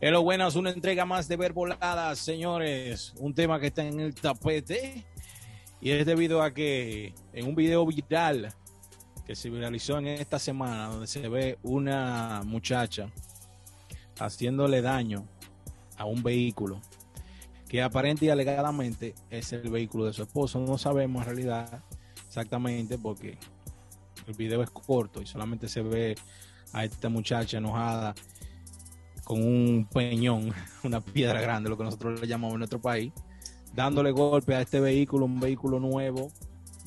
Hello, 0.00 0.22
buenas, 0.22 0.54
una 0.54 0.70
entrega 0.70 1.04
más 1.04 1.26
de 1.26 1.36
Verboladas, 1.36 2.20
señores. 2.20 3.12
Un 3.18 3.34
tema 3.34 3.58
que 3.58 3.66
está 3.66 3.84
en 3.84 3.98
el 3.98 4.14
tapete 4.14 5.04
y 5.80 5.90
es 5.90 6.06
debido 6.06 6.40
a 6.40 6.54
que 6.54 7.14
en 7.32 7.48
un 7.48 7.56
video 7.56 7.84
viral 7.84 8.54
que 9.26 9.34
se 9.34 9.50
viralizó 9.50 9.98
en 9.98 10.06
esta 10.06 10.38
semana, 10.38 10.86
donde 10.86 11.08
se 11.08 11.28
ve 11.28 11.58
una 11.64 12.42
muchacha 12.44 13.10
haciéndole 14.20 14.82
daño 14.82 15.26
a 15.96 16.04
un 16.04 16.22
vehículo 16.22 16.80
que 17.68 17.82
aparente 17.82 18.26
y 18.26 18.28
alegadamente 18.28 19.16
es 19.30 19.52
el 19.52 19.68
vehículo 19.68 20.04
de 20.04 20.12
su 20.12 20.22
esposo. 20.22 20.60
No 20.60 20.78
sabemos 20.78 21.26
en 21.26 21.34
realidad 21.34 21.82
exactamente 22.24 22.98
porque 22.98 23.36
el 24.28 24.34
video 24.34 24.62
es 24.62 24.70
corto 24.70 25.20
y 25.20 25.26
solamente 25.26 25.68
se 25.68 25.82
ve 25.82 26.14
a 26.72 26.84
esta 26.84 27.08
muchacha 27.08 27.58
enojada 27.58 28.14
con 29.28 29.42
un 29.42 29.86
peñón, 29.92 30.54
una 30.84 31.02
piedra 31.02 31.42
grande, 31.42 31.68
lo 31.68 31.76
que 31.76 31.84
nosotros 31.84 32.18
le 32.18 32.26
llamamos 32.26 32.54
en 32.54 32.60
nuestro 32.60 32.80
país, 32.80 33.12
dándole 33.74 34.10
golpe 34.10 34.54
a 34.54 34.62
este 34.62 34.80
vehículo, 34.80 35.26
un 35.26 35.38
vehículo 35.38 35.78
nuevo, 35.78 36.32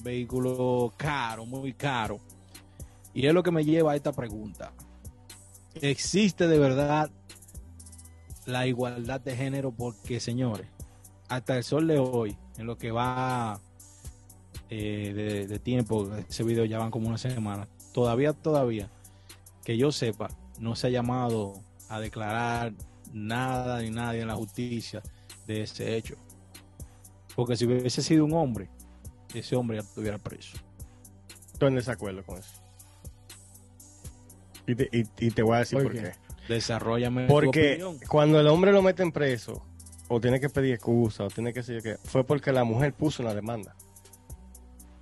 vehículo 0.01 0.91
caro, 0.97 1.45
muy 1.45 1.73
caro. 1.73 2.19
Y 3.13 3.27
es 3.27 3.33
lo 3.35 3.43
que 3.43 3.51
me 3.51 3.63
lleva 3.63 3.91
a 3.91 3.95
esta 3.95 4.11
pregunta. 4.11 4.73
¿Existe 5.75 6.47
de 6.47 6.57
verdad 6.57 7.11
la 8.47 8.65
igualdad 8.65 9.21
de 9.21 9.35
género? 9.35 9.71
Porque, 9.71 10.19
señores, 10.19 10.65
hasta 11.29 11.55
el 11.57 11.63
sol 11.63 11.85
de 11.85 11.99
hoy, 11.99 12.35
en 12.57 12.65
lo 12.65 12.75
que 12.75 12.89
va 12.89 13.61
eh, 14.71 15.13
de, 15.13 15.45
de, 15.45 15.59
tiempo, 15.59 16.09
ese 16.27 16.43
video 16.43 16.65
ya 16.65 16.79
van 16.79 16.89
como 16.89 17.07
una 17.07 17.19
semana, 17.19 17.67
todavía, 17.93 18.33
todavía, 18.33 18.89
que 19.63 19.77
yo 19.77 19.91
sepa, 19.91 20.29
no 20.59 20.75
se 20.75 20.87
ha 20.87 20.89
llamado 20.89 21.61
a 21.93 21.99
declarar 21.99 22.73
nada 23.13 23.81
ni 23.81 23.89
nadie 23.89 24.21
en 24.21 24.27
la 24.27 24.35
justicia 24.35 25.01
de 25.47 25.63
ese 25.63 25.95
hecho. 25.97 26.15
Porque 27.35 27.55
si 27.55 27.65
hubiese 27.65 28.01
sido 28.01 28.25
un 28.25 28.33
hombre, 28.33 28.69
ese 29.33 29.55
hombre 29.55 29.77
ya 29.77 29.83
estuviera 29.83 30.17
preso. 30.17 30.57
Estoy 31.53 31.69
en 31.69 31.75
desacuerdo 31.75 32.23
con 32.23 32.37
eso. 32.39 32.61
Y 34.67 34.75
te, 34.75 34.89
y, 34.91 35.05
y 35.25 35.31
te 35.31 35.41
voy 35.43 35.55
a 35.55 35.59
decir 35.59 35.77
por, 35.79 35.91
¿Por 35.91 35.93
qué. 35.93 36.01
qué? 36.47 36.53
Desarrollame 36.53 37.27
Porque 37.27 37.77
tu 37.79 37.87
opinión. 37.87 38.07
cuando 38.09 38.39
el 38.39 38.47
hombre 38.47 38.71
lo 38.71 38.81
meten 38.81 39.11
preso, 39.11 39.65
o 40.07 40.19
tiene 40.19 40.39
que 40.39 40.49
pedir 40.49 40.73
excusa, 40.73 41.23
o 41.25 41.27
tiene 41.29 41.53
que 41.53 41.59
decir 41.61 41.81
que 41.81 41.95
fue 42.03 42.23
porque 42.25 42.51
la 42.51 42.63
mujer 42.63 42.93
puso 42.93 43.23
una 43.23 43.33
demanda. 43.33 43.75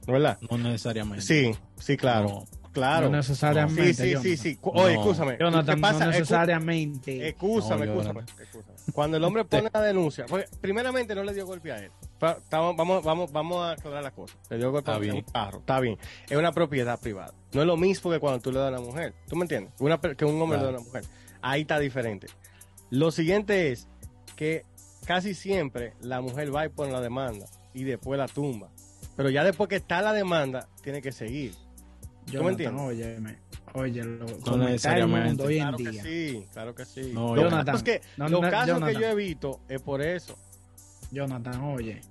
¿No 0.08 0.16
es 0.16 0.22
verdad? 0.22 0.38
No 0.50 0.58
necesariamente. 0.58 1.24
Sí, 1.24 1.52
sí, 1.78 1.98
claro. 1.98 2.28
No. 2.30 2.59
Claro. 2.80 3.10
No 3.10 3.18
necesariamente. 3.18 3.94
Sí, 3.94 3.94
sí, 3.94 4.10
Jonathan. 4.12 4.24
sí, 4.24 4.38
sí. 4.38 4.60
Oye, 4.64 4.94
No. 4.96 5.02
escúchame. 5.02 5.38
Jonathan, 5.40 5.76
¿Qué 5.76 5.82
pasa? 5.82 6.06
no 6.06 6.12
necesariamente. 6.12 7.28
Excúsame, 7.30 7.86
No, 7.86 7.96
Jonathan. 8.02 8.26
excúsame. 8.40 8.78
Cuando 8.94 9.18
el 9.18 9.24
hombre 9.24 9.46
pone 9.46 9.70
la 9.74 9.82
denuncia, 9.82 10.26
porque 10.28 10.46
primeramente 10.62 11.14
no 11.16 11.24
le 11.24 11.34
dio 11.34 11.46
golpe 11.46 11.72
a 11.72 11.78
él. 11.78 11.92
Estamos- 12.22 12.76
Vamos, 12.76 13.04
vamos, 13.04 13.32
vamos 13.32 13.58
a 13.64 13.72
aclarar 13.72 14.04
las 14.04 14.14
cosas. 14.14 14.38
Le 14.50 14.58
dio 14.58 14.72
golpe 14.72 14.92
a 14.92 14.98
un 14.98 15.22
carro, 15.22 15.60
está 15.60 15.80
bien. 15.80 15.98
Es 16.30 16.38
una 16.38 16.52
propiedad 16.52 17.00
privada. 17.00 17.34
No 17.54 17.62
es 17.62 17.68
lo 17.68 17.78
mismo 17.78 18.12
que 18.12 18.20
cuando 18.20 18.40
tú 18.40 18.52
le 18.52 18.60
das 18.60 18.68
a 18.74 18.80
una 18.80 18.82
mujer. 18.82 19.14
¿Tú 19.28 19.36
me 19.36 19.44
entiendes? 19.44 19.74
Una, 19.80 20.00
que 20.00 20.26
un 20.26 20.42
hombre 20.42 20.58
Claro. 20.58 20.72
le 20.72 20.74
da 20.74 20.78
a 20.78 20.82
una 20.82 20.86
mujer. 20.88 21.04
Ahí 21.42 21.62
está 21.62 21.80
diferente. 21.80 22.28
Lo 22.90 23.12
siguiente 23.12 23.72
es 23.72 23.88
que 24.36 24.66
casi 25.06 25.34
siempre 25.34 25.94
la 26.02 26.22
mujer 26.22 26.54
va 26.56 26.66
y 26.66 26.70
pone 26.70 26.92
la 26.92 27.02
demanda 27.02 27.46
y 27.74 27.84
después 27.84 28.18
la 28.18 28.28
tumba. 28.28 28.70
Pero 29.16 29.30
ya 29.30 29.44
después 29.44 29.68
que 29.70 29.76
está 29.76 30.02
la 30.02 30.14
demanda, 30.14 30.68
tiene 30.82 31.02
que 31.02 31.12
seguir. 31.12 31.54
¿Tú 32.32 32.44
me 32.44 32.52
Jonathan, 32.56 32.80
entiendes? 32.80 32.82
óyeme, 32.82 33.38
oye, 33.74 34.04
lo, 34.04 34.26
como 34.26 34.36
está 34.38 34.54
el 34.54 34.60
necesariamente. 34.72 35.28
mundo 35.30 35.44
hoy 35.46 35.58
en 35.58 35.62
Claro 35.62 35.78
que 35.78 35.90
día. 35.92 36.04
sí, 36.04 36.46
claro 36.54 36.76
que 36.76 36.86
sí. 36.86 37.12
No, 37.14 37.36
Lo 37.36 37.42
Jonathan, 37.44 37.84
que 37.84 37.96
es 37.96 38.02
que 38.02 38.08
no, 38.18 38.30
los 38.30 38.42
no, 38.42 38.50
casos 38.50 38.68
Jonathan. 38.68 38.96
que 38.96 39.02
yo 39.02 39.08
he 39.08 39.16
visto 39.16 39.60
es 39.70 39.82
por 39.82 40.02
eso. 40.02 40.38
Jonathan, 41.12 41.62
oye, 41.64 42.02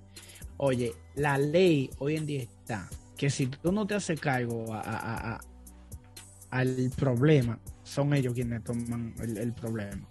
oye, 0.56 0.92
la 1.14 1.38
ley 1.38 1.90
hoy 1.98 2.16
en 2.16 2.26
día 2.26 2.42
está 2.42 2.88
que 3.16 3.30
si 3.30 3.46
tú 3.46 3.72
no 3.72 3.86
te 3.86 3.94
haces 3.94 4.18
cargo 4.20 4.72
a- 4.72 4.80
a- 4.80 4.96
a- 4.96 5.34
a- 5.36 5.40
al 6.50 6.90
problema, 6.96 7.58
son 7.84 8.14
ellos 8.14 8.32
quienes 8.34 8.62
toman 8.64 9.14
el, 9.20 9.36
el 9.38 9.52
problema. 9.52 10.06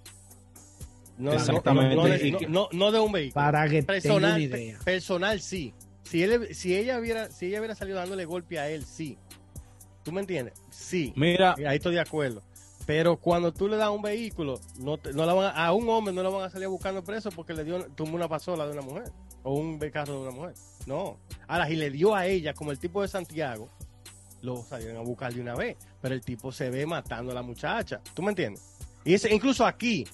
No, 1.18 1.34
Exactamente. 1.34 1.96
No, 1.96 2.04
no, 2.04 2.10
no, 2.10 2.38
que- 2.40 2.48
no- 2.48 2.70
no 2.72 2.92
de 2.92 3.00
un 3.00 3.12
vehículo. 3.12 3.34
Para 3.44 3.68
que 3.68 3.82
personal, 3.84 4.34
una 4.34 4.40
idea. 4.40 4.78
pe- 4.78 4.84
personal 4.86 5.40
sí. 5.42 5.74
Si, 6.04 6.22
él, 6.24 6.54
si, 6.54 6.76
ella 6.76 7.00
hubiera, 7.00 7.30
si 7.32 7.48
ella 7.48 7.60
hubiera 7.60 7.76
salido 7.76 7.98
dándole 7.98 8.24
golpe 8.26 8.60
a 8.60 8.70
él, 8.70 8.86
sí. 8.86 9.18
¿Tú 10.08 10.14
me 10.14 10.22
entiendes? 10.22 10.54
Sí. 10.70 11.12
Mira, 11.18 11.54
Ahí 11.68 11.76
estoy 11.76 11.94
de 11.96 12.00
acuerdo. 12.00 12.42
Pero 12.86 13.18
cuando 13.18 13.52
tú 13.52 13.68
le 13.68 13.76
das 13.76 13.90
un 13.90 14.02
vehículo, 14.02 14.58
no, 14.80 14.98
te- 14.98 15.12
no 15.12 15.26
la 15.26 15.34
van 15.34 15.48
a, 15.54 15.66
a 15.66 15.74
un 15.74 15.90
hombre 15.90 16.14
no 16.14 16.24
lo 16.24 16.32
van 16.32 16.46
a 16.46 16.50
salir 16.50 16.70
buscando 16.70 17.04
preso 17.04 17.30
porque 17.30 17.54
le 17.54 17.66
dio 17.66 17.84
tumbó 17.88 18.16
una 18.16 18.30
pasola 18.30 18.66
de 18.66 18.72
una 18.72 18.82
mujer 18.84 19.12
o 19.44 19.56
un 19.56 19.78
carro 19.92 20.14
de 20.14 20.20
una 20.22 20.32
mujer. 20.32 20.54
No. 20.86 21.18
Ahora, 21.46 21.68
si 21.68 21.76
le 21.76 21.92
dio 21.92 22.16
a 22.16 22.26
ella, 22.26 22.54
como 22.54 22.72
el 22.72 22.80
tipo 22.80 23.02
de 23.02 23.10
Santiago, 23.10 23.68
lo 24.42 24.64
salieron 24.64 24.96
a 24.96 25.02
buscar 25.02 25.34
de 25.34 25.42
una 25.42 25.56
vez. 25.56 25.76
Pero 26.02 26.16
el 26.16 26.22
tipo 26.22 26.54
se 26.54 26.70
ve 26.70 26.86
matando 26.86 27.34
a 27.34 27.36
la 27.36 27.42
muchacha. 27.42 28.00
¿Tú 28.14 28.22
me 28.24 28.30
entiendes? 28.30 28.64
Y 29.04 29.14
ese, 29.14 29.34
incluso 29.34 29.66
aquí, 29.66 30.08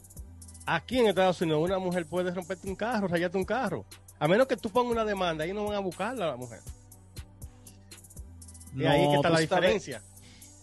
aquí 0.65 0.97
en 0.97 1.05
Estados 1.05 1.39
Unidos, 1.41 1.61
una 1.61 1.77
mujer 1.77 2.07
puede 2.07 2.31
romperte 2.31 2.67
un 2.67 2.75
carro, 2.75 3.07
rayarte 3.07 3.37
un 3.37 3.45
carro. 3.45 3.85
A 4.17 4.27
menos 4.27 4.47
que 4.47 4.57
tú 4.57 4.71
pongas 4.71 4.93
una 4.93 5.05
demanda, 5.05 5.43
ellos 5.45 5.55
no 5.57 5.65
van 5.65 5.75
a 5.75 5.79
buscarla 5.79 6.25
a 6.25 6.29
la 6.29 6.35
mujer. 6.37 6.61
Y 8.75 8.85
ahí 8.85 9.03
es 9.03 9.09
que 9.09 9.15
está 9.15 9.29
la 9.29 9.35
sabes- 9.37 9.49
diferencia. 9.49 10.01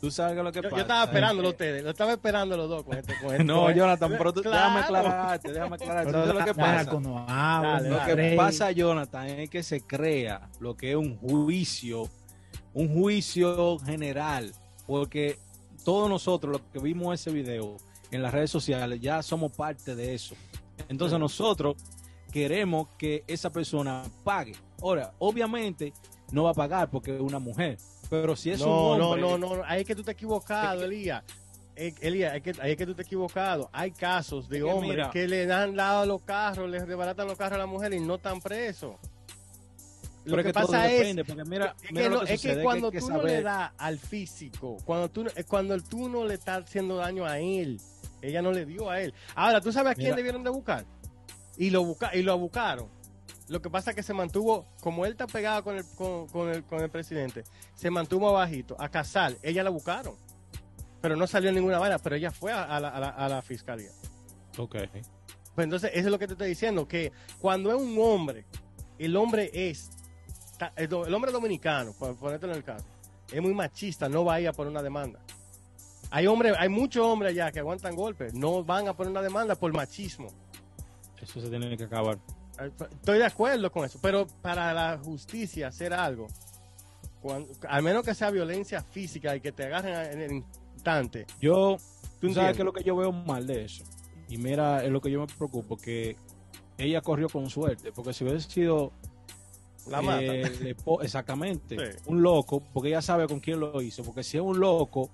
Tú 0.00 0.10
sabes 0.10 0.34
lo 0.42 0.50
que 0.50 0.62
Yo, 0.62 0.62
pasa. 0.62 0.76
yo 0.76 0.82
estaba 0.82 1.02
es 1.02 1.08
esperándolo 1.08 1.48
a 1.48 1.50
ustedes, 1.50 1.84
lo 1.84 1.90
estaba 1.90 2.12
esperando 2.12 2.56
los 2.56 2.68
dos 2.70 2.84
con 2.84 2.96
este. 2.96 3.14
Con 3.20 3.30
este 3.32 3.44
No, 3.44 3.64
con- 3.64 3.74
Jonathan, 3.74 4.14
pero 4.16 4.32
tú, 4.32 4.40
déjame 4.40 4.80
Claro. 4.86 5.08
aclararte, 5.08 5.52
déjame 5.52 5.74
aclararte. 5.76 6.06
Pero 6.10 6.18
Entonces, 6.24 6.40
lo 6.40 6.44
que 6.46 6.54
pasa, 6.58 6.92
lo 6.92 7.26
dale. 7.90 8.06
que 8.06 8.14
Rey. 8.14 8.36
pasa, 8.36 8.70
Jonathan, 8.72 9.26
es 9.26 9.50
que 9.50 9.62
se 9.62 9.82
crea 9.82 10.48
lo 10.58 10.74
que 10.74 10.92
es 10.92 10.96
un 10.96 11.18
juicio, 11.18 12.08
un 12.72 12.94
juicio 12.98 13.78
general, 13.80 14.52
porque 14.86 15.38
todos 15.84 16.08
nosotros, 16.08 16.52
los 16.52 16.62
que 16.72 16.78
vimos 16.78 17.12
ese 17.20 17.30
video 17.30 17.76
en 18.10 18.22
las 18.22 18.32
redes 18.32 18.50
sociales, 18.50 19.00
ya 19.02 19.22
somos 19.22 19.52
parte 19.52 19.94
de 19.94 20.14
eso. 20.14 20.34
Entonces 20.88 21.16
Sí. 21.16 21.20
nosotros 21.20 21.76
queremos 22.32 22.88
que 22.96 23.22
esa 23.26 23.50
persona 23.50 24.02
pague. 24.24 24.54
Ahora, 24.80 25.12
obviamente 25.18 25.92
no 26.32 26.44
va 26.44 26.52
a 26.52 26.54
pagar 26.54 26.88
porque 26.90 27.14
es 27.14 27.20
una 27.20 27.38
mujer, 27.38 27.76
pero 28.10 28.36
si 28.36 28.50
es 28.50 28.60
no, 28.60 28.92
un 28.92 28.98
no, 28.98 29.10
hombre, 29.10 29.22
no, 29.22 29.38
no, 29.38 29.62
ahí 29.64 29.82
es 29.82 29.86
que 29.86 29.94
tú 29.94 30.02
te 30.02 30.10
has 30.10 30.14
equivocado, 30.16 30.84
Elías. 30.84 31.22
Eh, 31.76 31.94
Elías, 32.00 32.32
ahí 32.32 32.38
es 32.38 32.42
que, 32.42 32.70
es 32.70 32.76
que 32.76 32.86
tú 32.86 32.94
te 32.94 33.02
has 33.02 33.06
equivocado. 33.06 33.70
Hay 33.72 33.92
casos 33.92 34.48
de 34.48 34.62
hombres 34.62 34.90
mira. 34.90 35.10
que 35.10 35.26
le 35.28 35.50
han 35.50 35.74
dado 35.76 36.04
los 36.04 36.20
carros, 36.22 36.68
les 36.68 36.86
desbaratan 36.86 37.26
los 37.26 37.38
carros 37.38 37.54
a 37.54 37.58
la 37.58 37.66
mujer 37.66 37.94
y 37.94 38.00
no 38.00 38.16
están 38.16 38.40
presos. 38.40 38.96
Lo 40.24 40.42
que, 40.42 40.52
pasa 40.52 40.90
es, 40.90 41.16
depende, 41.16 41.44
mira, 41.46 41.74
es 41.82 41.92
mira 41.92 42.02
que, 42.04 42.10
no- 42.10 42.20
que 42.20 42.34
es 42.34 42.42
que 42.42 42.62
cuando 42.62 42.90
tú 42.92 43.08
no 43.08 43.22
le 43.22 43.40
das 43.42 43.70
al 43.78 43.98
físico, 43.98 44.76
cuando 44.84 45.08
tú, 45.08 45.24
no- 45.24 45.30
cuando 45.48 45.80
tú 45.80 46.08
no 46.10 46.26
le 46.26 46.34
estás 46.34 46.64
haciendo 46.64 46.96
daño 46.96 47.24
a 47.24 47.38
él, 47.38 47.80
ella 48.20 48.42
no 48.42 48.52
le 48.52 48.66
dio 48.66 48.90
a 48.90 49.00
él. 49.00 49.14
Ahora, 49.34 49.62
¿tú 49.62 49.72
sabes 49.72 49.92
a 49.92 49.94
quién 49.94 50.14
debieron 50.14 50.44
de 50.44 50.50
buscar? 50.50 50.84
Y 51.56 51.70
lo, 51.70 51.84
busca, 51.84 52.14
y 52.14 52.22
lo 52.22 52.36
buscaron. 52.38 52.88
Lo 53.50 53.60
que 53.60 53.68
pasa 53.68 53.90
es 53.90 53.96
que 53.96 54.02
se 54.04 54.14
mantuvo, 54.14 54.64
como 54.80 55.04
él 55.04 55.12
está 55.12 55.26
pegado 55.26 55.64
con 55.64 55.76
el, 55.76 55.84
con, 55.96 56.28
con 56.28 56.48
el, 56.48 56.62
con 56.62 56.80
el 56.80 56.88
presidente, 56.88 57.42
se 57.74 57.90
mantuvo 57.90 58.28
abajito. 58.28 58.76
A 58.78 58.88
Casal, 58.88 59.36
ella 59.42 59.64
la 59.64 59.70
buscaron. 59.70 60.14
Pero 61.02 61.16
no 61.16 61.26
salió 61.26 61.50
ninguna 61.50 61.78
vaina, 61.80 61.98
pero 61.98 62.14
ella 62.14 62.30
fue 62.30 62.52
a, 62.52 62.62
a 62.62 62.78
la, 62.78 62.88
a 62.90 63.00
la- 63.00 63.08
a 63.08 63.28
la 63.28 63.42
fiscalía. 63.42 63.90
Ok. 64.56 64.76
Pues 65.54 65.64
entonces, 65.64 65.90
eso 65.94 66.06
es 66.06 66.12
lo 66.12 66.18
que 66.18 66.28
te 66.28 66.34
estoy 66.34 66.48
diciendo, 66.48 66.86
que 66.86 67.10
cuando 67.40 67.70
es 67.74 67.80
un 67.82 67.96
hombre, 68.00 68.44
el 68.98 69.16
hombre 69.16 69.50
es, 69.52 69.90
el, 70.76 70.94
hombre 71.12 71.32
dominicano, 71.32 71.92
por 71.98 72.14
ponértelo 72.16 72.52
en 72.52 72.58
el 72.58 72.64
caso, 72.64 72.84
es 73.32 73.42
muy 73.42 73.52
machista, 73.52 74.08
no 74.08 74.24
va 74.24 74.34
a 74.34 74.40
ir 74.40 74.46
a 74.48 74.52
poner 74.52 74.70
una 74.70 74.82
demanda. 74.82 75.18
Hay 76.12 76.26
hombres, 76.28 76.54
hay 76.56 76.68
muchos 76.68 77.04
hombres 77.04 77.32
allá 77.32 77.50
que 77.50 77.58
aguantan 77.58 77.96
golpes, 77.96 78.32
no 78.32 78.62
van 78.62 78.86
a 78.86 78.94
poner 78.94 79.10
una 79.10 79.22
demanda 79.22 79.56
por 79.56 79.72
machismo. 79.72 80.28
Eso 81.20 81.40
se 81.40 81.48
tiene 81.50 81.76
que 81.76 81.84
acabar. 81.84 82.18
Estoy 82.66 83.18
de 83.18 83.24
acuerdo 83.26 83.70
con 83.72 83.84
eso, 83.84 83.98
pero 84.02 84.26
para 84.42 84.72
la 84.74 84.98
justicia 84.98 85.68
hacer 85.68 85.92
algo, 85.92 86.26
cuando- 87.22 87.48
al 87.68 87.82
menos 87.82 88.04
que 88.04 88.14
sea 88.14 88.30
violencia 88.30 88.82
física 88.82 89.34
y 89.36 89.40
que 89.40 89.52
te 89.52 89.64
agarren 89.64 90.12
en 90.12 90.20
el 90.20 90.44
instante, 90.74 91.26
Yo, 91.40 91.76
¿Tú 92.20 92.32
sabes 92.34 92.52
que 92.56 92.62
es 92.62 92.66
lo 92.66 92.72
que 92.72 92.82
yo 92.84 92.96
veo 92.96 93.12
mal 93.12 93.46
de 93.46 93.64
eso. 93.64 93.82
Y 94.28 94.36
mira, 94.36 94.84
es 94.84 94.90
lo 94.90 95.00
que 95.00 95.10
yo 95.10 95.20
me 95.20 95.26
preocupo, 95.26 95.76
que 95.76 96.16
ella 96.78 97.00
corrió 97.00 97.28
con 97.28 97.48
suerte, 97.50 97.92
porque 97.92 98.12
si 98.12 98.24
hubiese 98.24 98.48
sido 98.50 98.92
la 99.88 100.00
eh, 100.00 100.02
mata. 100.02 100.24
espo- 100.64 101.02
exactamente 101.02 101.76
Sí. 101.92 101.98
un 102.06 102.22
loco, 102.22 102.62
porque 102.72 102.90
ella 102.90 103.00
sabe 103.02 103.26
con 103.26 103.40
quién 103.40 103.58
lo 103.58 103.80
hizo, 103.82 104.02
porque 104.04 104.22
si 104.22 104.36
es 104.36 104.42
un 104.42 104.60
loco, 104.60 105.10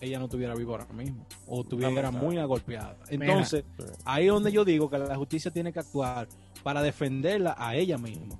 ella 0.00 0.18
no 0.18 0.24
estuviera 0.24 0.54
viva 0.54 0.72
ahora 0.72 0.86
mismo, 0.92 1.26
o 1.46 1.62
estuviera 1.62 2.10
muy 2.10 2.38
agolpeada. 2.38 2.96
Entonces, 3.08 3.64
ahí 4.04 4.26
es 4.26 4.32
donde 4.32 4.50
yo 4.52 4.64
digo 4.64 4.88
que 4.90 4.98
la 4.98 5.16
justicia 5.16 5.50
tiene 5.52 5.72
que 5.72 5.80
actuar 5.80 6.28
para 6.62 6.82
defenderla 6.82 7.54
a 7.58 7.74
ella 7.76 7.98
misma. 7.98 8.38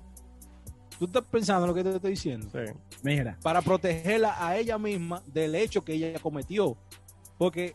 ¿Tú 0.99 1.05
estás 1.05 1.23
pensando 1.29 1.65
en 1.65 1.69
lo 1.69 1.73
que 1.75 1.83
te 1.83 1.95
estoy 1.95 2.11
diciendo? 2.11 2.47
Sí. 2.51 2.71
Mira, 3.01 3.37
para 3.41 3.61
protegerla 3.61 4.35
a 4.45 4.57
ella 4.57 4.77
misma 4.77 5.21
del 5.27 5.55
hecho 5.55 5.83
que 5.83 5.93
ella 5.93 6.19
cometió. 6.19 6.77
Porque 7.37 7.73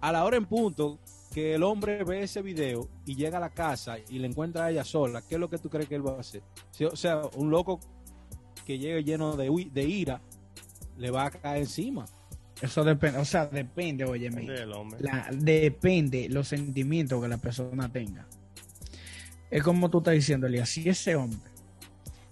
a 0.00 0.12
la 0.12 0.24
hora 0.24 0.36
en 0.36 0.44
punto 0.46 0.98
que 1.32 1.54
el 1.54 1.62
hombre 1.62 2.04
ve 2.04 2.22
ese 2.24 2.42
video 2.42 2.88
y 3.06 3.14
llega 3.14 3.38
a 3.38 3.40
la 3.40 3.50
casa 3.50 3.96
y 4.08 4.18
le 4.18 4.26
encuentra 4.26 4.66
a 4.66 4.70
ella 4.70 4.84
sola, 4.84 5.22
¿qué 5.26 5.36
es 5.36 5.40
lo 5.40 5.48
que 5.48 5.58
tú 5.58 5.70
crees 5.70 5.88
que 5.88 5.94
él 5.94 6.06
va 6.06 6.16
a 6.16 6.20
hacer? 6.20 6.42
Si- 6.70 6.84
o 6.84 6.96
sea, 6.96 7.22
un 7.36 7.50
loco 7.50 7.80
que 8.66 8.78
llegue 8.78 9.04
lleno 9.04 9.36
de, 9.36 9.48
de 9.72 9.84
ira 9.84 10.20
le 10.98 11.10
va 11.10 11.26
a 11.26 11.30
caer 11.30 11.58
encima. 11.62 12.04
Eso 12.60 12.82
depende, 12.82 13.18
o 13.20 13.24
sea, 13.24 13.46
depende, 13.46 14.04
oye, 14.04 14.30
depende 15.32 16.28
los 16.28 16.48
sentimientos 16.48 17.22
que 17.22 17.28
la 17.28 17.38
persona 17.38 17.88
tenga. 17.90 18.26
Es 19.50 19.62
como 19.62 19.88
tú 19.90 19.98
estás 19.98 20.14
diciendo, 20.14 20.46
Elías, 20.46 20.68
si 20.68 20.88
ese 20.88 21.16
hombre 21.16 21.38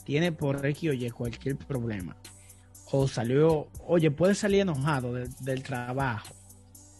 tiene 0.04 0.32
por 0.32 0.64
X 0.66 0.90
o 0.90 0.92
Y 0.92 1.10
cualquier 1.10 1.56
problema, 1.56 2.16
o 2.92 3.08
salió, 3.08 3.68
oye, 3.86 4.10
puede 4.10 4.34
salir 4.34 4.60
enojado 4.60 5.12
del- 5.14 5.34
del 5.40 5.62
trabajo, 5.62 6.34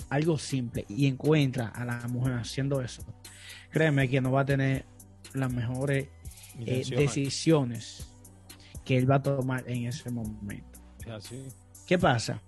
algo 0.09 0.39
simple, 0.39 0.85
y 0.89 1.07
encuentra 1.07 1.69
a 1.69 1.85
la 1.85 2.09
mujer 2.09 2.35
haciendo 2.35 2.81
eso, 2.81 3.03
créeme 3.71 4.09
que 4.09 4.21
no 4.21 4.33
va 4.33 4.41
a 4.41 4.45
tener 4.47 4.85
las 5.35 5.53
mejores 5.53 6.09
eh, 6.59 6.83
decisiones 6.97 8.07
que 8.85 8.97
él 8.97 9.09
va 9.11 9.17
a 9.17 9.23
tomar 9.23 9.65
en 9.69 9.87
ese 9.87 10.11
momento. 10.11 10.81
Así. 11.13 11.47
¿Qué 11.87 11.99
pasa? 11.99 12.41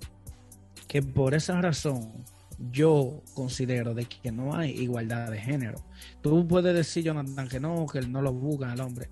Que 0.87 1.03
por 1.03 1.35
esa 1.35 1.61
razón 1.61 2.13
yo 2.59 3.23
considero 3.35 3.95
de 3.95 4.07
que 4.07 4.33
no 4.33 4.55
hay 4.55 4.71
igualdad 4.71 5.31
de 5.31 5.39
género. 5.41 5.79
Tú 6.21 6.47
puedes 6.49 6.75
decir, 6.75 7.05
Jonathan, 7.05 7.49
que 7.49 7.61
no, 7.61 7.87
que 7.87 8.01
no 8.03 8.21
lo 8.23 8.33
buscan 8.33 8.71
al 8.71 8.81
hombre. 8.81 9.09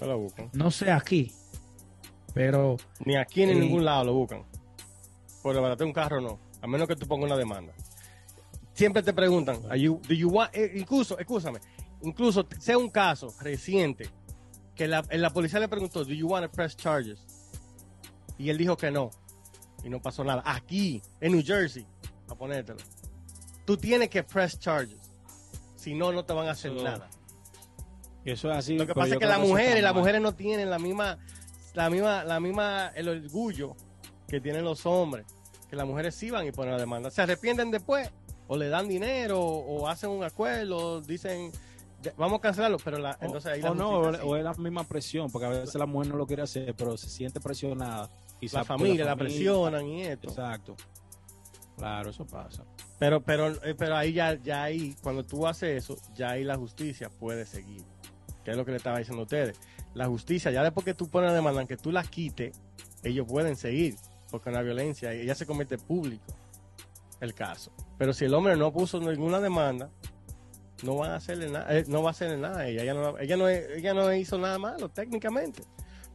No 0.00 0.06
lo 0.06 0.18
buscan. 0.18 0.50
No 0.52 0.70
sé 0.70 0.90
aquí, 0.90 1.32
pero 2.34 2.76
Ni 3.04 3.16
aquí 3.16 3.44
ni 3.46 3.52
en 3.52 3.58
Eh. 3.58 3.60
ningún 3.62 3.84
lado 3.84 4.04
lo 4.04 4.14
buscan. 4.14 4.42
Por 5.42 5.54
levantar 5.54 5.86
un 5.86 5.92
carro 5.92 6.20
no. 6.20 6.38
A 6.60 6.66
menos 6.66 6.86
que 6.86 6.96
tú 6.96 7.06
pongas 7.06 7.26
una 7.26 7.36
demanda. 7.36 7.72
Siempre 8.74 9.02
te 9.02 9.12
preguntan, 9.12 9.58
"Are 9.68 9.80
you- 9.80 10.00
do 10.06 10.14
you 10.14 10.28
want-" 10.30 10.50
eh, 10.54 10.72
incluso, 10.76 11.18
escúchame, 11.18 11.60
incluso 12.02 12.46
sea 12.58 12.78
un 12.78 12.88
caso 12.90 13.34
reciente 13.40 14.08
que 14.74 14.86
la, 14.86 15.02
la 15.10 15.30
policía 15.30 15.60
le 15.60 15.68
preguntó, 15.68 16.04
do 16.04 16.12
you 16.12 16.26
want 16.28 16.44
to 16.46 16.50
press 16.52 16.76
charges? 16.76 17.20
Y 18.38 18.48
él 18.50 18.56
dijo 18.58 18.76
que 18.76 18.90
no. 18.90 19.10
Y 19.84 19.88
no 19.90 20.00
pasó 20.00 20.24
nada. 20.24 20.42
Aquí, 20.46 21.02
en 21.20 21.32
New 21.32 21.42
Jersey, 21.44 21.86
a 22.30 22.34
ponértelo. 22.34 22.78
Tú 23.64 23.76
tienes 23.76 24.08
que 24.08 24.22
press 24.22 24.58
charges. 24.58 24.98
Si 25.76 25.94
no, 25.94 26.12
no 26.12 26.24
te 26.24 26.32
van 26.32 26.48
a 26.48 26.52
hacer 26.52 26.72
Eso- 26.72 26.82
nada. 26.84 27.08
Y 28.24 28.32
eso 28.32 28.50
es 28.50 28.56
así. 28.58 28.76
Lo 28.76 28.86
que 28.86 28.94
pasa 28.94 29.14
es 29.14 29.18
que 29.18 29.26
las 29.26 29.40
mujeres, 29.40 29.82
las 29.82 29.94
mujeres 29.94 30.20
no 30.20 30.34
tienen 30.34 30.68
la 30.68 30.78
misma, 30.78 31.18
la 31.74 31.88
misma, 31.88 32.24
la 32.24 32.38
misma, 32.40 32.88
el 32.94 33.08
orgullo 33.08 33.74
que 34.28 34.40
tienen 34.40 34.64
los 34.64 34.84
hombres. 34.86 35.26
Que 35.70 35.76
las 35.76 35.86
mujeres 35.86 36.14
sí 36.14 36.30
van 36.30 36.46
y 36.46 36.52
ponen 36.52 36.72
la 36.72 36.78
demanda. 36.80 37.10
Se 37.10 37.22
arrepienten 37.22 37.70
después, 37.70 38.10
o 38.48 38.56
le 38.56 38.68
dan 38.68 38.88
dinero, 38.88 39.40
o 39.40 39.88
hacen 39.88 40.10
un 40.10 40.22
acuerdo, 40.24 41.00
dicen, 41.00 41.50
"De- 42.02 42.12
vamos 42.18 42.40
a 42.40 42.42
cancelarlo, 42.42 42.78
pero 42.84 42.98
la, 42.98 43.12
O- 43.20 43.24
entonces 43.24 43.52
ahí 43.52 43.60
o 43.62 43.68
la 43.68 43.74
no, 43.74 43.90
o, 44.00 44.12
sí. 44.12 44.20
o 44.22 44.36
es 44.36 44.44
la 44.44 44.52
misma 44.54 44.84
presión, 44.84 45.30
porque 45.30 45.46
a 45.46 45.50
veces 45.50 45.74
la 45.76 45.86
mujer 45.86 46.08
no 46.10 46.16
lo 46.16 46.26
quiere 46.26 46.42
hacer, 46.42 46.74
pero 46.76 46.96
se 46.98 47.08
siente 47.08 47.40
presionada. 47.40 48.10
quizá 48.40 48.58
la 48.58 48.64
familia 48.64 49.04
la 49.04 49.10
familia. 49.12 49.34
presionan 49.36 49.86
y 49.86 50.02
esto. 50.02 50.28
Exacto. 50.28 50.74
Claro, 51.80 52.10
eso 52.10 52.26
pasa. 52.26 52.62
Pero, 52.98 53.22
pero, 53.22 53.48
eh, 53.64 53.74
pero 53.74 53.96
ahí 53.96 54.12
ya, 54.12 54.34
ya 54.34 54.64
ahí, 54.64 54.94
cuando 55.02 55.24
tú 55.24 55.46
haces 55.46 55.82
eso, 55.82 55.96
ya 56.14 56.32
ahí 56.32 56.44
la 56.44 56.56
justicia 56.56 57.08
puede 57.08 57.46
seguir. 57.46 57.82
Que 58.44 58.50
es 58.50 58.56
lo 58.58 58.66
que 58.66 58.72
le 58.72 58.76
estaba 58.76 58.98
diciendo 58.98 59.22
a 59.22 59.24
ustedes. 59.24 59.58
La 59.94 60.06
justicia, 60.06 60.50
ya 60.50 60.62
después 60.62 60.84
que 60.84 60.92
tú 60.92 61.08
pones 61.08 61.30
la 61.30 61.36
demanda, 61.36 61.64
que 61.64 61.78
tú 61.78 61.90
la 61.90 62.02
quites, 62.02 62.54
ellos 63.02 63.26
pueden 63.26 63.56
seguir. 63.56 63.94
Porque 64.30 64.50
en 64.50 64.56
la 64.56 64.62
violencia 64.62 65.14
ya 65.14 65.34
se 65.34 65.46
convierte 65.46 65.78
público 65.78 66.34
el 67.20 67.32
caso. 67.32 67.72
Pero 67.96 68.12
si 68.12 68.26
el 68.26 68.34
hombre 68.34 68.56
no 68.56 68.70
puso 68.74 69.00
ninguna 69.00 69.40
demanda, 69.40 69.88
no 70.82 70.96
van 70.96 71.12
a 71.12 71.16
hacerle 71.16 71.48
nada, 71.48 71.74
eh, 71.74 71.86
no 71.88 72.02
va 72.02 72.10
a 72.10 72.12
hacerle 72.12 72.36
nada 72.36 72.60
a 72.60 72.68
ella. 72.68 72.82
Ella 72.82 72.92
no, 72.92 73.18
ella 73.18 73.36
no, 73.38 73.48
ella 73.48 73.94
no 73.94 74.12
hizo 74.12 74.36
nada 74.36 74.58
malo, 74.58 74.90
técnicamente. 74.90 75.62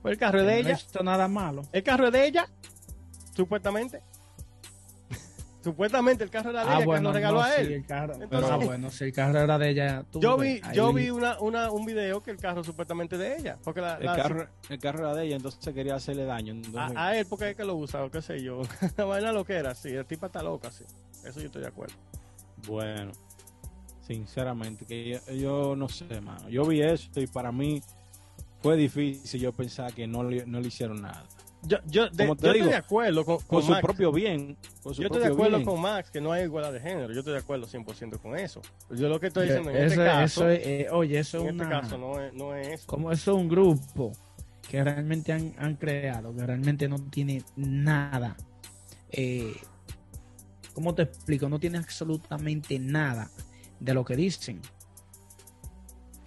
Pues 0.03 0.11
el 0.11 0.19
carro 0.19 0.41
es 0.41 0.45
de 0.45 0.61
no 0.61 0.69
ella. 0.69 0.79
hizo 0.79 1.03
nada 1.03 1.27
malo. 1.27 1.63
El 1.71 1.81
carro 1.81 2.06
es 2.06 2.13
de 2.13 2.27
ella, 2.27 2.47
supuestamente. 3.35 4.03
Supuestamente 5.65 6.23
el 6.23 6.29
carro 6.29 6.51
era 6.51 6.63
de 6.63 6.69
Ah, 6.69 6.77
ella 6.83 6.95
que 6.95 7.01
lo 7.01 7.12
regaló 7.12 7.38
no, 7.39 7.44
a 7.44 7.51
sí, 7.51 7.62
él. 7.62 7.71
el 7.73 7.85
carro. 7.85 8.13
Entonces- 8.13 8.50
ah, 8.51 8.56
bueno, 8.57 8.89
si 8.91 9.03
el 9.03 9.12
carro 9.12 9.39
era 9.39 9.57
de 9.57 9.69
ella. 9.71 10.06
tú 10.12 10.21
Yo 10.21 10.38
vi, 10.38 10.62
ahí- 10.63 10.75
yo 10.75 10.94
vi 10.94 11.09
una, 11.09 11.39
una, 11.39 11.71
un 11.71 11.85
video 11.85 12.21
que 12.23 12.31
el 12.31 12.38
carro 12.38 12.63
supuestamente 12.63 13.17
de 13.17 13.35
ella. 13.38 13.57
Porque 13.63 13.81
la, 13.81 13.95
El 13.97 14.06
la- 14.06 14.15
carro, 14.15 14.47
el 14.69 14.79
carro 14.79 15.00
era 15.00 15.13
de 15.15 15.25
ella, 15.25 15.35
entonces 15.35 15.73
quería 15.73 15.95
hacerle 15.95 16.23
daño. 16.25 16.53
Entonces, 16.53 16.95
a, 16.95 17.07
a 17.07 17.17
él 17.17 17.25
porque 17.27 17.50
es 17.50 17.56
que 17.57 17.65
lo 17.65 17.75
usa 17.75 18.03
o 18.06 18.12
qué 18.12 18.21
sé 18.21 18.41
yo. 18.41 18.62
La 18.97 19.06
vaina 19.06 19.31
lo 19.33 19.44
que 19.44 19.53
era, 19.56 19.75
sí. 19.75 19.89
El 19.89 20.06
tipo 20.06 20.27
está 20.27 20.41
loca, 20.44 20.71
sí. 20.71 20.83
Eso 21.25 21.39
yo 21.39 21.47
estoy 21.47 21.63
de 21.63 21.68
acuerdo. 21.68 21.95
Bueno, 22.68 23.11
sinceramente, 24.01 24.85
que 24.85 25.19
yo, 25.27 25.33
yo 25.33 25.75
no 25.75 25.89
sé, 25.89 26.21
mano. 26.21 26.47
Yo 26.50 26.65
vi 26.65 26.81
eso 26.81 27.09
y 27.19 27.27
para 27.27 27.51
mí 27.51 27.81
fue 28.61 28.77
difícil 28.77 29.41
yo 29.41 29.51
pensar 29.53 29.94
que 29.94 30.07
no 30.07 30.23
le, 30.23 30.45
no 30.45 30.59
le 30.59 30.68
hicieron 30.68 31.01
nada. 31.01 31.23
Yo, 31.67 31.77
yo, 31.85 32.09
de- 32.09 32.25
yo 32.27 32.33
digo, 32.33 32.33
estoy 32.33 32.62
de 32.62 32.75
acuerdo 32.75 33.25
con, 33.25 33.38
Con 33.38 33.45
con 33.47 33.63
su 33.63 33.71
Max. 33.71 33.81
propio 33.81 34.12
bien. 34.12 34.57
Con 34.83 34.94
su 34.94 35.01
Yo 35.01 35.07
estoy 35.07 35.21
de 35.23 35.27
acuerdo 35.29 35.57
bien. 35.57 35.67
con 35.69 35.81
Max 35.81 36.12
que 36.12 36.21
no 36.21 36.31
hay 36.31 36.44
igualdad 36.44 36.71
de 36.73 36.79
género. 36.79 37.12
Yo 37.13 37.19
estoy 37.19 37.33
de 37.33 37.39
acuerdo 37.39 37.67
100% 37.67 38.19
con 38.19 38.38
eso. 38.38 38.62
Yo 38.91 39.09
lo 39.09 39.19
que 39.19 39.27
estoy 39.27 39.47
diciendo 39.47 39.69
en 39.71 39.77
eso, 39.77 39.85
este 39.88 40.06
caso, 40.06 40.50
eso 40.50 40.50
es, 40.50 40.67
eh, 40.67 40.88
oye, 40.91 41.19
eso 41.19 41.38
en 41.39 41.44
es 41.47 41.51
este 41.53 41.65
una, 41.65 41.81
caso 41.81 41.97
no 41.97 42.19
es, 42.21 42.33
no 42.33 42.56
es 42.56 42.67
eso. 42.67 42.88
como 42.88 43.12
eso 43.12 43.31
es 43.31 43.38
un 43.38 43.50
grupo 43.50 44.12
que 44.69 44.83
realmente 44.83 45.31
han, 45.33 45.53
han 45.57 45.75
creado, 45.75 46.35
que 46.35 46.45
realmente 46.45 46.88
no 46.88 46.97
tiene 47.09 47.44
nada. 47.56 48.35
Eh, 49.11 49.53
¿Cómo 50.73 50.94
te 50.94 51.03
explico? 51.03 51.47
No 51.47 51.59
tiene 51.59 51.77
absolutamente 51.77 52.77
nada 52.79 53.29
de 53.79 53.94
lo 53.94 54.03
que 54.03 54.15
dicen. 54.15 54.61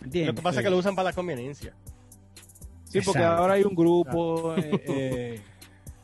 Lo 0.00 0.10
que 0.34 0.42
pasa 0.42 0.60
es 0.60 0.64
que 0.64 0.70
lo 0.70 0.78
usan 0.78 0.94
para 0.94 1.10
la 1.10 1.12
conveniencia. 1.12 1.74
Sí, 2.90 3.00
porque 3.04 3.20
Exacto. 3.20 3.42
ahora 3.42 3.54
hay 3.54 3.62
un 3.64 3.74
grupo, 3.74 4.54
eh, 4.56 4.82
eh, 4.86 5.40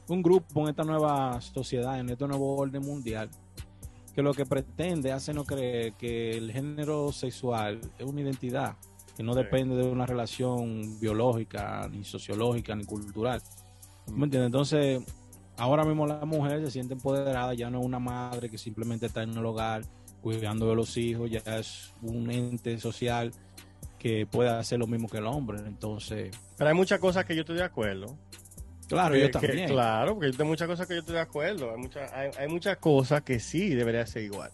un 0.09 0.23
grupo 0.23 0.61
en 0.63 0.69
esta 0.69 0.85
nueva 0.85 1.41
sociedad, 1.41 1.99
en 1.99 2.11
este 2.11 2.27
nuevo 2.29 2.57
orden 2.57 2.83
mundial, 2.83 3.31
que 4.15 4.23
lo 4.23 4.33
que 4.35 4.45
pretende 4.47 5.11
hacernos 5.13 5.47
creer 5.47 5.95
que 5.95 6.37
el 6.37 6.53
género 6.53 7.11
sexual 7.13 7.81
es 7.99 8.07
una 8.07 8.21
identidad, 8.21 8.77
que 9.17 9.23
no 9.23 9.33
Sí. 9.33 9.39
depende 9.39 9.77
de 9.77 9.85
una 9.89 10.07
relación 10.07 11.01
biológica, 11.01 11.89
ni 11.91 12.05
sociológica, 12.05 12.75
ni 12.77 12.85
cultural. 12.85 13.41
¿Me 14.09 14.25
entiendes? 14.25 14.47
Entonces, 14.47 15.03
ahora 15.57 15.85
mismo 15.85 16.07
la 16.07 16.25
mujer 16.27 16.63
se 16.65 16.71
siente 16.71 16.95
empoderada, 16.95 17.55
ya 17.55 17.71
no 17.71 17.81
es 17.81 17.87
una 17.87 17.99
madre 17.99 18.51
que 18.51 18.59
simplemente 18.59 19.07
está 19.07 19.23
en 19.23 19.31
el 19.31 19.47
hogar 19.47 19.83
cuidando 20.21 20.69
de 20.69 20.75
los 20.75 20.97
hijos, 20.97 21.31
ya 21.31 21.41
es 21.59 21.93
un 22.03 22.31
ente 22.31 22.79
social 22.79 23.33
que 24.05 24.27
puede 24.27 24.51
hacer 24.51 24.79
lo 24.79 24.87
mismo 24.87 25.09
que 25.09 25.17
el 25.17 25.25
hombre. 25.27 25.61
Entonces, 25.67 26.37
Pero 26.59 26.69
hay 26.69 26.77
muchas 26.77 26.99
cosas 27.01 27.25
que 27.25 27.35
yo 27.35 27.41
estoy 27.41 27.57
de 27.57 27.65
acuerdo. 27.65 28.19
claro, 28.87 29.15
Que- 29.15 29.21
yo 29.23 29.27
que- 29.29 29.33
también. 29.33 29.69
claro, 29.71 30.13
porque 30.15 30.31
hay 30.39 30.47
muchas 30.47 30.69
cosas 30.69 30.87
que 30.87 30.93
yo 30.93 31.01
estoy 31.01 31.15
de 31.15 31.23
acuerdo. 31.23 31.71
Hay, 31.71 31.79
muchas 31.79 32.13
hay, 32.13 32.31
hay 32.39 32.49
muchas 32.49 32.77
cosas 32.77 33.23
que 33.23 33.41
sí 33.41 33.71
debería 33.71 34.07
ser 34.07 34.25
igual. 34.25 34.51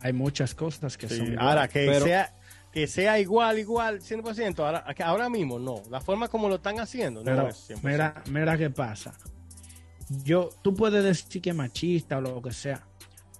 Hay 0.00 0.14
muchas 0.14 0.54
cosas 0.54 0.96
que 0.96 1.06
Sí, 1.06 1.18
son. 1.18 1.38
Ahora, 1.38 1.68
que, 1.68 1.84
pero- 1.86 2.04
sea, 2.06 2.34
que 2.72 2.86
sea 2.86 3.20
igual, 3.20 3.58
igual, 3.58 4.00
100%. 4.00 4.64
Ahora, 4.64 4.86
que 4.94 5.02
ahora 5.02 5.28
mismo 5.28 5.58
no. 5.58 5.82
La 5.90 6.00
forma 6.00 6.28
como 6.28 6.48
lo 6.48 6.54
están 6.54 6.80
haciendo 6.80 7.22
Pero 7.22 7.42
no 7.42 7.48
es 7.48 7.56
100%. 7.68 7.80
mira, 7.82 8.22
mira 8.30 8.56
qué 8.56 8.70
pasa. 8.70 9.12
Yo, 10.24 10.48
tú 10.62 10.74
puedes 10.74 11.04
decir 11.04 11.42
que 11.42 11.50
es 11.50 11.56
machista 11.56 12.16
o 12.16 12.20
lo 12.22 12.40
que 12.40 12.52
sea, 12.52 12.86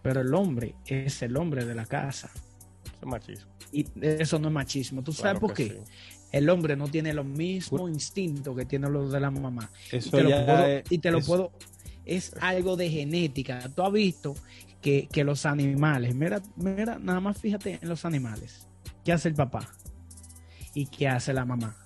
pero 0.02 0.20
el 0.20 0.34
hombre 0.34 0.74
es 0.84 1.22
el 1.22 1.38
hombre 1.38 1.64
de 1.64 1.74
la 1.74 1.86
casa. 1.86 2.30
Es 3.00 3.06
machismo. 3.08 3.50
Y 3.72 3.86
eso 4.02 4.38
no 4.38 4.48
es 4.48 4.54
machismo. 4.54 5.02
¿Tú 5.02 5.12
sabes 5.12 5.22
Claro 5.32 5.40
por 5.40 5.54
qué? 5.54 5.68
sí. 5.68 5.76
El 6.30 6.48
hombre 6.50 6.76
no 6.76 6.88
tiene 6.88 7.12
los 7.12 7.26
mismos 7.26 7.90
instintos 7.90 8.56
que 8.56 8.64
tiene 8.64 8.88
los 8.88 9.12
de 9.12 9.20
la 9.20 9.30
mamá. 9.30 9.70
Y 9.92 9.96
Eso 9.96 10.10
te 10.10 10.22
lo 10.22 10.30
puedo, 10.46 10.66
es- 10.66 10.84
y 10.92 10.98
te 10.98 11.10
lo 11.10 11.20
puedo. 11.20 11.52
Es 12.04 12.34
algo 12.40 12.76
de 12.76 12.88
genética. 12.90 13.68
Tú 13.74 13.82
has 13.82 13.92
visto 13.92 14.34
que, 14.80 15.08
que 15.12 15.24
los 15.24 15.44
animales, 15.46 16.14
mira, 16.14 16.42
mira, 16.56 16.98
nada 16.98 17.20
más 17.20 17.38
fíjate 17.38 17.78
en 17.82 17.88
los 17.88 18.04
animales. 18.04 18.66
¿Qué 19.04 19.12
hace 19.12 19.28
el 19.28 19.34
papá? 19.34 19.68
¿Y 20.74 20.86
qué 20.86 21.08
hace 21.08 21.32
la 21.34 21.44
mamá? 21.44 21.76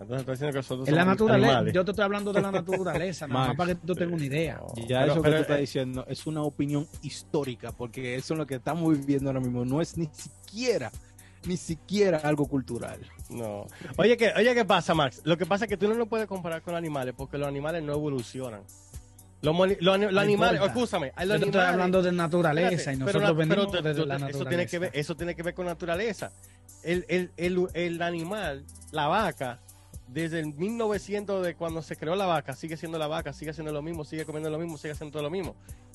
Entonces 0.00 0.20
estás 0.20 0.34
diciendo 0.38 0.52
que 0.52 0.58
nosotros 0.58 0.88
En 0.88 0.94
la 0.94 1.00
somos 1.02 1.14
naturaleza. 1.14 1.46
animales. 1.48 1.74
Yo 1.74 1.84
te 1.84 1.90
estoy 1.90 2.04
hablando 2.04 2.32
de 2.32 2.40
la 2.40 2.50
naturaleza, 2.52 3.26
nada 3.26 3.48
más 3.48 3.56
para 3.56 3.74
que 3.74 3.80
tú 3.86 3.94
tengas 3.94 4.14
una 4.14 4.24
idea. 4.24 4.60
No, 4.60 4.74
Ya 4.88 5.00
pero- 5.00 5.12
eso 5.12 5.22
pero, 5.22 5.22
que 5.22 5.30
tú 5.36 5.42
estás 5.42 5.58
eh, 5.58 5.60
diciendo 5.60 6.04
es 6.08 6.26
una 6.26 6.42
opinión 6.42 6.86
histórica, 7.02 7.72
porque 7.72 8.14
eso 8.14 8.34
es 8.34 8.38
lo 8.38 8.46
que 8.46 8.54
estamos 8.56 8.96
viviendo 8.98 9.28
ahora 9.28 9.40
mismo. 9.40 9.64
No 9.64 9.80
es 9.82 9.96
ni 9.98 10.08
siquiera, 10.12 10.90
ni 11.46 11.56
siquiera 11.56 12.18
algo 12.18 12.46
cultural. 12.46 12.98
No. 13.28 13.66
Oye, 13.98 14.16
¿qué, 14.16 14.32
oye, 14.36 14.54
¿qué 14.54 14.64
pasa, 14.64 14.94
Max? 14.94 15.20
Lo 15.24 15.36
que 15.36 15.44
pasa 15.46 15.66
es 15.66 15.68
que 15.68 15.76
tú 15.76 15.86
no 15.86 15.94
lo 15.94 16.06
puedes 16.06 16.26
comparar 16.26 16.62
con 16.62 16.72
los 16.72 16.78
animales 16.78 17.14
porque 17.16 17.36
los 17.38 17.46
animales 17.46 17.82
no 17.82 17.92
evolucionan. 17.92 18.62
Los, 19.42 19.56
No 19.80 19.92
animales, 20.20 20.60
escúchame, 20.62 21.12
Yo 21.26 21.34
estoy 21.34 21.60
hablando 21.62 22.02
de 22.02 22.12
naturaleza 22.12 22.90
Espérate, 22.92 22.92
y 22.92 23.04
pero 23.06 23.20
nosotros 23.20 23.22
la- 23.22 23.32
venimos 23.32 23.66
pero 23.70 23.82
desde 23.82 24.06
la 24.06 24.14
eso 24.16 24.24
naturaleza. 24.26 24.48
tiene 24.50 24.66
que 24.66 24.78
ver, 24.78 24.90
eso 24.92 25.14
tiene 25.16 25.34
que 25.34 25.42
ver 25.42 25.54
con 25.54 25.64
naturaleza. 25.66 26.30
El, 26.82 27.06
el, 27.08 27.30
el, 27.38 27.66
el 27.72 28.02
animal, 28.02 28.64
la 28.90 29.06
vaca, 29.06 29.58
desde 30.12 30.40
el 30.40 30.54
1900 30.54 31.44
de 31.44 31.54
cuando 31.54 31.82
se 31.82 31.96
creó 31.96 32.14
la 32.16 32.26
vaca, 32.26 32.54
sigue 32.54 32.76
siendo 32.76 32.98
la 32.98 33.06
vaca, 33.06 33.32
sigue 33.32 33.50
haciendo 33.52 33.72
lo 33.72 33.82
mismo, 33.82 34.04
sigue 34.04 34.24
comiendo 34.24 34.50
lo 34.50 34.58
mismo, 34.58 34.76
sigue 34.78 34.92
haciendo 34.92 35.12
todo 35.12 35.22
lo 35.22 35.30
mismo. 35.30 35.54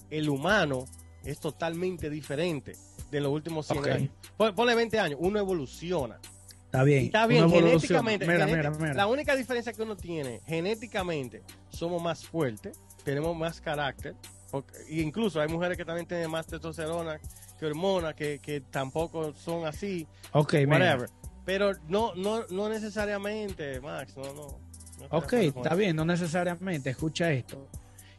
El 0.10 0.30
humano 0.30 0.86
es 1.24 1.40
totalmente 1.40 2.10
diferente 2.10 2.74
de 3.12 3.20
los 3.22 3.32
últimos 3.32 3.66
100 3.68 3.80
Ok. 3.80 3.88
años. 3.88 4.10
Pon- 4.38 4.56
Ponle 4.56 4.76
20 4.76 5.00
años, 5.00 5.20
uno 5.22 5.40
evoluciona. 5.40 6.20
Está 6.66 6.84
bien. 6.84 7.04
Y 7.04 7.06
está 7.08 7.26
bien, 7.28 7.46
una 7.46 7.56
evolución. 7.58 8.06
genéticamente. 8.06 8.28
Mira, 8.28 8.46
mira, 8.48 8.70
mira. 8.72 8.94
La 8.94 9.08
única 9.08 9.36
diferencia 9.36 9.72
que 9.74 9.82
uno 9.82 9.96
tiene, 9.96 10.42
genéticamente, 10.46 11.42
somos 11.70 12.02
más 12.02 12.26
fuertes, 12.26 12.80
tenemos 13.04 13.36
más 13.36 13.60
carácter. 13.62 14.16
porque- 14.52 14.78
e 14.88 15.02
incluso 15.02 15.42
hay 15.42 15.50
mujeres 15.50 15.78
que 15.78 15.84
también 15.84 16.08
tienen 16.08 16.30
más 16.32 16.46
testosterona 16.48 17.20
que 17.60 17.66
hormonas, 17.66 18.14
que, 18.14 18.40
que 18.40 18.62
tampoco 18.62 19.34
son 19.34 19.66
así, 19.66 20.08
Ok, 20.32 20.54
whatever. 20.68 21.10
Pero 21.46 21.74
no, 21.88 22.16
no, 22.16 22.46
no 22.50 22.70
necesariamente, 22.70 23.80
Max, 23.80 24.18
no, 24.18 24.24
no. 24.34 24.60
no 25.00 25.06
Ok, 25.12 25.34
está 25.34 25.70
eso. 25.70 25.76
bien, 25.78 25.96
no 25.96 26.04
necesariamente. 26.06 26.90
Escucha 26.90 27.32
esto. 27.32 27.68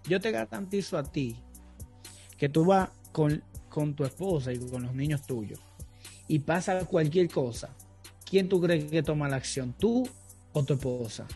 Yo 0.09 0.21
te 0.21 0.30
garantizo 0.30 0.97
a 0.97 1.02
ti 1.02 1.37
que 2.38 2.49
tú 2.49 2.64
vas 2.64 2.90
con, 3.12 3.42
con 3.68 3.95
tu 3.95 4.04
esposa 4.04 4.52
y 4.52 4.59
con 4.59 4.85
los 4.85 4.95
niños 4.95 5.26
tuyos 5.26 5.59
y 6.28 6.38
pasa 6.38 6.85
cualquier 6.85 7.28
cosa. 7.28 7.71
¿Quién 8.28 8.49
tú 8.49 8.61
crees 8.61 8.85
que 8.90 9.02
toma 9.02 9.28
la 9.28 9.37
acción? 9.37 9.73
¿Tú 9.78 10.09
o 10.52 10.62
tu 10.64 10.75
esposa? 10.75 11.26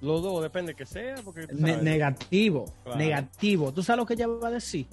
Los 0.00 0.22
dos, 0.22 0.42
depende 0.42 0.74
que 0.74 0.86
sea, 0.86 1.16
porque 1.24 1.48
Ne- 1.52 1.82
negativo, 1.82 2.66
Claro. 2.84 2.98
negativo. 2.98 3.72
¿Tú 3.72 3.82
sabes 3.82 3.98
lo 3.98 4.06
que 4.06 4.14
ella 4.14 4.28
va 4.28 4.48
a 4.48 4.52
decir? 4.52 4.86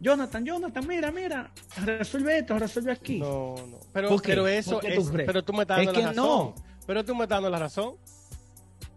Jonathan, 0.00 0.44
Jonathan, 0.44 0.86
mira, 0.86 1.10
mira, 1.10 1.50
resuelve 1.84 2.38
esto, 2.38 2.58
resuelve 2.58 2.92
aquí. 2.92 3.18
No, 3.18 3.54
no. 3.68 3.78
Pero, 3.92 4.08
¿Por 4.10 4.22
qué? 4.22 4.28
pero 4.28 4.46
eso 4.46 4.72
¿Por 4.72 4.80
qué 4.82 4.94
tú 4.94 5.00
es. 5.00 5.10
crees? 5.10 5.26
Pero 5.26 5.42
tú 5.44 5.52
me 5.52 5.62
estás 5.62 5.80
Es 5.80 5.86
dando 5.86 6.00
la 6.00 6.08
que 6.10 6.14
razón. 6.16 6.26
no. 6.28 6.54
Pero 6.86 7.04
tú 7.04 7.14
me 7.16 7.22
estás 7.24 7.36
dando 7.36 7.50
la 7.50 7.58
razón. 7.58 7.94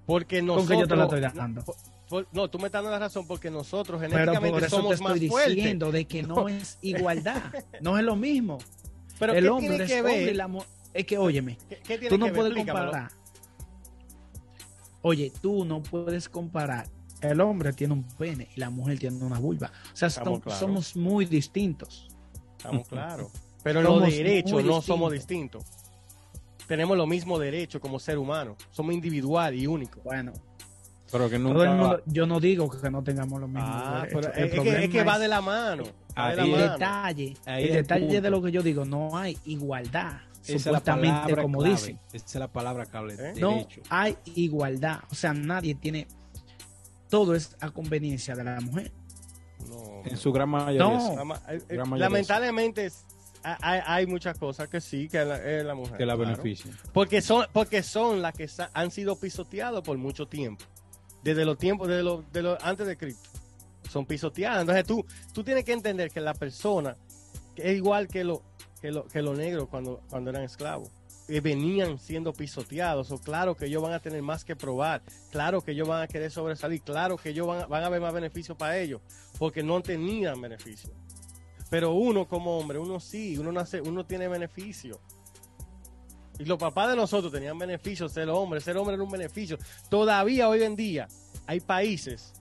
Porque 0.06 0.38
¿Con 0.40 0.48
nosotros. 0.48 0.70
que 0.70 0.80
yo 0.82 0.88
te 0.88 0.96
la 0.96 1.04
estoy 1.04 1.20
dando? 1.22 1.62
No, 1.62 1.74
por- 2.08 2.28
no, 2.34 2.50
tú 2.50 2.60
me 2.60 2.66
estás 2.68 2.80
dando 2.84 2.92
la 2.92 3.00
razón 3.00 3.26
porque 3.28 3.50
nosotros 3.50 4.00
Pero 4.00 4.12
genéticamente 4.12 4.52
por 4.52 4.64
eso 4.64 4.76
te 4.76 4.82
somos 4.82 5.02
más 5.02 5.14
estoy 5.14 5.30
fuertes. 5.30 5.56
diciendo 5.56 5.92
de 5.92 6.06
que 6.06 6.24
no 6.24 6.48
es 6.50 6.78
igualdad, 6.82 7.42
no 7.82 7.98
es 7.98 8.04
lo 8.04 8.16
mismo. 8.16 8.58
Pero 9.18 9.34
el 9.34 9.44
¿qué 9.44 9.50
hombre 9.50 9.68
tiene 9.70 9.84
es 9.86 9.92
que 9.92 10.00
hombre 10.02 10.22
y 10.22 10.26
ver? 10.26 10.36
la 10.36 10.50
Es 10.94 11.06
que, 11.06 11.18
óyeme, 11.18 11.58
¿Qué, 11.70 11.76
qué 11.78 11.98
tiene 11.98 12.10
tú 12.10 12.18
no 12.18 12.26
que 12.26 12.32
ver? 12.32 12.40
puedes 12.42 12.52
Explícamelo. 12.58 12.86
comparar. 12.92 13.12
Oye, 15.04 15.32
tú 15.42 15.66
no 15.66 15.82
puedes 15.82 16.30
comparar. 16.30 16.88
El 17.22 17.40
hombre 17.42 17.72
tiene 17.74 17.94
un 17.94 18.04
pene 18.04 18.48
y 18.56 18.60
la 18.60 18.70
mujer 18.70 18.98
tiene 19.00 19.24
una 19.24 19.40
vulva. 19.40 19.72
O 19.94 19.96
sea, 19.96 20.08
Estamos 20.08 20.42
somos 20.58 20.96
muy 20.96 21.26
distintos. 21.26 22.08
Estamos 22.58 22.88
claros. 22.88 23.30
Pero 23.64 23.80
en 23.80 23.86
los 23.86 24.02
derechos 24.04 24.64
no 24.64 24.82
somos 24.82 25.12
distintos. 25.12 25.64
Tenemos 26.68 26.98
los 26.98 27.08
mismos 27.08 27.40
derechos 27.40 27.80
como 27.82 28.00
ser 28.00 28.18
humano. 28.18 28.56
Somos 28.72 28.94
individual 28.94 29.54
y 29.54 29.68
únicos. 29.68 30.04
Bueno, 30.04 30.32
Pero 31.12 31.30
que 31.30 31.38
nunca 31.38 31.70
va- 31.74 32.02
yo 32.06 32.26
no 32.26 32.40
digo 32.40 32.70
que 32.70 32.90
no 32.90 33.04
tengamos 33.04 33.40
los 33.42 33.50
mismos 33.50 33.70
Ah, 33.72 34.02
derechos. 34.06 34.22
pero 34.22 34.34
El 34.34 34.44
es, 34.46 34.60
que, 34.62 34.84
es 34.86 34.90
que 34.90 35.04
va 35.04 35.20
de 35.20 35.28
la 35.28 35.42
mano. 35.42 35.84
Va 36.18 36.30
de 36.32 36.36
la 36.38 36.44
Ahí 36.44 36.50
el 36.50 36.56
es- 36.56 36.62
mano. 36.62 36.74
detalle, 36.74 37.38
Ahí 37.46 37.64
el 37.66 37.74
detalle 37.74 38.22
de 38.22 38.30
lo 38.30 38.42
que 38.42 38.52
yo 38.52 38.64
digo, 38.64 38.86
no 38.86 39.16
hay 39.18 39.38
igualdad. 39.46 40.22
Esa 40.44 40.54
es 40.56 40.66
la 40.66 40.80
supuestamente, 40.80 41.36
como 41.40 41.60
clave. 41.60 41.76
dicen. 41.76 42.00
Esa 42.14 42.26
es 42.26 42.36
la 42.36 42.48
palabra 42.48 42.86
clave. 42.88 43.16
¿Eh? 43.20 43.34
No 43.40 43.68
hay 43.90 44.18
igualdad. 44.34 45.02
O 45.12 45.16
sea, 45.16 45.34
nadie 45.36 45.76
tiene. 45.76 46.08
Todo 47.12 47.36
es 47.36 47.56
a 47.60 47.70
conveniencia 47.70 48.36
de 48.36 48.44
la 48.44 48.60
mujer. 48.60 48.92
No. 49.70 50.02
En 50.06 50.18
su 50.18 50.32
gran 50.32 50.50
mayoría. 50.50 50.80
No. 50.80 51.16
Lama- 51.16 51.42
eh, 51.50 51.58
eh, 51.58 51.76
Gran 51.76 51.90
mayoría 51.90 52.10
lamentablemente 52.10 52.92
hay, 53.44 53.82
hay 53.86 54.08
muchas 54.08 54.38
cosas 54.38 54.68
que 54.70 54.82
sí, 54.82 55.08
que 55.10 55.24
la, 55.24 55.38
es 55.44 55.64
la 55.66 55.76
mujer. 55.76 55.98
que 55.98 56.06
la 56.06 56.16
claro. 56.16 56.32
benefician. 56.32 56.76
Porque 56.94 57.22
son, 57.22 57.46
porque 57.54 57.84
son 57.84 58.22
las 58.22 58.34
que 58.34 58.50
han 58.74 58.90
sido 58.92 59.16
pisoteadas 59.20 59.82
por 59.82 59.98
mucho 59.98 60.28
tiempo. 60.28 60.66
Desde 61.24 61.46
los 61.46 61.58
tiempos, 61.58 61.88
desde 61.88 62.02
los, 62.02 62.32
de 62.32 62.42
los 62.42 62.64
antes 62.64 62.88
de 62.88 62.98
Cristo. 62.98 63.30
Son 63.90 64.06
pisoteadas. 64.06 64.62
Entonces 64.62 64.86
tú, 64.86 65.06
tú 65.34 65.44
tienes 65.44 65.66
que 65.66 65.74
entender 65.74 66.10
que 66.12 66.22
la 66.22 66.34
persona 66.34 66.96
que 67.56 67.70
es 67.72 67.76
igual 67.78 68.08
que 68.08 68.24
los 68.24 68.40
que 68.82 68.90
lo, 68.92 69.06
que 69.08 69.22
los 69.22 69.38
negros 69.38 69.68
cuando, 69.70 70.02
cuando 70.10 70.30
eran 70.32 70.44
esclavos. 70.44 70.90
Eh, 71.36 71.42
venían 71.42 71.98
siendo 72.00 72.34
pisoteados. 72.34 73.12
O 73.12 73.20
claro 73.20 73.56
que 73.56 73.66
ellos 73.66 73.82
van 73.82 73.94
a 73.94 74.00
tener 74.00 74.22
más 74.22 74.44
que 74.44 74.56
probar. 74.56 75.02
Claro 75.32 75.62
que 75.62 75.72
ellos 75.72 75.88
van 75.88 76.02
a 76.04 76.08
querer 76.08 76.30
sobresalir. 76.32 76.82
Claro 76.82 77.18
que 77.18 77.30
ellos 77.30 77.48
van, 77.48 77.62
a- 77.62 77.66
van 77.68 77.84
a 77.84 77.90
ver 77.90 78.02
más 78.02 78.14
beneficios 78.14 78.58
para 78.58 78.78
ellos. 78.78 79.02
Porque 79.40 79.64
no 79.64 79.82
tenían 79.82 80.40
beneficio. 80.42 80.92
Pero 81.70 81.94
uno 81.94 82.28
como 82.28 82.58
hombre, 82.58 82.78
uno 82.80 83.00
sí, 83.00 83.38
uno 83.38 83.52
nace, 83.52 83.80
uno 83.82 84.06
tiene 84.06 84.28
beneficio. 84.28 85.00
Y 86.40 86.46
los 86.46 86.58
papás 86.58 86.90
de 86.90 86.96
nosotros 86.96 87.32
tenían 87.32 87.58
beneficios, 87.58 88.12
ser 88.12 88.28
hombre, 88.30 88.60
ser 88.62 88.76
hombre 88.78 88.96
era 88.96 89.04
un 89.04 89.12
beneficio. 89.12 89.58
Todavía 89.90 90.50
hoy 90.50 90.64
en 90.64 90.76
día 90.76 91.08
hay 91.46 91.60
países 91.60 92.34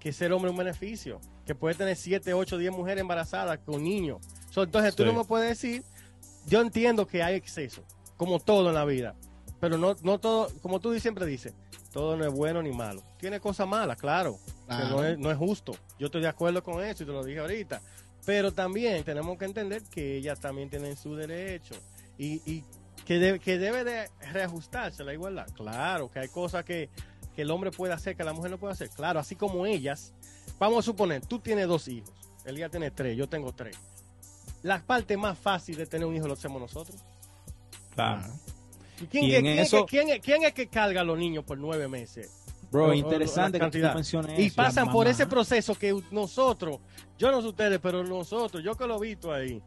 que 0.00 0.12
ser 0.12 0.32
hombre 0.32 0.50
es 0.50 0.52
un 0.52 0.58
beneficio, 0.58 1.20
que 1.46 1.54
puede 1.54 1.74
tener 1.76 1.96
7, 1.96 2.34
8, 2.34 2.58
10 2.58 2.72
mujeres 2.72 3.00
embarazadas 3.00 3.58
con 3.64 3.82
niños. 3.82 4.18
So, 4.50 4.62
entonces 4.64 4.94
tú 4.94 5.02
Sí. 5.04 5.08
no 5.08 5.14
me 5.18 5.24
puedes 5.24 5.48
decir, 5.48 5.82
yo 6.46 6.60
entiendo 6.60 7.06
que 7.06 7.22
hay 7.22 7.36
exceso, 7.36 7.82
como 8.16 8.38
todo 8.40 8.68
en 8.68 8.74
la 8.74 8.84
vida, 8.84 9.14
pero 9.60 9.78
no, 9.78 9.96
no 10.02 10.18
todo, 10.18 10.48
como 10.62 10.80
tú 10.80 10.98
siempre 11.00 11.26
dices, 11.26 11.54
todo 11.92 12.16
no 12.16 12.24
es 12.24 12.32
bueno 12.32 12.62
ni 12.62 12.72
malo. 12.72 13.02
Tiene 13.18 13.40
cosas 13.40 13.68
malas, 13.68 13.96
claro, 13.98 14.38
que 14.68 14.74
no 14.90 15.04
es, 15.04 15.18
no 15.18 15.30
es 15.30 15.36
justo. 15.38 15.72
Yo 15.98 16.06
estoy 16.06 16.22
de 16.22 16.28
acuerdo 16.28 16.62
con 16.62 16.82
eso 16.84 17.02
y 17.02 17.06
te 17.06 17.12
lo 17.12 17.24
dije 17.24 17.38
ahorita. 17.40 17.80
Pero 18.26 18.52
también 18.52 19.04
tenemos 19.04 19.36
que 19.38 19.44
entender 19.44 19.82
que 19.84 20.16
ellas 20.16 20.40
también 20.40 20.70
tienen 20.70 20.96
su 20.96 21.14
derecho 21.14 21.74
y, 22.18 22.40
y 22.50 22.64
que, 23.04 23.18
de- 23.18 23.38
que 23.38 23.58
debe 23.58 23.84
de 23.84 24.08
reajustarse 24.32 25.04
la 25.04 25.12
igualdad. 25.12 25.46
Claro, 25.54 26.10
que 26.10 26.20
hay 26.20 26.28
cosas 26.28 26.64
que, 26.64 26.88
que 27.36 27.42
el 27.42 27.50
hombre 27.50 27.70
puede 27.70 27.92
hacer 27.92 28.16
que 28.16 28.24
la 28.24 28.32
mujer 28.32 28.50
no 28.50 28.58
puede 28.58 28.72
hacer. 28.72 28.88
Claro, 28.90 29.20
así 29.20 29.36
como 29.36 29.66
ellas. 29.66 30.14
Vamos 30.58 30.78
a 30.78 30.82
suponer, 30.82 31.24
tú 31.26 31.38
tienes 31.38 31.68
dos 31.68 31.86
hijos, 31.88 32.10
Elías 32.44 32.70
tiene 32.70 32.90
tres, 32.90 33.16
yo 33.16 33.28
tengo 33.28 33.52
tres. 33.52 33.76
La 34.62 34.80
parte 34.80 35.16
más 35.16 35.38
fácil 35.38 35.76
de 35.76 35.86
tener 35.86 36.06
un 36.06 36.16
hijo 36.16 36.26
lo 36.26 36.34
hacemos 36.34 36.60
nosotros. 36.60 36.96
Claro. 37.94 38.22
¿Y 39.00 39.06
¿Quién, 39.06 39.24
Y 39.24 39.28
quién- 39.28 39.46
en 39.46 39.52
quién- 39.54 39.58
eso- 39.58 39.86
quién 39.86 40.08
es- 40.10 40.20
quién 40.20 40.42
es 40.44 40.52
que 40.52 40.68
carga 40.68 41.00
a 41.00 41.04
los 41.04 41.18
niños 41.18 41.44
por 41.44 41.58
nueve 41.58 41.88
meses? 41.88 42.30
Bro, 42.70 42.92
interesante 42.92 43.60
que 43.60 43.70
tú 43.70 43.78
menciones 43.94 44.38
Y 44.38 44.50
pasan 44.50 44.90
por 44.90 45.06
ese 45.06 45.26
proceso 45.26 45.74
que 45.76 45.96
nosotros, 46.10 46.78
yo 47.18 47.30
no 47.30 47.40
sé 47.40 47.48
ustedes, 47.48 47.78
pero 47.80 48.02
nosotros, 48.02 48.64
yo 48.64 48.74
que 48.76 48.86
lo 48.86 48.96
he 49.02 49.08
visto 49.08 49.32
ahí, 49.32 49.62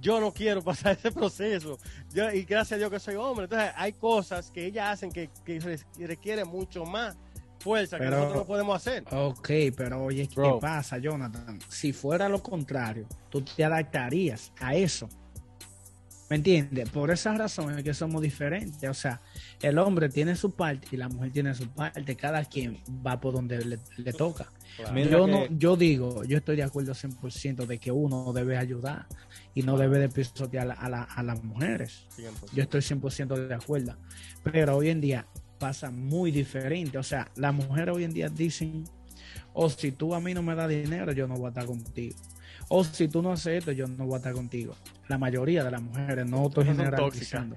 yo 0.00 0.20
no 0.20 0.32
quiero 0.32 0.62
pasar 0.92 0.96
ese 0.96 1.10
proceso. 1.10 1.78
Yo, 2.12 2.30
y 2.30 2.42
gracias 2.44 2.72
a 2.72 2.78
Dios 2.78 2.90
que 2.90 3.00
soy 3.00 3.16
hombre. 3.16 3.44
Entonces 3.44 3.72
hay 3.76 3.92
cosas 3.94 4.50
que 4.50 4.66
ellas 4.66 4.92
hacen 4.92 5.10
que, 5.10 5.28
que 5.44 5.58
requieren 6.06 6.46
mucho 6.48 6.84
más 6.84 7.16
fuerza 7.58 7.98
que 7.98 8.04
nosotros 8.06 8.34
no 8.36 8.44
podemos 8.44 8.76
hacer. 8.76 9.04
Ok, 9.12 9.50
pero 9.76 10.02
oye, 10.04 10.26
¿qué 10.28 10.34
Bro. 10.34 10.58
pasa, 10.60 10.98
Jonathan? 10.98 11.58
Si 11.68 11.92
fuera 11.92 12.28
lo 12.28 12.42
contrario, 12.42 13.06
tú 13.30 13.42
te 13.42 13.64
adaptarías 13.64 14.52
a 14.60 14.74
eso. 14.74 15.08
¿Me 16.32 16.36
entiendes? 16.36 16.88
Por 16.88 17.10
esa 17.10 17.36
razón 17.36 17.76
es 17.78 17.84
que 17.84 17.92
somos 17.92 18.22
diferentes. 18.22 18.88
O 18.88 18.94
sea, 18.94 19.20
el 19.60 19.76
hombre 19.76 20.08
tiene 20.08 20.34
su 20.34 20.52
parte 20.52 20.88
y 20.90 20.96
la 20.96 21.10
mujer 21.10 21.30
tiene 21.30 21.54
su 21.54 21.68
parte. 21.68 22.16
Cada 22.16 22.42
quien 22.46 22.78
va 23.06 23.20
por 23.20 23.34
donde 23.34 23.62
le, 23.62 23.78
le 23.98 24.12
toca. 24.14 24.46
Yo, 25.10 25.26
no, 25.26 25.58
yo 25.58 25.76
digo, 25.76 26.24
yo 26.24 26.38
estoy 26.38 26.56
de 26.56 26.62
acuerdo 26.62 26.94
100% 26.94 27.66
de 27.66 27.76
que 27.76 27.92
uno 27.92 28.32
debe 28.32 28.56
ayudar 28.56 29.04
y 29.54 29.62
no 29.62 29.76
debe 29.76 29.98
de 29.98 30.08
pisotear 30.08 30.74
a, 30.80 30.88
la- 30.88 31.02
a 31.02 31.22
las 31.22 31.44
mujeres. 31.44 32.06
100%. 32.16 32.30
Yo 32.54 32.62
estoy 32.62 32.80
100% 32.80 33.48
de 33.48 33.54
acuerdo. 33.54 33.94
Pero 34.42 34.74
hoy 34.78 34.88
en 34.88 35.02
día 35.02 35.26
pasa 35.58 35.90
muy 35.90 36.30
diferente. 36.30 36.96
O 36.96 37.02
sea, 37.02 37.30
las 37.36 37.52
mujeres 37.52 37.94
hoy 37.94 38.04
en 38.04 38.14
día 38.14 38.30
dicen, 38.30 38.84
o 39.52 39.68
si 39.68 39.92
tú 39.92 40.14
a 40.14 40.20
mí 40.20 40.32
no 40.32 40.42
me 40.42 40.54
das 40.54 40.70
dinero, 40.70 41.12
yo 41.12 41.28
no 41.28 41.34
voy 41.34 41.44
a 41.44 41.48
estar 41.50 41.66
contigo. 41.66 42.16
O 42.74 42.84
si 42.84 43.06
tú 43.08 43.20
no 43.20 43.32
haces 43.32 43.58
esto, 43.58 43.72
yo 43.72 43.86
no 43.86 44.06
voy 44.06 44.14
a 44.14 44.16
estar 44.16 44.32
contigo. 44.32 44.74
La 45.08 45.18
mayoría 45.18 45.62
de 45.62 45.70
las 45.70 45.82
mujeres, 45.82 46.24
no 46.26 46.46
estoy 46.46 46.64
generalizando. 46.64 47.56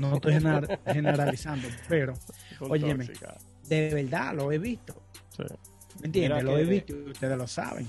No 0.00 0.14
estoy 0.14 0.34
gener- 0.34 0.80
generalizando, 0.86 1.68
pero 1.88 2.14
Son 2.58 2.70
óyeme. 2.72 3.04
tóxicas. 3.06 3.44
de 3.68 3.94
verdad 3.94 4.34
lo 4.34 4.50
he 4.50 4.58
visto. 4.58 5.00
Sí. 5.36 5.42
¿Me 6.00 6.06
entiendes? 6.06 6.42
Lo 6.44 6.58
he 6.58 6.64
visto 6.64 6.92
y 6.96 7.10
ustedes 7.10 7.36
lo 7.38 7.46
saben. 7.46 7.86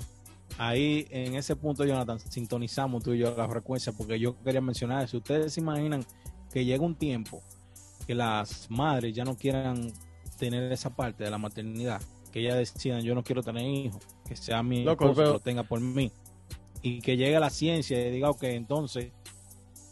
Ahí, 0.60 1.08
en 1.12 1.36
ese 1.36 1.56
punto, 1.56 1.86
Jonathan, 1.86 2.20
sintonizamos 2.20 3.03
tú 3.03 3.13
y 3.13 3.20
yo 3.20 3.36
la 3.36 3.48
frecuencia, 3.48 3.91
porque 3.94 4.20
yo 4.20 4.36
quería 4.44 4.62
mencionar 4.62 5.03
eso. 5.06 5.17
Ustedes 5.17 5.53
se 5.53 5.60
imaginan 5.62 6.03
que 6.51 6.65
llega 6.65 6.84
un 6.84 6.96
tiempo 6.96 7.41
que 8.06 8.13
las 8.15 8.70
madres 8.70 9.13
ya 9.15 9.24
no 9.24 9.36
quieran 9.36 9.91
tener 10.38 10.72
esa 10.72 10.89
parte 10.96 11.24
de 11.24 11.32
la 11.32 11.38
maternidad, 11.38 12.01
que 12.32 12.39
ellas 12.41 12.58
decidan, 12.58 13.01
yo 13.01 13.13
no 13.15 13.24
quiero 13.24 13.41
tener 13.44 13.63
hijos, 13.65 14.01
que 14.27 14.36
sea 14.36 14.62
mi 14.63 14.84
Loco, 14.84 15.06
esposo 15.06 15.15
pero- 15.15 15.27
que 15.29 15.34
lo 15.34 15.39
tenga 15.39 15.63
por 15.63 15.79
mí. 15.79 16.12
Y 16.88 17.01
que 17.01 17.17
llegue 17.17 17.39
la 17.39 17.50
ciencia 17.50 18.00
y 18.08 18.12
diga, 18.12 18.29
ok, 18.29 18.44
entonces, 18.44 19.12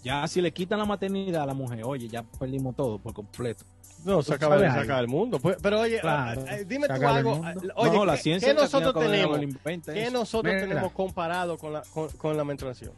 ya 0.03 0.27
si 0.27 0.41
le 0.41 0.51
quitan 0.53 0.79
la 0.79 0.85
maternidad 0.85 1.43
a 1.43 1.45
la 1.45 1.53
mujer, 1.53 1.81
oye, 1.83 2.07
ya 2.07 2.23
perdimos 2.23 2.75
todo 2.75 2.99
por 2.99 3.13
completo. 3.13 3.65
No, 4.03 4.21
se 4.21 4.35
acaba 4.35 4.59
sacar 4.59 4.79
algo. 4.81 4.99
el 4.99 5.07
mundo. 5.07 5.39
Pues, 5.39 5.57
pero 5.61 5.79
oye, 5.79 5.99
Claro, 5.99 6.43
dime 6.67 6.87
tú 6.87 6.93
se 6.93 6.99
acaba 6.99 7.17
algo. 7.17 7.41
Oye, 7.75 7.91
no, 7.91 8.05
la 8.05 8.15
¿qué- 8.15 8.21
ciencia 8.21 8.53
¿qué 8.53 8.61
al 8.61 8.67
fin 8.67 8.79
y 8.79 8.83
al 8.83 8.83
nosotros 8.83 9.03
tenemos? 9.03 9.83
¿Qué 9.85 10.11
nosotros 10.11 10.53
Mira. 10.53 10.67
tenemos 10.67 10.91
comparado 10.91 11.57
con 11.57 11.73
la, 11.73 11.81
con, 11.81 12.09
con 12.09 12.37
la 12.37 12.43
menstruación? 12.43 12.91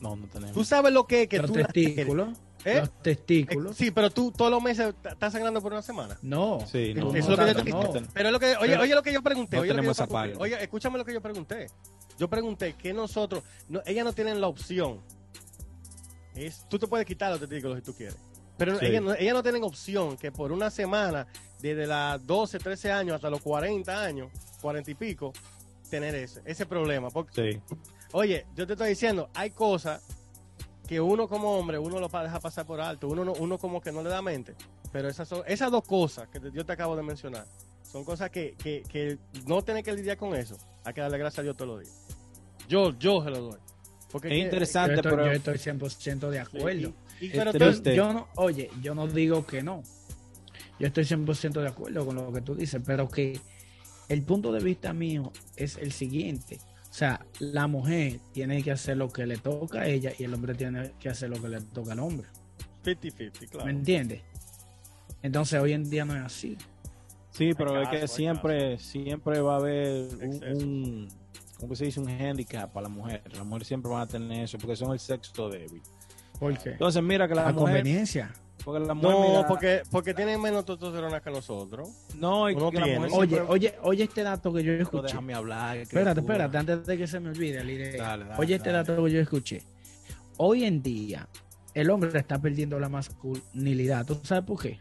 No, 0.00 0.14
no 0.14 0.26
tenemos. 0.28 0.54
Tú 0.54 0.64
sabes 0.64 0.92
lo 0.92 1.06
que 1.06 1.22
es 1.22 1.28
que 1.28 1.38
Los 1.38 1.46
tú... 1.46 1.54
testículos. 1.54 2.28
¿Eh? 2.64 2.80
Los 2.80 2.90
testículos. 3.02 3.76
Sí, 3.76 3.90
pero 3.92 4.10
tú 4.10 4.32
todos 4.32 4.50
los 4.50 4.60
meses 4.62 4.92
estás 5.08 5.32
sangrando 5.32 5.60
por 5.62 5.72
una 5.72 5.82
semana. 5.82 6.18
No. 6.22 6.58
Sí, 6.70 6.94
no, 6.94 7.14
Eso 7.14 7.32
es 7.32 7.38
lo 7.56 7.64
que 7.64 7.70
yo 7.70 7.76
no, 7.82 7.90
te- 7.90 8.00
no. 8.00 8.06
Pero 8.12 8.28
es 8.28 8.32
lo 8.32 8.40
que, 8.40 8.46
oye, 8.56 8.58
Pero 8.70 8.82
oye 8.82 8.94
lo 8.94 9.02
que 9.02 9.12
yo 9.12 9.22
pregunté. 9.22 9.56
no 9.56 9.62
oye, 9.62 9.68
lo 9.68 9.74
que 9.74 9.76
yo 9.76 9.80
tenemos 9.82 9.96
esa 9.96 10.06
pregunté. 10.06 10.30
parte. 10.38 10.42
Oye, 10.54 10.62
escúchame 10.62 10.98
lo 10.98 11.04
que 11.04 11.12
yo 11.14 11.20
pregunté. 11.20 11.66
Yo 12.18 12.28
pregunté 12.28 12.74
que 12.74 12.92
nosotros, 12.92 13.42
no, 13.68 13.82
ellas 13.86 14.04
no 14.04 14.12
tienen 14.12 14.40
la 14.40 14.48
opción. 14.48 15.00
Es, 16.34 16.66
tú 16.68 16.78
te 16.78 16.86
puedes 16.86 17.06
quitar 17.06 17.30
los 17.30 17.40
testículos 17.40 17.76
si 17.78 17.82
tú 17.82 17.94
quieres. 17.94 18.16
Pero 18.58 18.78
Sí. 18.78 18.86
ellas, 18.86 19.02
no, 19.02 19.14
ellas 19.14 19.34
no 19.34 19.42
tienen 19.42 19.64
opción 19.64 20.16
que 20.16 20.32
por 20.32 20.52
una 20.52 20.70
semana, 20.70 21.26
desde 21.60 21.86
las 21.86 22.24
12, 22.26 22.58
13 22.58 22.90
años 22.92 23.14
hasta 23.16 23.30
los 23.30 23.40
40 23.42 24.02
años, 24.02 24.30
40 24.60 24.90
y 24.90 24.94
pico, 24.94 25.32
tener 25.90 26.14
ese, 26.14 26.42
ese 26.44 26.66
problema. 26.66 27.10
Porque, 27.10 27.52
Sí. 27.68 27.76
oye, 28.12 28.46
yo 28.54 28.66
te 28.66 28.74
estoy 28.74 28.90
diciendo, 28.90 29.30
hay 29.34 29.50
cosas 29.50 30.02
que 30.86 31.00
uno 31.00 31.28
como 31.28 31.58
hombre, 31.58 31.78
uno 31.78 31.98
lo 32.00 32.08
deja 32.08 32.40
pasar 32.40 32.64
por 32.66 32.80
alto, 32.80 33.08
uno, 33.08 33.24
no- 33.24 33.32
uno 33.34 33.58
como 33.58 33.80
que 33.80 33.92
no 33.92 34.02
le 34.02 34.08
da 34.10 34.22
mente. 34.22 34.54
Pero 34.92 35.08
esas 35.08 35.28
son, 35.28 35.42
esas 35.46 35.70
dos 35.70 35.84
cosas 35.84 36.28
que 36.28 36.40
yo 36.52 36.64
te 36.64 36.72
acabo 36.72 36.96
de 36.96 37.02
mencionar, 37.02 37.46
son 37.90 38.04
cosas 38.04 38.30
que, 38.30 38.54
que, 38.62 38.82
que 38.88 39.18
no 39.46 39.62
tener 39.62 39.82
que 39.84 39.92
lidiar 39.92 40.16
con 40.16 40.34
eso. 40.34 40.56
Hay 40.84 40.94
que 40.94 41.00
darle 41.00 41.18
gracias 41.18 41.40
a 41.40 41.42
Dios 41.42 41.56
todos 41.56 41.76
los 41.76 41.80
días. 41.84 42.05
Yo, 42.68 42.98
yo 42.98 43.22
se 43.24 43.30
lo 43.30 43.40
doy. 43.40 43.58
Porque 44.10 44.28
Es 44.28 44.32
que- 44.32 44.38
Yo 44.38 44.44
interesante, 44.44 44.94
estoy, 44.96 45.10
pero 45.10 45.26
yo 45.26 45.32
estoy 45.32 45.58
100% 45.58 46.30
de 46.30 46.38
Sí, 46.38 46.56
acuerdo. 46.56 46.92
y- 47.20 47.28
pero 47.30 47.52
Yo, 47.52 47.92
yo 47.94 48.12
no, 48.12 48.28
oye, 48.36 48.70
yo 48.82 48.94
no 48.94 49.06
digo 49.08 49.46
que 49.46 49.62
no. 49.62 49.82
Yo 50.78 50.86
estoy 50.86 51.04
100% 51.04 51.60
de 51.60 51.68
acuerdo 51.68 52.04
con 52.06 52.14
lo 52.16 52.32
que 52.32 52.40
tú 52.42 52.54
dices, 52.54 52.80
pero 52.84 53.08
que 53.08 53.40
el 54.08 54.22
punto 54.22 54.52
de 54.52 54.60
vista 54.62 54.92
mío 54.92 55.32
es 55.56 55.76
el 55.76 55.92
siguiente. 55.92 56.58
O 56.90 56.94
sea, 56.98 57.26
la 57.40 57.66
mujer 57.66 58.20
tiene 58.32 58.62
que 58.62 58.70
hacer 58.70 58.96
lo 58.96 59.10
que 59.12 59.26
le 59.26 59.36
toca 59.38 59.80
a 59.82 59.86
ella 59.86 60.12
y 60.18 60.24
el 60.24 60.32
hombre 60.34 60.54
tiene 60.54 60.92
que 61.00 61.08
hacer 61.10 61.28
lo 61.30 61.40
que 61.42 61.48
le 61.48 61.60
toca 61.60 61.92
al 61.92 62.00
hombre. 62.00 62.26
50-50, 62.84 63.48
claro. 63.50 63.66
¿Me 63.66 63.72
entiendes? 63.72 64.22
Entonces 65.22 65.60
hoy 65.60 65.72
en 65.72 65.90
día 65.90 66.04
no 66.04 66.14
es 66.14 66.22
así. 66.22 66.56
Sí, 67.30 67.52
pero 67.56 67.82
es 67.82 67.88
que 67.88 68.08
siempre, 68.08 68.78
siempre 68.78 69.40
va 69.40 69.54
a 69.54 69.58
haber 69.58 70.08
un- 70.54 71.08
¿cómo 71.58 71.74
se 71.74 71.84
dice? 71.86 72.00
Un 72.00 72.08
handicap 72.08 72.72
para 72.72 72.84
la 72.84 72.88
mujer. 72.88 73.22
La 73.34 73.44
mujer 73.44 73.64
siempre 73.64 73.90
va 73.90 74.02
a 74.02 74.06
tener 74.06 74.44
eso 74.44 74.58
porque 74.58 74.76
son 74.76 74.92
el 74.92 74.98
sexo 75.00 75.48
débil. 75.48 75.82
¿Por 76.38 76.56
qué? 76.58 76.70
Entonces, 76.72 77.02
mira 77.02 77.26
que 77.28 77.34
la 77.34 77.48
A 77.48 77.52
mujer, 77.52 77.64
conveniencia. 77.76 78.30
porque 78.64 78.84
la 78.86 78.92
mujer, 78.94 79.10
No, 79.10 79.26
mira, 79.28 79.46
porque, 79.48 79.82
porque 79.90 80.12
tienen 80.12 80.40
menos 80.40 80.64
testosterona 80.66 81.20
que 81.20 81.30
nosotros. 81.30 81.88
no, 82.16 82.50
y 82.50 82.54
que 82.54 82.60
la 82.60 82.70
mujer 82.70 82.98
Oye, 83.12 83.28
siempre- 83.36 83.40
oye, 83.48 83.74
oye 83.82 84.04
este 84.04 84.22
dato 84.22 84.52
que 84.52 84.62
yo 84.62 84.72
No, 84.74 84.82
escuché. 84.82 85.06
déjame 85.06 85.32
hablar. 85.34 85.76
Espérate, 85.78 86.20
espérate, 86.20 86.58
antes 86.58 86.84
de 86.86 86.98
que 86.98 87.06
se 87.06 87.20
me 87.20 87.30
olvide, 87.30 87.64
Lire. 87.64 87.96
Dale, 87.96 88.24
dale, 88.24 88.36
Oye, 88.40 88.54
este 88.56 88.70
dato 88.70 89.02
que 89.04 89.10
yo 89.10 89.20
escuché. 89.20 89.62
Hoy 90.36 90.64
en 90.64 90.82
día, 90.82 91.26
el 91.72 91.88
hombre 91.88 92.10
está 92.18 92.38
perdiendo 92.38 92.78
la 92.78 92.90
masculinidad. 92.90 94.04
¿Tú 94.04 94.18
sabes 94.22 94.44
por 94.44 94.60
qué? 94.60 94.78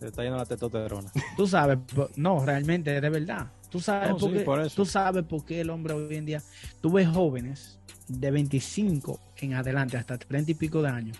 Se 0.00 0.06
está 0.06 0.22
yendo 0.22 0.38
la 0.38 0.46
testosterona. 0.46 1.12
Tú 1.36 1.46
sabes, 1.46 1.78
no, 2.16 2.44
realmente, 2.44 3.00
de 3.00 3.10
verdad. 3.10 3.46
Tú 3.70 3.80
sabes, 3.80 4.10
No, 4.10 4.16
por 4.18 4.30
sí, 4.30 4.38
qué, 4.38 4.44
por 4.44 4.60
eso. 4.60 4.74
tú 4.76 4.84
sabes 4.84 5.24
por 5.24 5.44
qué 5.44 5.60
el 5.60 5.70
hombre 5.70 5.94
hoy 5.94 6.16
en 6.16 6.26
día. 6.26 6.42
Tú 6.80 6.90
ves 6.92 7.08
jóvenes 7.08 7.78
de 8.08 8.30
25 8.30 9.20
en 9.36 9.54
adelante, 9.54 9.96
hasta 9.96 10.18
30 10.18 10.50
y 10.50 10.54
pico 10.54 10.82
de 10.82 10.88
años, 10.90 11.16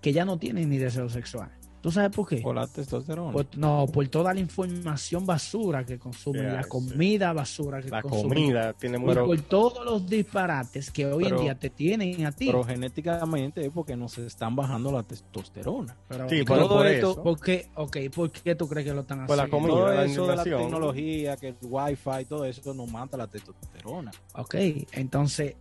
que 0.00 0.12
ya 0.12 0.24
no 0.24 0.38
tienen 0.38 0.68
ni 0.68 0.78
deseo 0.78 1.08
sexual. 1.08 1.50
¿Tú 1.84 1.90
sabes 1.92 2.16
por 2.16 2.26
qué? 2.26 2.38
Por 2.38 2.54
la 2.54 2.66
testosterona. 2.66 3.30
Por- 3.30 3.58
no, 3.58 3.84
por 3.92 4.08
toda 4.08 4.32
la 4.32 4.40
información 4.40 5.26
basura 5.26 5.84
que 5.84 5.98
consumen, 5.98 6.50
la 6.54 6.62
sí. 6.62 6.68
comida 6.70 7.34
basura 7.34 7.82
que 7.82 7.90
La 7.90 8.00
consumen. 8.00 8.38
comida 8.38 8.72
tiene 8.72 8.96
Y 8.96 9.00
mucho. 9.00 9.26
por 9.26 9.38
todos 9.42 9.84
los 9.84 10.08
disparates 10.08 10.90
que 10.90 11.04
hoy 11.04 11.24
Pero- 11.24 11.36
en 11.36 11.42
día 11.42 11.54
te 11.58 11.68
tienen 11.68 12.24
a 12.24 12.32
ti. 12.32 12.46
Pero 12.46 12.64
genéticamente 12.64 13.66
es 13.66 13.70
porque 13.70 13.96
nos 13.96 14.16
están 14.16 14.56
bajando 14.56 14.90
la 14.92 15.02
testosterona. 15.02 15.94
Pero, 16.08 16.26
Sí, 16.30 16.36
¿y 16.36 16.44
pero 16.44 16.60
todo 16.66 16.76
por 16.78 16.86
esto- 16.86 17.10
eso. 17.10 17.22
¿por 17.22 17.38
qué? 17.40 17.68
Ok, 17.74 17.96
¿por 18.14 18.30
qué 18.32 18.54
tú 18.54 18.66
crees 18.66 18.86
que 18.86 18.94
lo 18.94 19.02
están 19.02 19.26
Por 19.26 19.36
la 19.36 19.42
haciendo? 19.42 19.68
comida. 19.68 19.84
Todo 19.86 19.94
la 19.94 20.04
eso 20.06 20.26
de 20.26 20.36
la 20.36 20.42
tecnología, 20.44 21.36
que 21.36 21.48
el 21.48 21.56
wifi, 21.60 22.24
todo 22.26 22.46
eso 22.46 22.72
nos 22.72 22.90
mata 22.90 23.18
la 23.18 23.26
testosterona. 23.26 24.10
Ok, 24.36 24.54
entonces, 24.92 25.54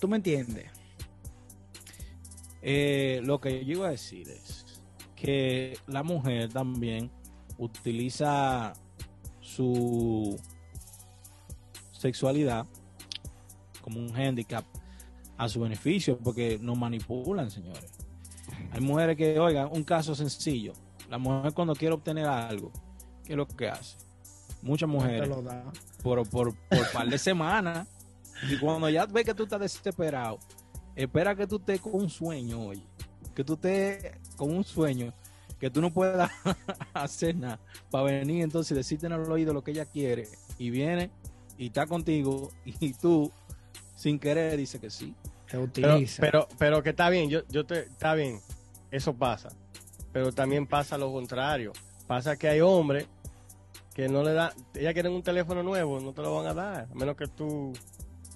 ¿tú 0.00 0.08
me 0.08 0.16
entiendes? 0.16 0.66
Eh, 2.62 3.20
lo 3.22 3.40
que 3.40 3.64
yo 3.64 3.74
iba 3.76 3.86
a 3.86 3.90
decir 3.92 4.28
es 4.28 4.65
que 5.16 5.78
la 5.86 6.02
mujer 6.02 6.52
también 6.52 7.10
utiliza 7.58 8.74
su 9.40 10.38
sexualidad 11.92 12.66
como 13.80 13.98
un 14.00 14.14
handicap 14.14 14.64
a 15.38 15.48
su 15.48 15.60
beneficio 15.60 16.18
porque 16.18 16.58
nos 16.60 16.76
manipulan, 16.76 17.50
señores. 17.50 17.90
Hay 18.72 18.80
mujeres 18.80 19.16
que, 19.16 19.38
oigan, 19.38 19.68
un 19.72 19.84
caso 19.84 20.14
sencillo. 20.14 20.72
La 21.08 21.18
mujer 21.18 21.52
cuando 21.54 21.74
quiere 21.74 21.94
obtener 21.94 22.26
algo, 22.26 22.70
¿qué 23.24 23.32
es 23.32 23.36
lo 23.36 23.46
que 23.46 23.68
hace? 23.68 23.96
Muchas 24.62 24.88
mujeres 24.88 25.28
por, 26.02 26.28
por, 26.28 26.54
por 26.54 26.92
par 26.92 27.08
de 27.08 27.18
semanas. 27.18 27.88
Y 28.50 28.58
cuando 28.58 28.90
ya 28.90 29.06
ves 29.06 29.24
que 29.24 29.34
tú 29.34 29.44
estás 29.44 29.60
desesperado, 29.60 30.38
espera 30.94 31.34
que 31.34 31.46
tú 31.46 31.56
estés 31.56 31.80
con 31.80 31.94
un 31.94 32.10
sueño, 32.10 32.60
oye. 32.60 32.82
Que 33.36 33.44
tú 33.44 33.54
estés 33.54 34.12
con 34.36 34.50
un 34.50 34.64
sueño, 34.64 35.12
que 35.60 35.70
tú 35.70 35.80
no 35.80 35.92
puedas 35.92 36.30
hacer 36.94 37.36
nada 37.36 37.60
para 37.90 38.04
venir 38.04 38.42
entonces 38.42 38.72
y 38.72 38.74
decirte 38.74 39.06
en 39.06 39.12
el 39.12 39.30
oído 39.30 39.52
lo 39.52 39.62
que 39.62 39.70
ella 39.70 39.84
quiere. 39.84 40.26
Y 40.58 40.70
viene 40.70 41.10
y 41.58 41.66
está 41.66 41.86
contigo 41.86 42.50
y 42.64 42.94
tú, 42.94 43.30
sin 43.94 44.18
querer, 44.18 44.56
dices 44.56 44.80
que 44.80 44.90
sí. 44.90 45.14
Te 45.48 45.58
utiliza. 45.58 46.20
pero, 46.20 46.48
pero 46.58 46.82
que 46.82 46.90
está 46.90 47.08
bien, 47.08 47.30
yo, 47.30 47.42
yo 47.48 47.64
te, 47.64 47.80
está 47.80 48.14
bien, 48.14 48.40
eso 48.90 49.14
pasa. 49.14 49.50
Pero 50.12 50.32
también 50.32 50.66
pasa 50.66 50.98
lo 50.98 51.12
contrario. 51.12 51.72
Pasa 52.06 52.36
que 52.36 52.48
hay 52.48 52.60
hombres 52.60 53.06
que 53.94 54.08
no 54.08 54.22
le 54.22 54.32
dan, 54.32 54.50
ellas 54.74 54.92
quieren 54.92 55.12
un 55.12 55.22
teléfono 55.22 55.62
nuevo, 55.62 56.00
no 56.00 56.12
te 56.12 56.22
lo 56.22 56.34
van 56.34 56.46
a 56.46 56.54
dar, 56.54 56.88
a 56.90 56.94
menos 56.94 57.16
que 57.16 57.26
tú. 57.28 57.72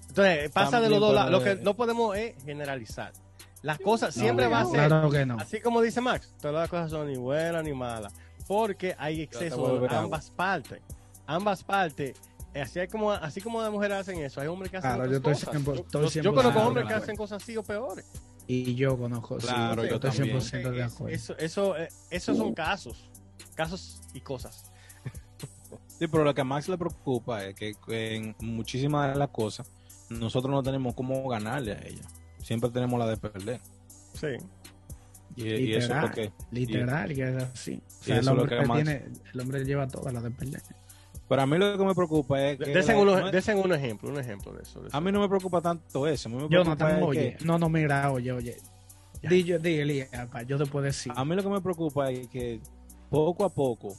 Entonces, 0.09 0.49
pasa 0.51 0.79
de 0.79 0.89
los 0.89 0.99
dos 0.99 1.13
lados. 1.13 1.31
Lo 1.31 1.43
que 1.43 1.55
no 1.55 1.75
podemos 1.75 2.15
es 2.15 2.35
generalizar. 2.43 3.13
Las 3.61 3.79
cosas 3.79 4.13
siempre 4.13 4.45
No, 4.45 4.51
va 4.51 4.61
a 4.61 4.65
ser, 4.65 4.87
Claro 4.87 5.09
que 5.11 5.25
no. 5.25 5.37
así 5.37 5.61
como 5.61 5.81
dice 5.81 6.01
Max, 6.01 6.33
todas 6.41 6.55
las 6.55 6.69
cosas 6.69 6.89
son 6.89 7.07
ni 7.07 7.17
buenas 7.17 7.63
ni 7.63 7.73
malas, 7.73 8.11
porque 8.47 8.95
hay 8.97 9.21
exceso 9.21 9.79
de 9.79 9.85
agua. 9.87 9.99
ambas 9.99 10.29
partes. 10.31 10.81
Ambas 11.27 11.63
partes. 11.63 12.17
Así 12.55 12.79
es 12.79 12.91
como, 12.91 13.11
así 13.11 13.39
como 13.39 13.61
las 13.61 13.71
mujeres 13.71 13.97
hacen 13.99 14.19
eso, 14.19 14.41
hay 14.41 14.47
hombres 14.47 14.71
que 14.71 14.77
hacen 14.77 14.89
Claro, 14.95 15.03
otras 15.03 15.11
yo 15.11 15.17
estoy 15.17 15.33
cosas. 15.33 15.49
siempre- 15.51 15.75
Yo- 15.75 15.81
estoy 15.81 16.01
yo, 16.03 16.09
siempre 16.09 16.33
conozco 16.33 16.59
hombres 16.61 16.87
que 16.87 16.93
hacen 16.93 17.15
cosas 17.15 17.41
así 17.43 17.55
o 17.55 17.63
peores. 17.63 18.05
Y 18.47 18.75
yo 18.75 18.97
conozco, 18.97 19.39
sí, 19.39 19.47
Claro, 19.47 19.85
yo 19.85 19.95
estoy 19.95 20.09
también. 20.11 20.41
100% 20.41 20.71
de 20.71 20.83
acuerdo. 20.83 21.15
Eso, 21.15 21.37
eso, 21.37 21.77
eh, 21.77 21.87
esos 22.09 22.35
son 22.37 22.53
casos, 22.53 23.09
casos 23.55 24.01
y 24.13 24.19
cosas. 24.21 24.65
Sí, 25.99 26.07
pero 26.07 26.23
lo 26.23 26.33
que 26.33 26.41
a 26.41 26.43
Max 26.43 26.67
le 26.67 26.77
preocupa 26.77 27.45
es 27.45 27.55
que 27.55 27.75
en 27.87 28.35
muchísimas 28.39 29.13
de 29.13 29.19
las 29.19 29.29
cosas 29.29 29.69
nosotros 30.09 30.51
no 30.51 30.63
tenemos 30.63 30.95
cómo 30.95 31.25
ganarle 31.29 31.73
a 31.73 31.81
ella. 31.87 32.01
Siempre 32.41 32.69
tenemos 32.69 32.99
la 32.99 33.07
de 33.07 33.17
perder. 33.17 33.59
Sí. 34.13 34.27
Y, 35.35 35.43
y 35.47 35.73
eso 35.75 35.77
es 35.77 35.83
Literal. 35.89 36.05
lo 36.07 36.11
que... 36.11 36.31
Literal, 36.51 37.13
que 37.15 37.23
es 37.29 37.35
así. 37.43 37.73
O 37.73 38.01
y 38.01 38.03
sea, 38.05 38.17
el 38.19 38.27
hombre, 38.27 38.57
que 38.59 38.65
tiene, 38.65 39.05
el 39.33 39.39
hombre 39.39 39.63
lleva 39.65 39.87
todas 39.87 40.13
las 40.13 40.23
de 40.23 40.31
perder. 40.31 40.61
Pero 41.29 41.41
a 41.41 41.45
mí 41.45 41.57
lo 41.57 41.77
que 41.77 41.85
me 41.85 41.95
preocupa 41.95 42.41
es 42.43 42.57
que... 42.57 42.65
Desen, 42.65 42.95
la- 42.97 43.01
uno- 43.01 43.19
no 43.19 43.25
es- 43.27 43.31
desen 43.31 43.57
un 43.59 43.71
ejemplo, 43.73 44.09
un 44.09 44.19
ejemplo 44.19 44.51
de 44.51 44.63
eso. 44.63 44.81
de 44.81 44.89
eso. 44.89 44.97
a 44.97 44.99
mí 44.99 45.11
no 45.11 45.21
me 45.21 45.29
preocupa 45.29 45.61
tanto 45.61 46.05
eso. 46.07 46.29
Preocupa 46.29 46.53
Jonathan, 46.53 46.97
es 46.97 47.03
oye. 47.03 47.35
que- 47.37 47.45
No, 47.45 47.57
no, 47.57 47.69
mira, 47.69 48.11
oye, 48.11 48.31
oye. 48.33 48.57
Di, 49.23 49.43
yo, 49.43 49.57
di, 49.59 49.75
Elías, 49.79 50.09
pa, 50.31 50.41
yo 50.41 50.57
te 50.57 50.65
puedo 50.65 50.83
decir. 50.85 51.13
A 51.15 51.23
mí 51.23 51.35
lo 51.35 51.43
que 51.43 51.49
me 51.49 51.61
preocupa 51.61 52.09
es 52.11 52.27
que 52.27 52.59
poco 53.09 53.45
a 53.45 53.49
poco, 53.49 53.95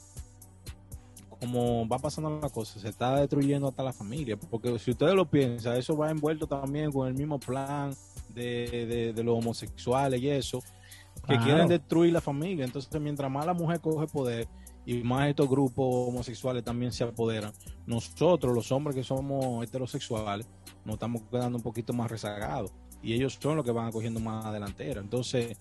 como 1.39 1.87
va 1.87 1.97
pasando 1.97 2.39
la 2.41 2.49
cosa, 2.49 2.79
se 2.79 2.89
está 2.89 3.15
destruyendo 3.19 3.67
hasta 3.67 3.83
la 3.83 3.93
familia. 3.93 4.37
Porque 4.37 4.77
si 4.79 4.91
ustedes 4.91 5.13
lo 5.15 5.25
piensan, 5.25 5.77
eso 5.77 5.97
va 5.97 6.11
envuelto 6.11 6.45
también 6.47 6.91
con 6.91 7.07
el 7.07 7.13
mismo 7.13 7.39
plan 7.39 7.93
de, 8.33 8.85
de, 8.85 9.13
de 9.13 9.23
los 9.23 9.37
homosexuales 9.37 10.21
y 10.21 10.29
eso, 10.29 10.59
que 10.61 11.27
Claro. 11.35 11.43
quieren 11.43 11.67
destruir 11.67 12.11
la 12.13 12.21
familia. 12.21 12.65
Entonces, 12.65 12.99
mientras 12.99 13.29
más 13.31 13.45
la 13.45 13.53
mujer 13.53 13.79
coge 13.79 14.07
poder 14.07 14.47
y 14.85 14.95
más 15.03 15.29
estos 15.29 15.47
grupos 15.47 15.85
homosexuales 16.09 16.63
también 16.63 16.91
se 16.91 17.03
apoderan, 17.03 17.53
nosotros, 17.85 18.53
los 18.53 18.71
hombres 18.71 18.95
que 18.95 19.03
somos 19.03 19.63
heterosexuales, 19.63 20.47
nos 20.83 20.95
estamos 20.95 21.21
quedando 21.31 21.57
un 21.57 21.63
poquito 21.63 21.93
más 21.93 22.11
rezagados. 22.11 22.71
Y 23.01 23.13
ellos 23.13 23.37
son 23.41 23.55
los 23.57 23.65
que 23.65 23.71
van 23.71 23.91
cogiendo 23.91 24.19
más 24.19 24.51
delantera. 24.51 24.99
Entonces, 25.01 25.57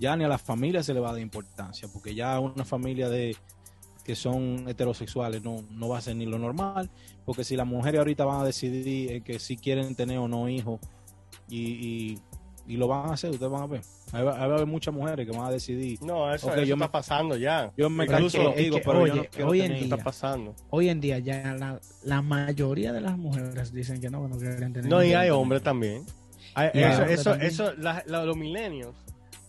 ya 0.00 0.16
ni 0.16 0.24
a 0.24 0.28
la 0.28 0.38
familia 0.38 0.82
se 0.82 0.92
le 0.94 1.00
va 1.00 1.10
a 1.10 1.12
dar 1.12 1.20
importancia, 1.20 1.88
porque 1.92 2.14
ya 2.14 2.40
una 2.40 2.64
familia 2.64 3.08
de 3.08 3.36
que 4.04 4.14
son 4.16 4.68
heterosexuales 4.68 5.42
no, 5.42 5.64
no 5.70 5.88
va 5.88 5.98
a 5.98 6.00
ser 6.00 6.14
ni 6.16 6.26
lo 6.26 6.38
normal, 6.38 6.90
porque 7.24 7.42
si 7.42 7.56
las 7.56 7.66
mujeres 7.66 8.00
ahorita 8.00 8.24
van 8.24 8.40
a 8.40 8.44
decidir 8.44 9.22
que 9.22 9.38
si 9.38 9.56
quieren 9.56 9.94
tener 9.94 10.18
o 10.18 10.28
no 10.28 10.48
hijos, 10.48 10.78
y, 11.48 11.60
y, 11.60 12.18
y 12.66 12.76
lo 12.76 12.88
van 12.88 13.10
a 13.10 13.12
hacer, 13.14 13.30
ustedes 13.30 13.50
van 13.50 13.62
a 13.62 13.66
ver. 13.66 13.82
Ahí 14.12 14.22
va, 14.22 14.32
ahí 14.34 14.46
va 14.48 14.52
a 14.52 14.56
haber 14.56 14.66
muchas 14.66 14.94
mujeres 14.94 15.26
que 15.28 15.36
van 15.36 15.46
a 15.46 15.50
decidir, 15.50 16.00
No, 16.02 16.32
eso, 16.32 16.46
Ok, 16.46 16.52
eso 16.54 16.62
yo 16.64 16.74
está 16.74 16.86
me- 16.86 16.88
pasando 16.92 17.36
ya. 17.36 17.72
yo 17.76 17.90
me 17.90 18.04
Incluso- 18.04 18.50
es 18.54 18.70
que, 18.70 18.80
pero 18.84 19.06
yo 19.06 19.14
no 19.38 19.48
hoy 19.48 19.60
en 19.62 19.72
día- 19.74 19.82
Está 19.82 19.96
pasando. 19.98 20.54
Hoy 20.70 20.88
en 20.88 21.00
día 21.00 21.18
ya 21.18 21.54
la, 21.54 21.80
la 22.04 22.22
mayoría 22.22 22.92
de 22.92 23.00
las 23.00 23.18
mujeres 23.18 23.72
dicen 23.72 24.00
que 24.00 24.08
no, 24.10 24.22
que 24.22 24.28
no 24.28 24.38
quieren 24.38 24.72
tener 24.72 24.88
No, 24.90 25.02
y 25.02 25.12
hay 25.14 25.30
hombres 25.30 25.62
también. 25.62 26.04
Hay- 26.54 26.70
Y 26.74 26.78
hay 26.78 26.92
eso, 26.92 27.00
hombres 27.02 27.20
eso, 27.20 27.30
también. 27.30 27.50
eso, 27.50 27.72
la- 27.78 28.02
la- 28.06 28.24
los 28.24 28.36
milenios, 28.36 28.94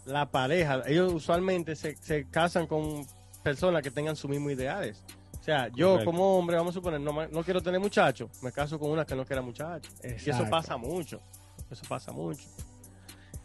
la 0.05 0.29
pareja, 0.29 0.81
ellos 0.87 1.13
usualmente 1.13 1.75
se, 1.75 1.95
se 1.97 2.27
casan 2.29 2.65
con 2.67 3.05
personas 3.43 3.83
que 3.83 3.91
tengan 3.91 4.15
sus 4.15 4.29
mismos 4.29 4.51
ideales. 4.53 5.03
sea, 5.41 5.67
yo 5.75 5.91
Correcto. 5.91 6.09
como 6.11 6.39
hombre, 6.39 6.57
vamos 6.57 6.71
a 6.71 6.79
suponer, 6.79 6.99
no, 6.99 7.13
me- 7.13 7.27
no 7.27 7.43
quiero 7.43 7.61
tener 7.61 7.79
muchachos, 7.79 8.31
me 8.41 8.51
caso 8.51 8.79
con 8.79 8.89
una 8.89 9.05
que 9.05 9.13
no 9.15 9.23
quiera 9.25 9.43
muchachos. 9.43 9.93
Y 10.03 10.27
eso 10.31 10.43
pasa 10.49 10.75
mucho. 10.75 11.21
Eso 11.69 11.83
pasa 11.87 12.11
mucho. 12.11 12.43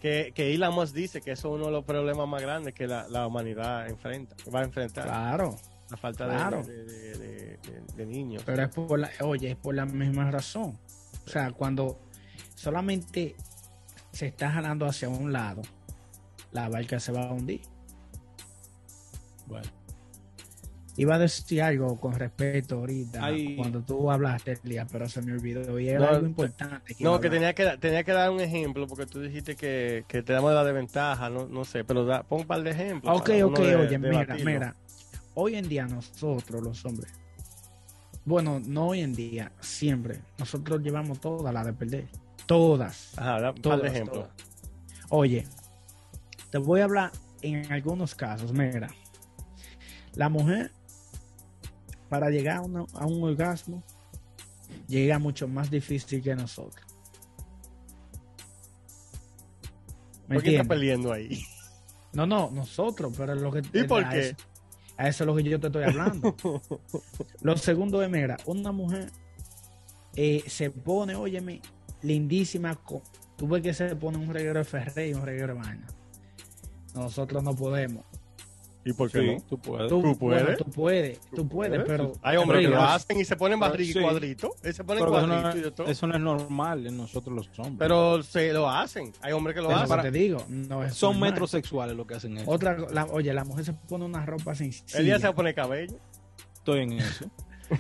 Que, 0.00 0.32
que 0.34 0.54
Elon 0.54 0.74
Musk 0.74 0.94
dice 0.94 1.20
que 1.20 1.32
eso 1.32 1.48
es 1.48 1.54
uno 1.56 1.66
de 1.66 1.72
los 1.72 1.84
problemas 1.84 2.26
más 2.26 2.40
grandes 2.40 2.72
que 2.74 2.86
la, 2.86 3.06
la 3.08 3.26
humanidad 3.26 3.88
enfrenta, 3.88 4.34
va 4.54 4.60
a 4.60 4.64
enfrentar. 4.64 5.04
Claro, 5.04 5.56
La 5.90 5.96
falta 5.96 6.24
Claro. 6.26 6.62
de- 6.62 6.84
de- 6.84 7.58
de 7.96 8.06
niños. 8.06 8.42
pero 8.46 8.62
es 8.62 8.68
por 8.70 8.98
la, 8.98 9.10
oye, 9.22 9.50
es 9.50 9.56
por 9.56 9.74
la 9.74 9.84
misma 9.84 10.30
razón. 10.30 10.78
O 11.26 11.28
sea, 11.28 11.50
cuando 11.52 11.98
solamente 12.54 13.36
se 14.12 14.28
está 14.28 14.50
jalando 14.50 14.86
hacia 14.86 15.08
un 15.08 15.32
lado, 15.32 15.62
la 16.52 16.68
barca 16.68 16.98
se 17.00 17.12
va 17.12 17.24
a 17.28 17.32
hundir. 17.32 17.60
Bueno, 19.46 19.68
Iba 21.00 21.14
a 21.14 21.18
decir 21.18 21.62
algo 21.62 21.98
con 21.98 22.12
respecto 22.12 22.76
ahorita 22.76 23.24
Ay. 23.24 23.56
cuando 23.56 23.80
tú 23.80 24.10
hablaste, 24.10 24.58
Elías, 24.62 24.86
pero 24.92 25.08
se 25.08 25.22
me 25.22 25.32
olvidó. 25.32 25.80
Y 25.80 25.88
era 25.88 26.00
No, 26.00 26.06
algo 26.08 26.26
importante. 26.26 26.94
No, 27.00 27.18
que 27.20 27.30
tenía 27.30 27.54
que, 27.54 27.64
tenía 27.78 28.04
que 28.04 28.12
dar 28.12 28.30
un 28.30 28.38
ejemplo 28.40 28.86
porque 28.86 29.06
tú 29.06 29.20
dijiste 29.22 29.56
que, 29.56 30.04
que 30.06 30.22
te 30.22 30.34
damos 30.34 30.52
la 30.52 30.62
desventaja, 30.62 31.30
no, 31.30 31.46
no 31.46 31.64
sé, 31.64 31.84
pero 31.84 32.04
da, 32.04 32.22
pon 32.22 32.40
un 32.42 32.46
par 32.46 32.62
de 32.62 32.72
ejemplos. 32.72 33.18
Ok, 33.18 33.30
ok, 33.44 33.58
de- 33.60 33.76
oye, 33.76 33.98
mira, 33.98 34.36
mira. 34.44 34.76
Hoy 35.32 35.54
en 35.54 35.68
día 35.70 35.86
nosotros, 35.86 36.60
los 36.62 36.84
hombres, 36.84 37.10
bueno, 38.26 38.60
no 38.62 38.88
hoy 38.88 39.00
en 39.00 39.14
día, 39.14 39.52
siempre, 39.60 40.20
nosotros 40.38 40.82
llevamos 40.82 41.18
todas 41.18 41.54
las 41.54 41.64
de 41.64 41.72
perder. 41.72 42.08
Todas. 42.44 43.16
Ajá, 43.16 43.40
da 43.40 43.48
un 43.52 43.54
par 43.54 43.62
Todas, 43.62 43.82
de 43.82 43.88
ejemplos. 43.88 44.24
todas. 44.26 44.30
Oye, 45.08 45.46
te 46.50 46.58
voy 46.58 46.80
a 46.80 46.84
hablar 46.84 47.10
en 47.40 47.72
algunos 47.72 48.14
casos. 48.14 48.52
Mira, 48.52 48.88
la 50.14 50.28
mujer, 50.28 50.72
para 52.10 52.28
llegar 52.28 52.58
a, 52.58 52.60
una- 52.60 52.84
a 52.94 53.06
un 53.06 53.22
orgasmo, 53.22 53.82
llega 54.86 55.18
mucho 55.18 55.48
más 55.48 55.70
difícil 55.70 56.22
que 56.22 56.34
nosotros. 56.34 56.84
¿Me 60.28 60.36
¿Por 60.36 60.44
qué 60.44 60.56
está 60.56 60.64
perdiendo 60.68 61.12
ahí? 61.12 61.42
No, 62.12 62.26
no, 62.26 62.50
nosotros, 62.50 63.12
pero 63.16 63.34
lo 63.34 63.50
que... 63.50 63.62
¿Y 63.72 63.84
por 63.84 64.04
a 64.04 64.10
qué? 64.10 64.20
Eso, 64.20 64.36
a 64.96 65.08
eso 65.08 65.24
es 65.24 65.26
lo 65.26 65.34
que 65.36 65.42
yo 65.44 65.58
te 65.60 65.68
estoy 65.68 65.84
hablando. 65.84 66.36
lo 67.42 67.56
segundo 67.56 68.02
es, 68.02 68.10
mira, 68.10 68.36
una 68.46 68.70
mujer 68.72 69.10
eh, 70.16 70.42
se 70.46 70.70
pone, 70.70 71.14
óyeme, 71.14 71.62
lindísima. 72.02 72.74
Con, 72.76 73.00
tú 73.36 73.48
ves 73.48 73.62
que 73.62 73.72
se 73.74 73.94
pone 73.96 74.18
un 74.18 74.32
reguero 74.32 74.58
de 74.58 74.64
ferre 74.64 75.08
y 75.08 75.14
un 75.14 75.24
reguero 75.24 75.54
de 75.54 75.60
vaina. 75.60 75.86
Nosotros 76.94 77.42
no 77.42 77.54
podemos. 77.54 78.04
¿Y 78.84 78.92
por 78.94 79.10
qué 79.10 79.20
sí, 79.20 79.26
no? 79.34 79.40
tú 79.42 79.58
puedes. 79.58 79.88
Tú, 79.88 80.00
¿Tú 80.02 80.16
puedes? 80.18 80.42
bueno, 80.42 80.56
tú 80.58 80.70
puedes, 80.70 81.20
tú 81.34 81.48
puedes, 81.48 81.82
pero... 81.86 82.12
Hay 82.22 82.36
hombres 82.38 82.62
que 82.62 82.68
lo 82.68 82.80
hacen 82.80 83.20
y 83.20 83.24
se 83.24 83.36
ponen 83.36 83.60
y 83.78 83.84
sí. 83.84 84.00
cuadrito. 84.00 84.54
Se 84.62 84.84
ponen 84.84 85.04
Pero 85.04 85.16
eso, 85.18 85.26
cuadrito 85.26 85.48
no, 85.50 85.56
y 85.56 85.60
de 85.60 85.70
todo. 85.70 85.86
eso 85.86 86.06
no 86.06 86.14
es 86.14 86.20
normal 86.20 86.86
en 86.86 86.96
nosotros 86.96 87.34
los 87.34 87.58
hombres. 87.58 87.76
Pero 87.78 88.22
se 88.22 88.52
lo 88.52 88.70
hacen. 88.70 89.12
Hay 89.20 89.32
hombres 89.32 89.54
que 89.54 89.62
lo 89.62 89.70
hacen. 89.70 89.88
para- 89.88 90.02
te 90.02 90.10
digo, 90.10 90.44
no 90.48 90.82
es 90.84 90.94
son 90.94 91.14
normal. 91.14 91.30
metrosexuales 91.32 91.94
los 91.96 92.06
que 92.06 92.14
hacen 92.14 92.38
eso. 92.38 92.50
Otra, 92.50 92.78
la- 92.90 93.04
oye, 93.06 93.34
la 93.34 93.44
mujer 93.44 93.66
se 93.66 93.72
pone 93.74 94.04
una 94.06 94.24
ropa 94.24 94.54
sencilla. 94.54 94.98
El 94.98 95.04
día 95.04 95.18
se 95.18 95.24
va 95.24 95.30
a 95.30 95.34
poner 95.34 95.54
cabello. 95.54 95.96
Estoy 96.54 96.80
en 96.80 96.92
eso. 96.94 97.26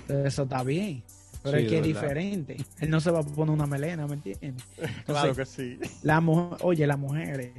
Eso 0.08 0.42
está 0.42 0.62
bien. 0.62 1.02
Pero 1.42 1.56
Sí, 1.56 1.64
es 1.64 1.70
que 1.70 1.78
es 1.78 1.84
diferente. 1.84 2.56
Él 2.80 2.90
no 2.90 3.00
se 3.00 3.10
va 3.10 3.20
a 3.20 3.22
poner 3.22 3.54
una 3.54 3.66
melena, 3.66 4.06
¿me 4.06 4.14
entiendes? 4.14 4.62
Claro 5.06 5.34
que 5.34 5.46
sí. 5.46 5.78
La 6.02 6.20
mujer, 6.20 6.58
oye, 6.60 6.86
las 6.86 6.98
mujeres 6.98 7.52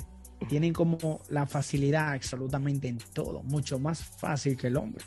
tienen 0.47 0.73
como 0.73 1.21
la 1.29 1.45
facilidad 1.45 2.13
absolutamente 2.13 2.87
en 2.87 2.97
todo, 3.13 3.41
mucho 3.43 3.77
más 3.79 4.03
fácil 4.03 4.57
que 4.57 4.67
el 4.67 4.77
hombre. 4.77 5.03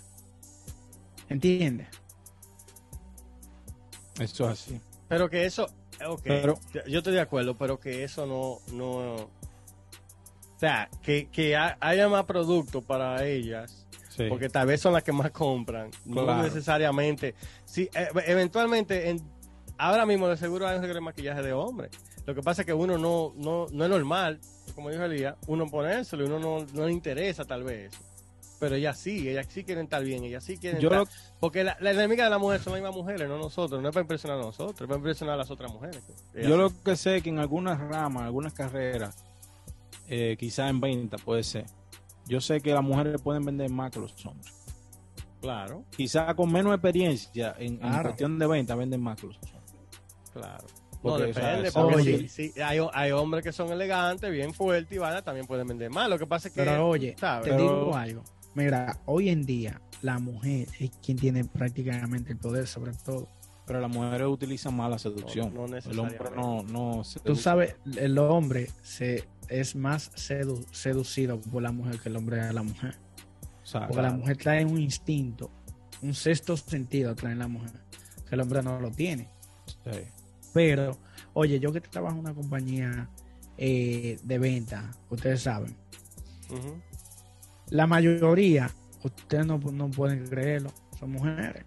¿Entiendes? 1.29 1.89
Eso 4.21 4.45
es 4.51 4.61
así. 4.63 4.81
Pero 5.09 5.29
que 5.29 5.45
eso, 5.45 5.67
ok, 6.07 6.21
Pero- 6.23 6.59
yo 6.87 6.99
estoy 6.99 7.15
de 7.15 7.21
acuerdo, 7.21 7.57
pero 7.57 7.79
que 7.79 8.05
eso 8.05 8.27
no, 8.27 8.59
no, 8.77 9.15
o 9.17 9.31
sea, 10.59 10.89
que, 11.03 11.29
que 11.31 11.57
ha- 11.57 11.77
haya 11.81 12.09
más 12.09 12.25
producto 12.25 12.81
para 12.83 13.25
ellas, 13.25 13.87
Sí. 14.11 14.25
porque 14.29 14.49
tal 14.49 14.69
vez 14.69 14.81
son 14.81 14.93
las 14.93 15.03
que 15.03 15.13
más 15.13 15.31
compran, 15.33 15.91
no 16.05 16.43
necesariamente, 16.43 17.35
sí, 17.65 17.89
eh, 17.95 18.09
eventualmente, 18.27 19.11
en, 19.11 19.21
ahora 19.77 20.07
mismo 20.07 20.29
de 20.29 20.37
seguro 20.37 20.69
hay 20.69 20.79
un 20.79 21.05
maquillaje 21.05 21.43
de 21.43 21.53
hombre, 21.53 21.91
lo 22.25 22.35
que 22.35 22.43
pasa 22.43 22.63
es 22.63 22.67
que 22.67 22.73
uno 22.73 22.97
no, 22.97 23.33
no, 23.37 23.67
no 23.73 23.85
es 23.85 23.91
normal, 23.91 24.41
como 24.75 24.91
dijo 24.91 25.03
Elías, 25.05 25.37
uno 25.47 25.67
ponérselo 25.67 26.25
y 26.25 26.27
uno 26.27 26.39
no, 26.39 26.67
no 26.73 26.87
le 26.87 26.93
interesa 26.93 27.45
tal 27.45 27.63
vez, 27.65 27.93
pero 28.61 28.77
ellas 28.77 28.99
sí, 28.99 29.29
ellas 29.29 29.47
sí 29.51 29.65
quieren 29.65 29.85
estar 29.85 30.03
bien, 30.03 30.25
ellas 30.25 30.43
sí 30.45 30.57
quieren 30.59 30.81
Yo 30.81 30.89
estar- 30.89 31.01
lo- 31.01 31.09
porque 31.41 31.65
la, 31.65 31.77
la 31.81 31.91
enemiga 31.91 32.25
de 32.25 32.31
la 32.31 32.39
mujer 32.39 32.61
son 32.61 32.73
las 32.73 32.81
mismas 32.83 32.97
mujeres, 32.97 33.29
no 33.29 33.37
nosotros. 33.39 33.83
No 33.83 33.89
es 33.89 33.93
para 33.93 34.03
impresionar 34.03 34.39
a 34.39 34.43
nosotros, 34.43 34.81
es 34.81 34.87
para 34.87 34.97
impresionar 34.97 35.35
a 35.35 35.39
las 35.39 35.51
otras 35.51 35.73
mujeres. 35.73 36.03
Ellas 36.35 36.49
Yo 36.49 36.57
lo 36.57 36.71
que 36.83 36.97
sé 36.97 37.17
es 37.17 37.23
que 37.23 37.29
en 37.31 37.39
algunas 37.39 37.79
ramas, 37.79 38.23
algunas 38.25 38.53
carreras, 38.55 39.17
eh, 40.09 40.37
quizás 40.39 40.71
en 40.71 40.81
venta 40.81 41.17
puede 41.19 41.43
ser. 41.43 41.67
Yo 42.27 42.41
sé 42.41 42.61
que 42.61 42.73
las 42.73 42.83
mujeres 42.83 43.21
pueden 43.21 43.45
vender 43.45 43.71
más 43.71 43.91
que 43.91 44.01
los 44.01 44.25
hombres. 44.27 44.53
Claro, 45.43 45.85
Quizás 45.95 46.35
con 46.35 46.51
menos 46.51 46.73
experiencia 46.73 47.55
en, 47.59 47.75
en 47.75 47.79
Claro. 47.81 48.03
cuestión 48.05 48.39
de 48.39 48.47
venta 48.47 48.75
venden 48.75 49.03
más 49.03 49.21
que 49.21 49.27
los 49.27 49.37
hombres. 49.37 49.53
claro. 50.33 50.65
No, 51.05 51.11
Porque, 51.11 51.31
o 51.31 51.35
sea, 51.35 51.49
depende, 51.51 51.73
porque 51.73 51.95
Oye. 51.97 52.29
sí, 52.29 52.51
sí, 52.53 52.61
hay, 52.61 52.79
hay 52.93 53.11
hombres 53.13 53.45
que 53.45 53.53
son 53.53 53.71
elegantes, 53.71 54.31
bien 54.33 54.55
fuertes 54.55 54.97
y 54.97 54.99
van 54.99 55.23
también 55.23 55.47
pueden 55.47 55.67
vender 55.69 55.91
más. 55.91 56.09
Lo 56.09 56.19
que 56.19 56.27
pasa 56.27 56.49
es 56.49 56.55
que. 56.55 56.63
Pero 56.65 56.89
oye, 56.89 57.15
¿sabes? 57.19 57.45
te 57.45 57.51
Pero- 57.51 57.63
digo 57.63 57.95
algo. 57.97 58.25
Mira, 58.55 58.99
hoy 59.07 59.29
en 59.29 59.45
día 59.45 59.81
la 60.01 60.19
mujer 60.19 60.67
es 60.81 60.91
quien 61.05 61.19
tiene 61.19 61.45
prácticamente 61.45 62.33
el 62.33 62.39
poder 62.39 62.67
sobre 62.67 62.93
todo. 62.93 63.29
Pero 63.67 63.81
las 63.81 63.91
mujeres 63.91 64.27
utilizan 64.29 64.77
más 64.77 64.91
la 64.91 64.99
seducción. 64.99 65.53
No- 65.55 65.67
no 65.67 65.77
el 65.77 65.99
hombre 65.99 66.19
no, 66.37 66.63
no 66.65 67.03
Tú 67.25 67.35
sabes, 67.37 67.77
el 67.97 68.17
hombre 68.19 68.71
se, 68.83 69.25
es 69.49 69.75
más 69.75 70.11
sedu- 70.13 70.65
seducido 70.71 71.41
por 71.41 71.63
la 71.63 71.73
mujer 71.73 71.99
que 71.99 72.09
el 72.11 72.17
hombre 72.17 72.41
a 72.43 72.53
la 72.53 72.63
mujer. 72.63 72.95
o 73.63 73.67
sea, 73.67 73.87
Porque 73.89 74.03
la 74.03 74.11
mujer 74.13 74.37
trae 74.37 74.65
un 74.67 74.79
instinto, 74.79 75.51
un 76.03 76.15
sexto 76.15 76.57
sentido 76.57 77.15
trae 77.15 77.35
la 77.35 77.49
mujer, 77.49 77.73
que 78.29 78.35
el 78.35 78.41
hombre 78.43 78.63
no 78.63 78.79
lo 78.81 78.91
tiene. 78.91 79.29
sí. 79.67 80.01
Pero, 80.55 80.97
oye, 81.35 81.61
yo 81.61 81.71
que 81.73 81.81
trabajo 81.83 82.15
en 82.15 82.21
una 82.21 82.33
compañía 82.35 83.11
eh, 83.59 84.19
de 84.23 84.39
venta, 84.39 84.91
ustedes 85.11 85.43
saben, 85.43 85.77
la 87.69 87.87
mayoría, 87.87 88.71
ustedes 89.03 89.45
no, 89.45 89.59
no 89.59 89.91
pueden 89.91 90.27
creerlo, 90.27 90.71
son 90.99 91.11
mujeres. 91.13 91.65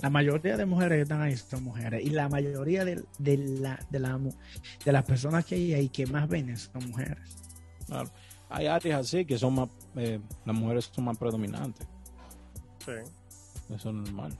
La 0.00 0.10
mayoría 0.10 0.56
de 0.56 0.66
mujeres 0.66 0.96
que 0.96 1.02
están 1.02 1.22
ahí 1.22 1.36
son 1.36 1.62
mujeres. 1.62 2.04
Y 2.04 2.10
la 2.10 2.28
mayoría 2.28 2.84
de, 2.84 3.04
de, 3.18 3.36
la, 3.36 3.78
de, 3.88 4.00
la 4.00 4.18
mu- 4.18 4.34
de 4.84 4.92
las 4.92 5.04
personas 5.04 5.44
que 5.44 5.54
hay 5.54 5.74
ahí 5.74 5.88
que 5.88 6.06
más 6.06 6.28
venden 6.28 6.56
son 6.56 6.88
mujeres. 6.88 7.36
Claro. 7.86 8.10
Hay 8.48 8.66
áreas 8.66 9.00
así 9.06 9.24
que 9.24 9.38
son 9.38 9.54
más, 9.54 9.68
eh, 9.94 10.20
las 10.44 10.56
mujeres 10.56 10.90
son 10.92 11.04
más 11.04 11.16
predominantes. 11.16 11.86
Sí. 12.84 12.92
Eso 13.72 13.88
es 13.90 13.94
normal. 13.94 14.36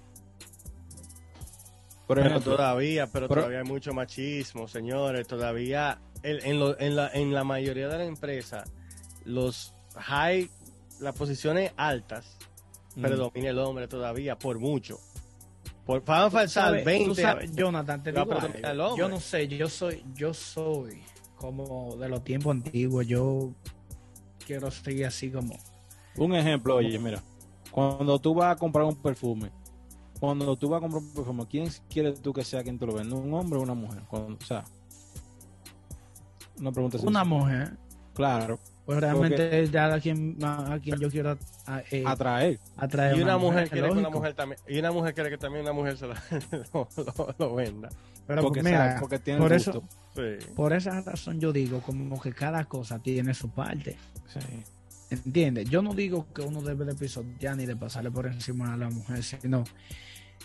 Por 2.07 2.17
Pero 2.19 2.29
ejemplo, 2.31 2.57
todavía, 2.57 3.07
pero, 3.07 3.29
pero- 3.29 3.43
todavía 3.43 3.61
hay 3.61 3.65
mucho 3.65 3.95
machismo, 3.95 4.67
señores. 4.69 5.27
Todavía 5.27 6.01
en, 6.23 6.45
en, 6.45 6.59
lo- 6.61 6.79
en 6.81 6.97
la, 6.97 7.09
en 7.13 7.33
la 7.33 7.45
mayoría 7.45 7.89
de 7.89 7.99
las 7.99 8.07
empresas, 8.09 8.71
los 9.25 9.73
high, 9.97 10.51
las 11.01 11.15
posiciones 11.15 11.73
altas, 11.77 12.37
mm, 12.97 13.03
predomina 13.03 13.51
el 13.51 13.59
hombre 13.59 13.89
todavía 13.89 14.37
por 14.39 14.59
mucho. 14.59 14.99
Por, 15.87 16.05
van 16.05 16.23
a 16.25 16.31
faltar 16.31 16.49
sabes- 16.49 16.85
20. 16.85 17.05
tú 17.09 17.15
sabes, 17.15 17.53
Jonathan, 17.57 18.03
te 18.03 18.13
digo 18.13 18.33
algo. 18.65 18.97
Yo 18.97 19.09
no 19.09 19.19
sé, 19.21 19.49
yo 19.49 19.69
soy, 19.69 20.05
yo 20.15 20.35
soy 20.35 21.03
como 21.37 21.97
de 21.97 22.09
los 22.09 22.23
tiempos 22.25 22.53
antiguos. 22.53 23.07
Yo 23.07 23.53
quiero 24.47 24.71
seguir 24.71 25.07
así 25.07 25.31
como. 25.31 25.59
Un 26.17 26.35
ejemplo, 26.35 26.77
oye, 26.77 26.99
mira, 26.99 27.23
cuando 27.71 28.19
tú 28.21 28.35
vas 28.35 28.53
a 28.53 28.57
comprar 28.57 28.85
un 28.85 28.97
perfume, 28.97 29.51
cuando 30.23 30.55
tú 30.57 30.69
vas 30.69 30.79
a 30.79 30.83
comprar 30.83 31.03
un 31.03 31.13
perfume, 31.13 31.47
¿quién 31.51 31.69
quieres 31.91 32.23
tú 32.23 32.33
que 32.33 32.45
sea 32.45 32.63
quien 32.63 32.79
te 32.79 32.87
lo 32.87 32.95
venda? 32.95 33.17
¿Un 33.17 33.35
hombre 33.35 33.59
o 33.59 33.63
una 33.63 33.75
mujer? 33.75 34.03
Cuando- 34.09 34.39
o 34.41 34.45
sea, 34.47 34.63
una 36.59 36.71
pregunta 36.71 36.97
Una 36.99 37.21
sencilla. 37.21 37.25
mujer, 37.25 37.77
Claro, 38.15 38.61
pues 38.87 39.01
realmente 39.01 39.67
ya 39.69 39.93
a 39.93 39.99
quien, 39.99 40.37
a 40.45 40.79
quien 40.81 41.01
yo 41.01 41.11
quiero 41.11 41.37
a- 41.67 41.83
eh, 41.91 42.05
atraer. 42.07 42.61
atraer. 42.77 43.17
Y 43.17 43.23
una 43.23 43.37
mujer 43.37 43.69
quiere 43.69 43.89
que 43.89 43.95
una 43.99 44.11
mujer 44.11 44.35
también. 44.35 44.61
Y 44.69 44.79
una 44.79 44.93
mujer 44.93 45.15
quiere 45.15 45.31
que 45.31 45.39
también 45.39 45.65
una 45.65 45.73
mujer 45.73 45.97
se 45.97 46.07
lo, 46.07 46.15
lo, 46.75 46.89
lo- 47.17 47.35
lo 47.39 47.55
venda. 47.57 47.89
Pero 48.27 48.43
Porque, 48.43 48.63
mira, 48.63 48.89
sabe, 48.91 49.01
porque 49.01 49.19
tiene 49.19 49.41
por 49.41 49.53
gusto. 49.53 49.71
eso, 49.71 49.83
Sí. 50.15 50.47
por 50.55 50.73
esa 50.73 51.01
razón 51.01 51.41
yo 51.41 51.53
digo 51.53 51.81
como 51.81 52.21
que 52.21 52.33
cada 52.33 52.65
cosa 52.67 53.01
tiene 53.01 53.35
su 53.35 53.49
parte. 53.49 53.97
Sí. 54.29 54.39
¿Entiendes? 55.13 55.69
Yo 55.69 55.83
no 55.83 55.93
digo 55.93 56.27
que 56.33 56.41
uno 56.41 56.63
debe 56.63 56.87
de 56.87 56.95
pisotear 56.95 57.55
ni 57.55 57.67
de 57.67 57.77
pasarle 57.77 58.11
por 58.11 58.27
encima 58.27 58.73
a 58.73 58.79
la 58.79 58.89
mujer, 58.89 59.23
sino 59.23 59.63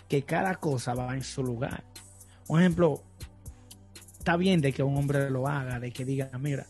que 0.09 0.23
cada 0.23 0.55
cosa 0.55 0.93
va 0.93 1.15
en 1.15 1.23
su 1.23 1.41
lugar. 1.41 1.85
Un 2.49 2.59
ejemplo, 2.59 3.01
está 4.17 4.35
bien 4.35 4.59
de 4.59 4.73
que 4.73 4.83
un 4.83 4.97
hombre 4.97 5.29
lo 5.29 5.47
haga, 5.47 5.79
de 5.79 5.93
que 5.93 6.03
diga, 6.03 6.29
mira, 6.37 6.67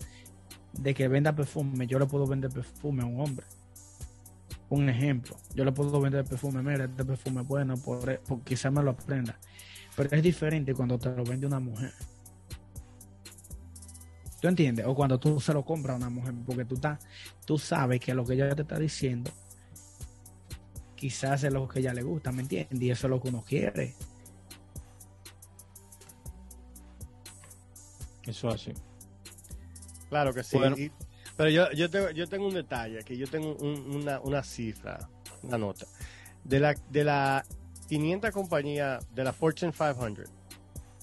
de 0.73 0.93
que 0.93 1.07
venda 1.07 1.35
perfume, 1.35 1.87
yo 1.87 1.97
le 1.97 2.05
puedo 2.05 2.27
vender 2.27 2.51
perfume 2.51 3.01
a 3.01 3.07
un 3.07 3.19
hombre. 3.19 3.47
Un 4.69 4.89
ejemplo, 4.89 5.35
yo 5.55 5.65
le 5.65 5.71
puedo 5.71 5.99
vender 5.99 6.23
perfume, 6.23 6.61
mira, 6.61 6.85
este 6.85 7.03
perfume 7.03 7.41
bueno, 7.41 7.77
por, 7.77 8.07
e, 8.11 8.19
por 8.19 8.43
quizás 8.43 8.71
me 8.71 8.83
lo 8.83 8.91
aprenda. 8.91 9.39
Pero 9.95 10.15
es 10.15 10.21
diferente 10.21 10.75
cuando 10.75 10.99
te 10.99 11.09
lo 11.09 11.23
vende 11.23 11.47
una 11.47 11.59
mujer. 11.59 11.93
¿Tú 14.41 14.47
entiendes? 14.47 14.85
O 14.85 14.93
cuando 14.95 15.19
tú 15.19 15.39
se 15.39 15.53
lo 15.53 15.65
compras 15.65 15.95
a 15.95 15.97
una 15.97 16.09
mujer, 16.09 16.33
porque 16.45 16.65
tú, 16.65 16.75
estás, 16.75 16.99
tú 17.45 17.57
sabes 17.57 17.99
que 17.99 18.13
lo 18.13 18.23
que 18.25 18.33
ella 18.35 18.55
te 18.55 18.61
está 18.61 18.77
diciendo 18.77 19.31
quizás 20.95 21.43
es 21.43 21.53
lo 21.53 21.67
que 21.67 21.77
a 21.77 21.81
ella 21.81 21.93
le 21.93 22.01
gusta, 22.03 22.31
¿me 22.31 22.41
entiendes? 22.41 22.81
Y 22.81 22.89
eso 22.89 23.05
es 23.07 23.11
lo 23.11 23.21
que 23.21 23.29
uno 23.29 23.43
quiere. 23.43 23.93
Eso 28.23 28.49
así. 28.49 28.73
Claro 30.09 30.33
que 30.33 30.43
sí. 30.43 30.57
Bueno. 30.57 30.77
Y- 30.77 30.91
pero 31.35 31.49
yo, 31.51 31.71
yo, 31.73 31.89
tengo, 31.89 32.09
yo 32.09 32.27
tengo 32.27 32.47
un 32.47 32.53
detalle, 32.55 33.03
que 33.03 33.15
yo 33.15 33.27
tengo 33.27 33.55
un- 33.57 33.95
una, 33.95 34.19
una 34.21 34.43
cifra, 34.43 35.07
una 35.43 35.57
nota. 35.57 35.85
De 36.43 36.59
la, 36.59 36.73
de 36.89 37.03
la 37.03 37.45
500 37.87 38.31
compañías 38.31 39.05
de 39.13 39.23
la 39.23 39.33
Fortune 39.33 39.71
500, 39.71 40.29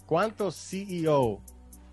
¿cuántos 0.06 0.56
CEO 0.56 1.40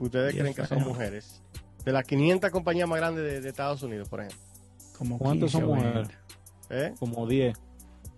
ustedes 0.05 0.33
Dios 0.33 0.41
creen 0.43 0.55
que 0.55 0.65
son 0.65 0.83
mujeres? 0.83 1.41
De 1.85 1.91
las 1.91 2.03
500 2.05 2.49
compañías 2.51 2.87
más 2.87 2.99
grandes 2.99 3.23
de, 3.23 3.41
de 3.41 3.49
Estados 3.49 3.81
Unidos, 3.83 4.07
por 4.09 4.21
ejemplo. 4.21 4.39
Como 4.97 5.17
¿Cuántos 5.17 5.51
15 5.51 5.65
son 5.67 5.75
mujeres? 5.75 5.93
20. 5.93 6.15
¿Eh? 6.69 6.93
Como 6.99 7.27
10. 7.27 7.57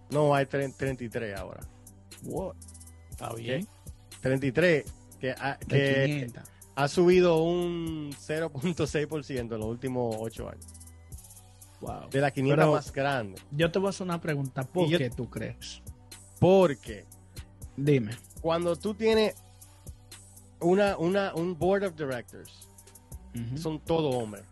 No, 0.10 0.36
hay 0.36 0.46
tre- 0.46 0.74
33 0.76 1.38
ahora. 1.39 1.62
Está 3.10 3.34
bien. 3.34 3.67
33, 4.22 4.86
que, 5.19 5.32
ha- 5.32 5.58
De 5.65 5.67
que 5.67 6.04
500. 6.06 6.43
ha 6.76 6.88
subido 6.88 7.41
un 7.43 8.12
0.6% 8.13 9.39
en 9.39 9.50
los 9.60 9.65
últimos 9.65 10.15
8 10.19 10.50
años. 10.50 10.65
Wow. 11.82 12.10
De 12.10 12.22
las 12.22 12.32
500 12.32 12.63
Pero- 12.63 12.72
más 12.74 12.91
grandes. 12.93 13.41
Yo 13.52 13.72
te 13.72 13.80
voy 13.80 13.88
a 13.88 13.89
hacer 13.89 14.06
una 14.06 14.22
pregunta. 14.22 14.63
¿Por 14.63 14.88
Y 14.88 14.91
yo- 14.91 14.98
qué 14.98 15.10
tú 15.10 15.30
crees? 15.30 15.82
Porque 16.39 17.06
Dime. 17.78 18.12
cuando 18.41 18.76
tú 18.76 18.93
tienes 18.93 19.36
una, 20.63 20.97
una, 20.97 21.34
un 21.36 21.58
board 21.58 21.84
of 21.84 21.95
directors, 21.95 22.67
son 23.56 23.80
todos 23.80 24.13
hombres. 24.15 24.43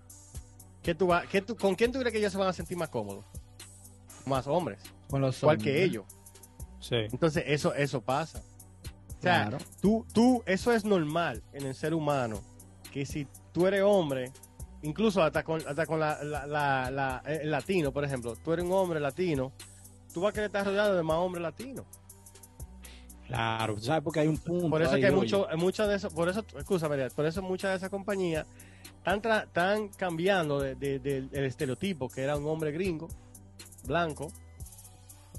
¿Qué 0.83 0.95
tú 0.95 1.07
va- 1.07 1.23
qué 1.27 1.41
tú- 1.41 1.55
¿Con 1.55 1.75
quién 1.75 1.91
tú 1.91 1.99
crees 1.99 2.11
que 2.11 2.19
ellos 2.19 2.31
se 2.31 2.37
van 2.37 2.47
a 2.47 2.53
sentir 2.53 2.75
más 2.77 2.89
cómodos? 2.89 3.23
Más 4.25 4.47
hombres, 4.47 4.79
Con 5.09 5.21
los 5.21 5.37
igual 5.41 5.57
hombres, 5.57 5.73
que 5.73 5.79
¿no? 5.79 5.85
ellos. 5.85 6.05
Sí. 6.79 6.95
Entonces, 7.11 7.43
eso, 7.47 7.73
eso 7.75 8.01
pasa. 8.01 8.39
O 8.39 9.21
sea, 9.21 9.47
Claro. 9.49 9.57
tú, 9.81 10.05
tú, 10.13 10.41
eso 10.47 10.71
es 10.71 10.83
normal 10.83 11.43
en 11.53 11.67
el 11.67 11.75
ser 11.75 11.93
humano, 11.93 12.41
que 12.91 13.05
si 13.05 13.27
tú 13.51 13.67
eres 13.67 13.83
hombre, 13.83 14.31
incluso 14.81 15.21
hasta 15.21 15.43
con, 15.43 15.61
hasta 15.67 15.85
con 15.85 15.99
la, 15.99 16.23
la- 16.23 16.47
la- 16.47 16.89
la- 16.89 17.21
el 17.25 17.51
latino, 17.51 17.91
por 17.91 18.03
ejemplo, 18.03 18.35
tú 18.35 18.51
eres 18.53 18.65
un 18.65 18.71
hombre 18.71 18.99
latino, 18.99 19.51
tú 20.11 20.21
vas 20.21 20.31
a 20.31 20.33
querer 20.33 20.47
estar 20.47 20.65
rodeado 20.65 20.95
de 20.95 21.03
más 21.03 21.17
hombres 21.17 21.43
latinos. 21.43 21.85
Claro, 23.31 23.79
¿sabes? 23.79 24.03
Porque 24.03 24.19
hay 24.21 24.27
un 24.27 24.37
punto. 24.37 24.69
Por 24.69 24.81
eso 24.81 24.91
ahí, 24.93 25.01
que 25.01 25.07
hay 25.07 25.13
mucho, 25.13 25.47
muchas 25.57 25.87
de 25.87 25.95
esas, 25.95 26.13
por 26.13 26.27
eso, 26.29 26.41
excusa 26.55 26.87
María, 26.89 27.09
por 27.09 27.25
eso 27.25 27.41
muchas 27.41 27.71
de 27.71 27.77
esas 27.77 27.89
compañías 27.89 28.45
están, 28.97 29.21
están 29.43 29.87
cambiando 29.89 30.59
de- 30.59 30.75
de- 30.75 30.99
de- 30.99 31.21
del 31.23 31.45
estereotipo 31.45 32.09
que 32.09 32.21
era 32.21 32.35
un 32.37 32.45
hombre 32.47 32.71
gringo, 32.71 33.07
blanco, 33.85 34.31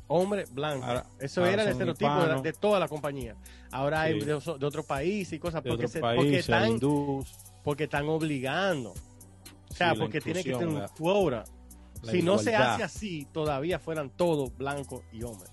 hombre 0.08 0.44
blanco. 0.50 0.84
Ahora- 0.84 1.06
eso 1.20 1.40
ahora 1.40 1.52
era 1.52 1.62
el 1.62 1.68
estereotipo 1.70 2.10
de, 2.42 2.42
de 2.42 2.52
toda 2.52 2.80
la 2.80 2.88
compañía. 2.88 3.36
Ahora 3.70 4.02
hay 4.02 4.20
de, 4.20 4.26
de 4.58 4.66
otro 4.66 4.82
país 4.82 5.32
y 5.32 5.38
cosas 5.38 5.62
porque, 5.62 5.88
se- 5.88 6.00
porque 6.16 6.38
están, 6.38 6.78
porque 7.62 7.84
están 7.84 8.08
obligando. 8.08 8.90
O 9.70 9.74
sea, 9.74 9.92
Sí, 9.94 10.00
porque 10.00 10.20
tiene 10.20 10.42
que 10.44 10.50
tener 10.52 10.68
un 10.68 10.74
quota. 10.74 10.86
la 12.02 12.10
Si 12.12 12.20
no 12.22 12.32
se 12.38 12.50
hace 12.72 12.82
así, 12.82 13.26
todavía 13.32 13.78
fueran 13.78 14.10
todos 14.10 14.54
blancos 14.56 15.02
y 15.12 15.22
hombres. 15.22 15.51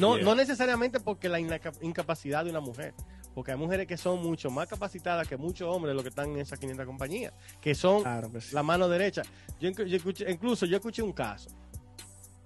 No, 0.00 0.16
Yeah. 0.16 0.24
no 0.24 0.34
necesariamente 0.34 0.98
porque 1.00 1.28
la 1.28 1.38
incapacidad 1.38 2.44
de 2.44 2.50
una 2.50 2.60
mujer, 2.60 2.94
porque 3.34 3.52
hay 3.52 3.58
mujeres 3.58 3.86
que 3.86 3.96
son 3.96 4.20
mucho 4.22 4.50
más 4.50 4.66
capacitadas 4.68 5.28
que 5.28 5.36
muchos 5.36 5.68
hombres 5.74 5.94
los 5.94 6.02
que 6.02 6.08
están 6.08 6.30
en 6.30 6.38
esas 6.38 6.58
500 6.58 6.86
compañías, 6.86 7.32
que 7.60 7.74
son 7.74 8.02
Claro 8.02 8.30
sí. 8.40 8.54
la 8.54 8.62
mano 8.62 8.88
derecha. 8.88 9.22
Yo, 9.60 9.68
inclu- 9.68 9.86
yo 9.86 9.96
escuché, 9.96 10.30
incluso 10.30 10.66
yo 10.66 10.76
escuché 10.76 11.02
un 11.02 11.12
caso. 11.12 11.50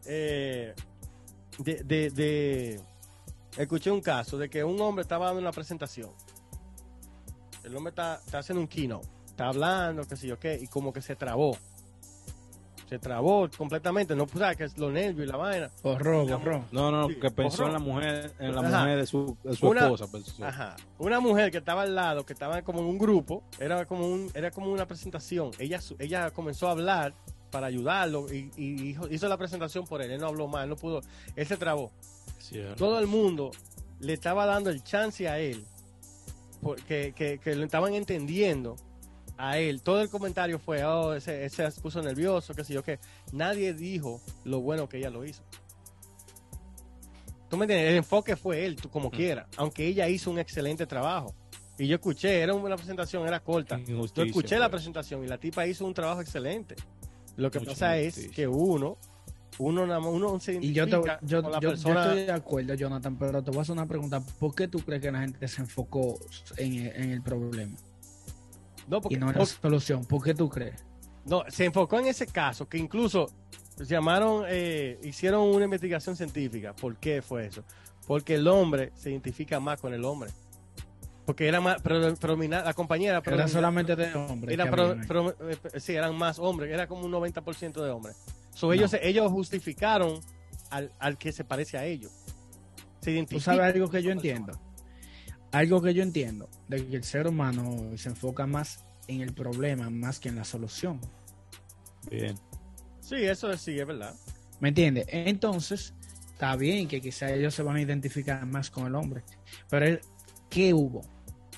eh, 0.06 0.74
de, 1.58 1.82
de- 1.84 2.10
de- 2.10 2.80
escuché 3.56 3.90
un 3.90 4.00
caso 4.02 4.36
de 4.36 4.50
que 4.50 4.62
un 4.64 4.78
hombre 4.80 5.00
estaba 5.02 5.26
dando 5.26 5.40
una 5.40 5.52
presentación. 5.52 6.10
El 7.62 7.74
hombre 7.76 7.90
está, 7.90 8.20
está 8.24 8.40
haciendo 8.40 8.60
un 8.60 8.68
keynote, 8.68 9.08
está 9.26 9.46
hablando, 9.48 10.04
qué 10.06 10.16
sé 10.16 10.26
yo 10.26 10.38
qué, 10.38 10.58
y 10.60 10.66
como 10.66 10.92
que 10.92 11.00
se 11.00 11.16
trabó. 11.16 11.56
Se 12.88 12.98
trabó 12.98 13.48
completamente, 13.56 14.14
no 14.14 14.26
pude, 14.26 14.54
que 14.56 14.64
es 14.64 14.76
los 14.78 14.92
nervios 14.92 15.26
y 15.26 15.30
la 15.30 15.36
vaina. 15.38 15.70
Borró, 15.82 16.26
borró. 16.26 16.64
No, 16.70 16.90
no, 16.90 17.08
Sí, 17.08 17.14
que 17.16 17.30
pensó 17.30 17.62
borró. 17.62 17.66
en 17.68 17.72
la 17.72 17.78
mujer, 17.78 18.32
en 18.38 18.54
la 18.54 18.60
Ajá. 18.60 18.80
mujer 18.80 18.98
de 18.98 19.06
su, 19.06 19.36
de 19.42 19.56
su 19.56 19.68
Una- 19.68 19.80
esposa. 19.82 20.06
pensó. 20.12 20.44
Ajá. 20.44 20.76
Una 20.98 21.18
mujer 21.20 21.50
que 21.50 21.58
estaba 21.58 21.82
al 21.82 21.94
lado, 21.94 22.24
que 22.26 22.34
estaba 22.34 22.60
como 22.62 22.80
en 22.80 22.86
un 22.86 22.98
grupo, 22.98 23.42
era 23.58 23.86
como 23.86 24.06
un, 24.06 24.30
era 24.34 24.50
como 24.50 24.70
una 24.70 24.86
presentación. 24.86 25.50
Ella, 25.58 25.80
ella 25.98 26.30
comenzó 26.30 26.68
a 26.68 26.72
hablar 26.72 27.14
para 27.50 27.68
ayudarlo 27.68 28.32
y, 28.32 28.50
y 28.56 28.88
hizo, 28.90 29.10
hizo 29.12 29.28
la 29.28 29.38
presentación 29.38 29.86
por 29.86 30.02
él. 30.02 30.10
Él 30.10 30.20
no 30.20 30.26
habló 30.26 30.46
más, 30.46 30.64
él 30.64 30.70
no 30.70 30.76
pudo. 30.76 31.00
Él 31.36 31.46
se 31.46 31.56
trabó. 31.56 31.90
Cierto. 32.38 32.74
Todo 32.76 32.98
el 32.98 33.06
mundo 33.06 33.50
le 34.00 34.12
estaba 34.12 34.44
dando 34.44 34.68
el 34.70 34.82
chance 34.84 35.26
a 35.28 35.38
él, 35.38 35.64
porque 36.60 37.12
que, 37.16 37.38
que 37.38 37.54
lo 37.54 37.64
estaban 37.64 37.94
entendiendo 37.94 38.76
a 39.36 39.58
él. 39.58 39.82
Todo 39.82 40.00
el 40.00 40.08
comentario 40.08 40.58
fue, 40.58 40.84
oh, 40.84 41.14
ese, 41.14 41.44
ese 41.44 41.70
se 41.70 41.80
puso 41.80 42.00
nervioso, 42.02 42.54
qué 42.54 42.64
sé 42.64 42.74
yo 42.74 42.82
qué. 42.82 42.98
Nadie 43.32 43.74
dijo 43.74 44.20
lo 44.44 44.60
bueno 44.60 44.88
que 44.88 44.98
ella 44.98 45.10
lo 45.10 45.24
hizo. 45.24 45.42
¿Tú 47.48 47.56
me 47.56 47.64
entiendes? 47.64 47.90
El 47.90 47.96
enfoque 47.98 48.36
fue 48.36 48.64
él, 48.64 48.76
tú 48.76 48.88
como 48.88 49.10
quiera, 49.10 49.46
aunque 49.56 49.86
ella 49.86 50.08
hizo 50.08 50.30
un 50.30 50.38
excelente 50.38 50.86
trabajo. 50.86 51.34
Y 51.78 51.86
yo 51.88 51.96
escuché, 51.96 52.40
era 52.40 52.54
una 52.54 52.76
presentación, 52.76 53.26
era 53.26 53.40
corta. 53.40 53.78
Yo 53.80 54.04
escuché 54.24 54.58
la 54.58 54.68
pues. 54.70 54.80
presentación 54.82 55.24
y 55.24 55.28
la 55.28 55.38
tipa 55.38 55.66
hizo 55.66 55.84
un 55.84 55.94
trabajo 55.94 56.20
excelente. 56.20 56.76
Lo 57.36 57.50
que 57.50 57.60
pasa 57.60 57.96
es 57.98 58.28
que 58.28 58.46
uno, 58.46 58.96
uno, 59.58 59.86
nada 59.86 59.98
más- 60.00 60.10
uno 60.10 60.38
se 60.40 60.54
Y 60.54 60.72
yo, 60.72 60.84
te, 60.86 60.92
yo, 61.22 61.42
con 61.42 61.52
la 61.52 61.58
yo- 61.60 61.60
yo 61.60 61.68
persona. 61.70 62.04
estoy 62.06 62.22
de 62.26 62.32
acuerdo, 62.32 62.74
Jonathan, 62.74 63.16
pero 63.18 63.42
te 63.42 63.50
voy 63.50 63.58
a 63.58 63.62
hacer 63.62 63.72
una 63.72 63.86
pregunta. 63.86 64.20
¿Por 64.38 64.54
qué 64.54 64.68
tú 64.68 64.78
crees 64.80 65.02
que 65.02 65.10
la 65.10 65.20
gente 65.20 65.46
se 65.48 65.60
enfocó 65.62 66.18
en 66.56 67.10
el 67.10 67.22
problema 67.22 67.76
No, 68.88 69.00
porque, 69.00 69.16
y 69.16 69.18
no 69.18 69.26
porque- 69.32 69.46
solución? 69.46 70.04
¿Por 70.04 70.22
qué 70.22 70.34
tú 70.34 70.48
crees? 70.48 70.84
no, 71.26 71.42
se 71.48 71.64
enfocó 71.64 71.98
en 71.98 72.06
ese 72.06 72.26
caso, 72.26 72.68
que 72.68 72.76
incluso 72.76 73.30
llamaron, 73.78 74.44
eh, 74.46 74.98
hicieron 75.02 75.40
una 75.48 75.64
investigación 75.64 76.16
científica. 76.16 76.74
¿Por 76.76 76.96
qué 76.96 77.22
fue 77.22 77.46
eso? 77.46 77.64
Porque 78.06 78.34
el 78.34 78.46
hombre 78.46 78.92
se 78.94 79.10
identifica 79.10 79.58
más 79.58 79.80
con 79.80 79.94
el 79.94 80.04
hombre. 80.04 80.30
Porque 81.24 81.48
era 81.48 81.62
más, 81.62 81.80
pero, 81.80 82.14
predomina- 82.16 82.62
la 82.62 82.74
compañía 82.74 83.10
era, 83.12 83.22
Era 83.24 83.48
solamente 83.48 83.96
de 83.96 84.14
hombres. 84.14 84.52
era 84.52 84.70
pro- 84.70 84.96
pro- 85.08 85.34
eh, 85.48 85.56
sí, 85.80 85.94
eran 85.94 86.14
más 86.14 86.38
hombres, 86.38 86.70
era 86.70 86.86
como 86.86 87.06
un 87.06 87.10
90% 87.10 87.82
de 87.82 87.90
hombres. 87.90 88.16
So, 88.52 88.70
ellos, 88.74 88.92
justificaron 89.32 90.20
al, 90.68 90.92
al 90.98 91.16
que 91.16 91.32
se 91.32 91.42
parece 91.44 91.78
a 91.78 91.86
ellos. 91.86 92.12
Se 93.00 93.24
Tú 93.24 93.40
sabes 93.40 93.60
algo 93.74 93.88
que 93.88 94.02
yo 94.02 94.10
entiendo. 94.10 94.52
Algo 95.54 95.80
que 95.82 95.94
yo 95.94 96.02
entiendo, 96.02 96.48
de 96.68 96.86
que 96.86 96.96
el 96.96 97.04
ser 97.04 97.26
humano 97.26 97.96
se 97.96 98.08
enfoca 98.08 98.46
más 98.46 98.84
en 99.08 99.20
el 99.20 99.32
problema 99.32 99.90
más 99.90 100.18
que 100.18 100.28
en 100.28 100.36
la 100.36 100.44
solución. 100.44 101.00
Bien. 102.10 102.36
Sí, 103.00 103.16
eso 103.16 103.50
es- 103.52 103.60
sí, 103.60 103.78
es 103.78 103.86
verdad. 103.86 104.14
¿Me 104.60 104.68
entiendes? 104.70 105.06
Entonces, 105.08 105.94
está 106.32 106.56
bien 106.56 106.88
que 106.88 107.00
quizá 107.00 107.30
ellos 107.32 107.54
se 107.54 107.62
van 107.62 107.76
a 107.76 107.80
identificar 107.82 108.44
más 108.46 108.70
con 108.70 108.86
el 108.86 108.94
hombre. 108.94 109.22
Pero, 109.68 109.98
¿qué 110.50 110.72
hubo? 110.74 111.02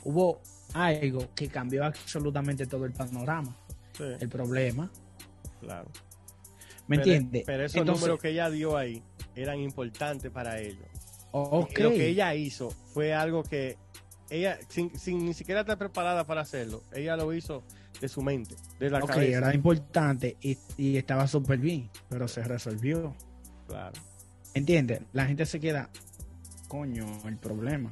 Hubo 0.04 0.40
algo 0.74 1.28
que 1.34 1.48
cambió 1.48 1.84
absolutamente 1.84 2.66
todo 2.66 2.84
el 2.84 2.92
panorama. 2.92 3.56
Sí, 3.96 4.04
El 4.20 4.28
problema. 4.28 4.90
claro. 5.60 5.88
¿Me 6.86 6.96
entiendes? 6.96 7.42
Pero 7.46 7.64
esos 7.64 7.76
Entonces, 7.78 8.02
números 8.02 8.20
que 8.22 8.28
ella 8.30 8.48
dio 8.50 8.76
ahí 8.76 9.02
eran 9.34 9.58
importantes 9.60 10.30
para 10.30 10.60
ellos. 10.60 10.84
ok. 11.32 11.70
Y 11.78 11.82
Lo 11.82 11.90
que 11.90 12.08
ella 12.08 12.34
hizo 12.34 12.70
fue 12.70 13.12
algo 13.14 13.42
que 13.42 13.76
ella, 14.30 14.58
sin, 14.68 14.96
sin 14.98 15.24
ni 15.24 15.34
siquiera 15.34 15.60
estar 15.60 15.78
preparada 15.78 16.24
para 16.26 16.40
hacerlo, 16.42 16.82
ella 16.92 17.16
lo 17.16 17.32
hizo 17.32 17.62
de 18.00 18.08
su 18.08 18.22
mente, 18.22 18.54
de 18.78 18.90
la 18.90 18.98
Ok, 18.98 19.10
cabeza. 19.10 19.38
era 19.38 19.54
importante 19.54 20.36
y, 20.40 20.58
y 20.76 20.96
estaba 20.96 21.26
súper 21.26 21.58
bien, 21.58 21.90
pero 22.08 22.28
se 22.28 22.42
resolvió. 22.44 23.14
Claro. 23.66 23.94
¿Entiendes? 24.54 25.00
La 25.12 25.26
gente 25.26 25.46
se 25.46 25.60
queda, 25.60 25.90
coño, 26.68 27.06
el 27.26 27.36
problema. 27.36 27.90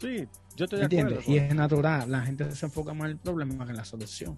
Sí, 0.00 0.26
yo 0.56 0.64
estoy 0.64 0.80
¿Me 0.80 0.88
de 0.88 1.00
acuerdo. 1.00 1.16
entiendes? 1.18 1.28
Y 1.28 1.36
es 1.38 1.54
natural, 1.54 2.10
la 2.10 2.22
gente 2.22 2.54
se 2.54 2.66
enfoca 2.66 2.92
más 2.92 3.06
en 3.06 3.12
el 3.12 3.18
problema 3.18 3.64
que 3.64 3.70
en 3.70 3.76
la 3.76 3.84
solución. 3.84 4.36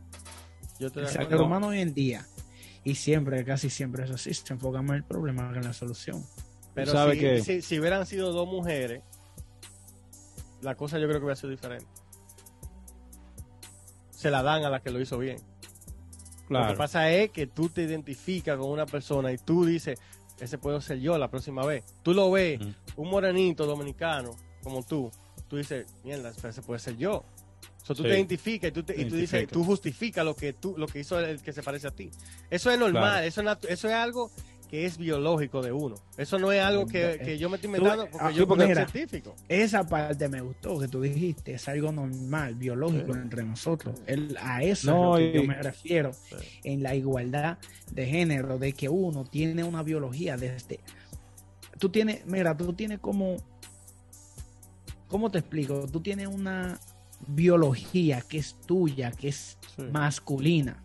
Yo 0.79 0.89
estoy 0.89 1.05
El 1.05 1.09
de 1.09 1.15
ser 1.27 1.37
humano 1.41 1.69
hoy 1.69 1.81
en 1.81 1.95
día, 1.95 2.27
y 2.85 2.97
siempre, 2.97 3.45
casi 3.45 3.71
siempre 3.71 4.05
es 4.05 4.11
así, 4.11 4.35
se 4.35 4.53
enfoca 4.53 4.83
más 4.83 4.91
en 4.91 4.97
el 4.97 5.05
problema 5.05 5.51
que 5.53 5.59
en 5.59 5.65
la 5.65 5.73
solución. 5.73 6.23
Pero 6.75 6.93
¿Sabe 6.93 7.15
si, 7.15 7.21
qué? 7.21 7.41
si, 7.41 7.63
si 7.63 7.79
hubieran 7.79 8.05
sido 8.05 8.33
dos 8.33 8.47
mujeres, 8.49 9.03
la 10.65 10.75
cosa 10.75 10.99
yo 10.99 11.07
creo 11.07 11.21
que 11.21 11.25
hubiera 11.27 11.37
sido 11.41 11.51
diferente. 11.51 11.87
Se 14.11 14.31
la 14.31 14.43
dan 14.43 14.65
a 14.65 14.71
la 14.71 14.81
que 14.81 14.91
lo 14.91 15.01
hizo 15.01 15.19
bien. 15.19 15.37
Lo 16.49 16.67
que 16.67 16.75
pasa 16.75 17.11
es 17.11 17.31
que 17.31 17.47
tú 17.47 17.69
te 17.69 17.83
identificas 17.83 18.59
con 18.59 18.69
una 18.71 18.87
persona 18.87 19.33
y 19.33 19.39
tú 19.39 19.65
dices, 19.65 19.99
ese 20.39 20.59
puedo 20.59 20.81
ser 20.81 21.01
yo 21.01 21.17
la 21.19 21.29
próxima 21.31 21.65
vez. 21.65 21.85
Tú 22.03 22.13
lo 22.15 22.31
ves, 22.31 22.61
un 22.97 23.11
morenito 23.11 23.67
dominicano 23.67 24.31
como 24.63 24.83
tú, 24.83 25.11
tú 25.49 25.57
dices, 25.57 25.87
mierda, 26.05 26.31
ese 26.31 26.63
puede 26.63 26.81
ser 26.81 26.97
yo. 26.97 27.17
O 27.83 27.87
sea, 27.87 27.95
tú 27.95 28.03
Sí. 28.03 28.09
te 28.09 28.15
identificas 28.15 28.69
y 28.71 28.73
tú, 28.73 28.83
te- 28.83 28.99
y 28.99 29.05
tú 29.05 29.15
dices, 29.17 29.47
tú 29.49 29.63
justificas 29.63 30.25
lo 30.25 30.35
que 30.35 30.55
tú, 30.55 30.75
lo 30.79 30.87
que 30.87 31.01
hizo 31.01 31.19
el, 31.21 31.43
que 31.43 31.53
se 31.53 31.63
parece 31.63 31.89
a 31.89 31.91
ti. 31.91 32.11
Eso 32.49 32.71
es 32.71 32.79
normal, 32.79 33.03
Claro. 33.03 33.27
eso, 33.27 33.43
es 33.43 33.59
eso 33.69 33.89
es 33.89 33.95
algo 33.95 34.31
que 34.71 34.87
es 34.87 34.99
biológico 34.99 35.63
de 35.63 35.73
uno. 35.73 35.95
Eso 36.17 36.39
no 36.39 36.51
es 36.53 36.61
algo 36.63 36.87
que, 36.87 37.21
que 37.25 37.39
yo 37.39 37.49
me 37.49 37.57
estoy 37.57 37.69
inventando 37.69 38.09
porque 38.11 38.19
ah, 38.27 38.31
yo 38.31 38.47
porque 38.49 38.67
mira. 38.67 38.83
soy 38.85 38.93
científico. 38.93 39.35
Esa 39.49 39.87
parte 39.87 40.29
me 40.29 40.41
gustó 40.41 40.79
que 40.81 40.89
tú 40.89 41.01
dijiste, 41.01 41.55
es 41.55 41.69
algo 41.69 41.93
normal, 41.93 42.55
biológico 42.55 43.13
Sí. 43.15 43.21
entre 43.21 43.45
nosotros. 43.45 44.01
El- 44.07 44.37
a 44.41 44.63
eso 44.63 44.91
No, 44.91 45.19
es 45.19 45.27
lo 45.27 45.33
que 45.33 45.39
y- 45.39 45.43
yo 45.43 45.49
me 45.49 45.63
refiero 45.63 46.13
Sí. 46.13 46.37
en 46.65 46.83
la 46.83 46.95
igualdad 46.95 47.59
de 47.93 48.07
género, 48.07 48.59
de 48.59 48.73
que 48.73 48.89
uno 48.89 49.25
tiene 49.25 49.63
una 49.65 49.83
biología 49.83 50.37
desde... 50.37 50.81
Tú 51.79 51.89
tienes, 51.89 52.25
mira, 52.27 52.57
tú 52.57 52.73
tienes 52.73 52.99
como... 53.01 53.37
¿Cómo 55.09 55.31
te 55.31 55.39
explico? 55.39 55.87
Tú 55.87 56.01
tienes 56.01 56.27
una 56.27 56.79
biología 57.29 58.21
que 58.23 58.39
es 58.39 58.57
tuya, 58.67 59.11
que 59.13 59.29
es 59.29 59.59
Sí. 59.77 59.83
masculina. 59.93 60.83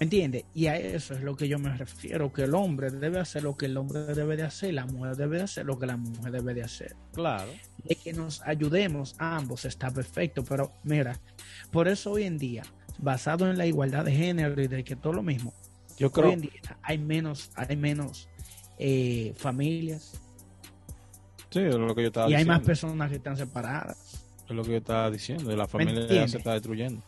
¿Me 0.00 0.04
entiendes? 0.04 0.46
Y 0.54 0.66
a 0.66 0.76
eso 0.78 1.12
es 1.12 1.22
lo 1.22 1.36
que 1.36 1.46
yo 1.46 1.58
me 1.58 1.76
refiero, 1.76 2.32
que 2.32 2.44
el 2.44 2.54
hombre 2.54 2.90
debe 2.90 3.20
hacer 3.20 3.42
lo 3.42 3.58
que 3.58 3.66
el 3.66 3.76
hombre 3.76 4.00
debe 4.00 4.34
de 4.34 4.44
hacer, 4.44 4.72
la 4.72 4.86
mujer 4.86 5.14
debe 5.14 5.36
de 5.36 5.42
hacer 5.42 5.66
lo 5.66 5.78
que 5.78 5.84
la 5.84 5.98
mujer 5.98 6.32
debe 6.32 6.54
de 6.54 6.62
hacer. 6.62 6.96
Claro. 7.12 7.52
De 7.84 7.94
que 7.96 8.14
nos 8.14 8.40
ayudemos 8.40 9.14
ambos 9.18 9.66
está 9.66 9.90
perfecto, 9.90 10.42
pero 10.42 10.72
mira, 10.84 11.20
por 11.70 11.86
eso 11.86 12.12
hoy 12.12 12.22
en 12.24 12.38
día, 12.38 12.62
basado 12.98 13.50
en 13.50 13.58
la 13.58 13.66
igualdad 13.66 14.06
de 14.06 14.12
género 14.12 14.60
y 14.62 14.68
de 14.68 14.84
que 14.84 14.96
todo 14.96 15.12
lo 15.12 15.22
mismo, 15.22 15.52
Yo 15.98 16.06
hoy 16.06 16.12
creo, 16.14 16.32
en 16.32 16.40
día 16.40 16.78
hay 16.80 16.96
menos, 16.96 17.50
hay 17.54 17.76
menos 17.76 18.30
eh, 18.78 19.34
familias 19.36 20.18
sí, 21.50 21.58
es 21.60 21.74
lo 21.74 21.94
que 21.94 22.02
yo 22.02 22.08
estaba 22.08 22.30
y 22.30 22.32
hay 22.32 22.38
diciendo. 22.38 22.54
más 22.54 22.62
personas 22.66 23.10
que 23.10 23.16
están 23.16 23.36
separadas. 23.36 24.24
Es 24.48 24.56
lo 24.56 24.62
que 24.62 24.70
yo 24.70 24.76
estaba 24.78 25.10
diciendo. 25.10 25.54
La 25.54 25.68
familia 25.68 26.06
ya 26.06 26.26
se 26.26 26.38
está 26.38 26.54
destruyendo. 26.54 27.02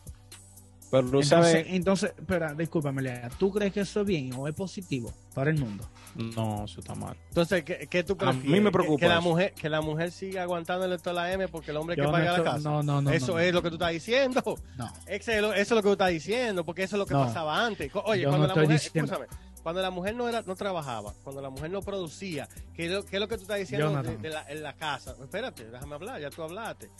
Pero 0.93 1.09
tú 1.09 1.21
Entonces, 1.21 1.29
sabes. 1.29 1.65
entonces, 1.69 2.13
espera, 2.19 2.53
discúlpame, 2.53 3.01
Lea, 3.01 3.27
¿tú 3.39 3.51
crees 3.51 3.73
que 3.73 3.79
eso 3.79 4.01
es 4.01 4.05
bien 4.05 4.31
o 4.37 4.47
es 4.47 4.53
positivo 4.53 5.11
para 5.33 5.49
el 5.49 5.57
mundo? 5.57 5.89
No, 6.13 6.65
eso 6.65 6.81
está 6.81 6.93
mal. 6.93 7.17
Entonces, 7.29 7.63
¿qué, 7.63 7.87
qué 7.89 8.03
tú 8.03 8.15
A 8.19 8.31
mí 8.31 8.39
prefieres? 8.41 8.61
me 8.63 8.69
¿Que- 8.69 8.73
preocupa 8.73 8.99
Que, 8.99 9.07
la 9.07 9.19
mujer, 9.19 9.53
que 9.55 9.69
la 9.69 9.81
mujer 9.81 10.11
siga 10.11 10.43
aguantándole 10.43 10.99
toda 10.99 11.13
la 11.13 11.33
M 11.33 11.47
porque 11.47 11.71
el 11.71 11.77
hombre 11.77 11.95
que 11.95 12.03
paga 12.03 12.37
no 12.37 12.37
la 12.37 12.43
casa. 12.43 12.69
no, 12.69 12.83
no, 12.83 13.01
no, 13.01 13.09
eso 13.09 13.31
no, 13.33 13.39
es 13.39 13.51
no. 13.51 13.57
lo 13.57 13.63
que 13.63 13.69
tú 13.69 13.75
estás 13.77 13.91
diciendo. 13.91 14.43
No. 14.77 14.93
Eso 15.07 15.31
es, 15.31 15.41
lo, 15.41 15.51
eso 15.53 15.61
es 15.61 15.71
lo 15.71 15.77
que 15.77 15.87
tú 15.87 15.91
estás 15.93 16.09
diciendo, 16.09 16.63
porque 16.63 16.83
eso 16.83 16.95
es 16.95 16.99
lo 16.99 17.07
que 17.07 17.15
No. 17.15 17.25
pasaba 17.25 17.65
antes. 17.65 17.91
Oye, 18.05 18.21
Yo 18.21 18.29
cuando 18.29 18.47
no 18.47 18.55
la 18.55 18.61
mujer, 18.61 18.79
diciendo- 18.79 19.11
escúchame, 19.13 19.37
cuando 19.63 19.81
la 19.81 19.89
mujer 19.89 20.13
no 20.15 20.27
era, 20.29 20.41
no 20.43 20.55
trabajaba, 20.55 21.13
cuando 21.23 21.41
la 21.41 21.49
mujer 21.49 21.71
no 21.71 21.81
producía, 21.81 22.47
¿qué 22.75 22.85
es 22.85 22.91
lo, 22.91 23.03
qué 23.05 23.15
es 23.15 23.19
lo 23.19 23.27
que 23.29 23.37
tú 23.37 23.43
estás 23.43 23.57
diciendo 23.57 24.03
de 24.03 24.29
la, 24.29 24.43
en 24.49 24.61
la 24.61 24.73
casa? 24.73 25.15
Espérate, 25.19 25.65
déjame 25.71 25.95
hablar, 25.95 26.21
ya 26.21 26.29
tú 26.29 26.43
hablaste. 26.43 26.91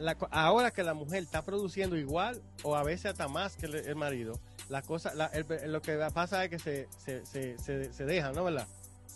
La 0.00 0.16
ahora 0.30 0.70
que 0.70 0.82
la 0.82 0.94
mujer 0.94 1.22
está 1.22 1.42
produciendo 1.44 1.96
igual 1.96 2.42
o 2.62 2.74
a 2.76 2.82
veces 2.82 3.06
hasta 3.06 3.28
más 3.28 3.56
que 3.56 3.66
el, 3.66 3.96
marido, 3.96 4.40
la 4.68 4.82
cosa, 4.82 5.14
la- 5.14 5.26
el- 5.26 5.46
lo 5.72 5.82
que 5.82 5.96
pasa 6.12 6.44
es 6.44 6.50
que 6.50 6.58
se, 6.58 6.88
se, 6.98 7.24
se, 7.58 7.92
se, 7.92 8.04
dejan, 8.04 8.34
¿no 8.34 8.44
verdad? 8.44 8.66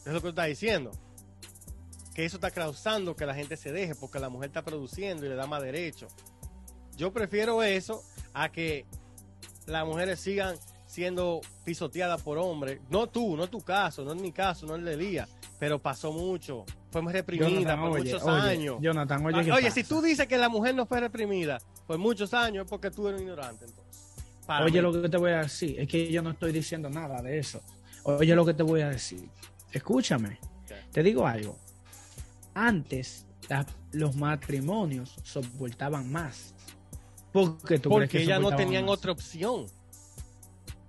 Es 0.04 0.12
lo 0.12 0.14
que 0.14 0.20
tú 0.22 0.28
estás 0.28 0.46
diciendo. 0.46 0.90
Que 2.14 2.24
eso 2.24 2.36
está 2.36 2.50
causando 2.52 3.16
que 3.16 3.26
la 3.26 3.34
gente 3.34 3.56
se 3.56 3.72
deje 3.72 3.94
porque 3.96 4.20
la 4.20 4.28
mujer 4.28 4.48
está 4.50 4.62
produciendo 4.62 5.26
y 5.26 5.28
le 5.28 5.34
da 5.34 5.46
más 5.46 5.62
derecho. 5.62 6.06
Yo 6.96 7.12
prefiero 7.12 7.62
eso 7.62 8.04
a 8.34 8.52
que 8.52 8.86
las 9.66 9.84
mujeres 9.84 10.20
sigan 10.20 10.56
siendo 10.86 11.40
pisoteadas 11.64 12.22
por 12.22 12.38
hombres. 12.38 12.80
No 12.88 13.08
tú, 13.08 13.36
no 13.36 13.48
tu 13.48 13.60
caso, 13.62 14.04
no 14.04 14.12
es 14.12 14.20
mi 14.22 14.30
caso, 14.30 14.64
no 14.66 14.74
es 14.74 14.78
el 14.80 14.84
de 14.84 14.94
Elías, 14.94 15.28
pero 15.64 15.78
pasó 15.78 16.12
mucho. 16.12 16.66
Fue 16.90 17.00
reprimida 17.10 17.48
Jonathan, 17.48 17.80
por 17.80 17.90
oye, 17.92 18.12
muchos 18.12 18.22
oye, 18.28 18.50
años. 18.50 18.76
Jonathan, 18.82 19.24
oye, 19.24 19.36
Ah, 19.40 19.44
¿qué 19.44 19.52
Oye, 19.52 19.70
si 19.70 19.82
tú 19.82 20.02
dices 20.02 20.26
que 20.28 20.36
la 20.36 20.50
mujer 20.50 20.74
no 20.74 20.84
fue 20.84 21.00
reprimida 21.00 21.58
por 21.86 21.96
muchos 21.96 22.34
años 22.34 22.66
es 22.66 22.70
porque 22.70 22.90
tú 22.90 23.08
eres 23.08 23.22
un 23.22 23.28
ignorante, 23.28 23.64
entonces. 23.64 24.12
Para 24.46 24.66
Oye, 24.66 24.74
mí. 24.74 24.80
lo 24.82 25.00
que 25.00 25.08
te 25.08 25.16
voy 25.16 25.30
a 25.30 25.38
decir 25.38 25.80
es 25.80 25.88
que 25.88 26.12
yo 26.12 26.20
no 26.20 26.32
estoy 26.32 26.52
diciendo 26.52 26.90
nada 26.90 27.22
de 27.22 27.38
eso. 27.38 27.62
Oye, 28.02 28.36
lo 28.36 28.44
que 28.44 28.52
te 28.52 28.62
voy 28.62 28.82
a 28.82 28.90
decir. 28.90 29.26
Escúchame. 29.72 30.38
Te 30.92 31.02
digo 31.02 31.26
algo. 31.26 31.56
Antes 32.52 33.24
la- 33.48 33.64
los 33.92 34.14
matrimonios 34.16 35.14
soportaban 35.22 36.12
más. 36.12 36.54
¿Por 37.32 37.56
qué 37.62 37.78
tú 37.78 37.88
Porque 37.88 38.26
no 38.38 38.54
tenían 38.54 38.84
más? 38.84 38.92
otra 38.98 39.12
opción. 39.12 39.64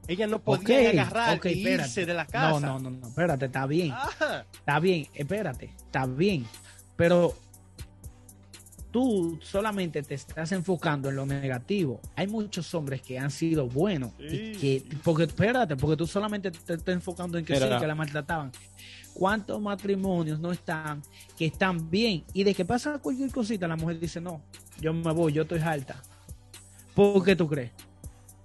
Ellas 0.07 0.29
no 0.29 0.37
Ok, 0.37 0.43
podían 0.43 0.99
agarrar 0.99 1.35
espérate. 1.35 1.83
irse 1.83 2.05
de 2.05 2.13
la 2.13 2.25
casa. 2.25 2.59
No, 2.59 2.79
no, 2.79 2.79
no, 2.79 2.89
no, 2.91 3.07
espérate, 3.07 3.45
está 3.45 3.65
bien. 3.65 3.91
Ajá. 3.91 4.45
Está 4.53 4.79
bien, 4.79 5.07
espérate, 5.13 5.73
está 5.77 6.05
bien. 6.05 6.45
Pero 6.95 7.35
tú 8.91 9.37
solamente 9.41 10.03
te 10.03 10.15
estás 10.15 10.51
enfocando 10.51 11.09
en 11.09 11.17
lo 11.17 11.25
negativo. 11.25 11.99
Hay 12.15 12.27
muchos 12.27 12.73
hombres 12.75 13.01
que 13.01 13.19
han 13.19 13.29
sido 13.31 13.67
buenos. 13.67 14.11
Y 14.19 14.53
que, 14.53 14.83
porque, 15.03 15.23
espérate, 15.23 15.75
porque 15.75 15.97
tú 15.97 16.07
solamente 16.07 16.51
te 16.51 16.75
estás 16.75 16.93
enfocando 16.95 17.37
en 17.37 17.43
que 17.43 17.55
sí, 17.55 17.61
que 17.79 17.87
la 17.87 17.95
maltrataban. 17.95 18.51
¿Cuántos 19.13 19.61
matrimonios 19.61 20.39
no 20.39 20.51
están 20.51 21.01
que 21.37 21.45
están 21.47 21.89
bien? 21.89 22.23
Y 22.33 22.43
de 22.43 22.53
que 22.53 22.63
pasa 22.63 22.99
cualquier 22.99 23.31
cosita, 23.31 23.67
la 23.67 23.75
mujer 23.75 23.99
dice, 23.99 24.21
no, 24.21 24.41
yo 24.79 24.93
me 24.93 25.11
voy, 25.13 25.33
yo 25.33 25.41
estoy 25.41 25.59
alta. 25.59 26.01
¿Por 26.93 27.23
qué 27.23 27.35
tú 27.35 27.47
crees? 27.49 27.71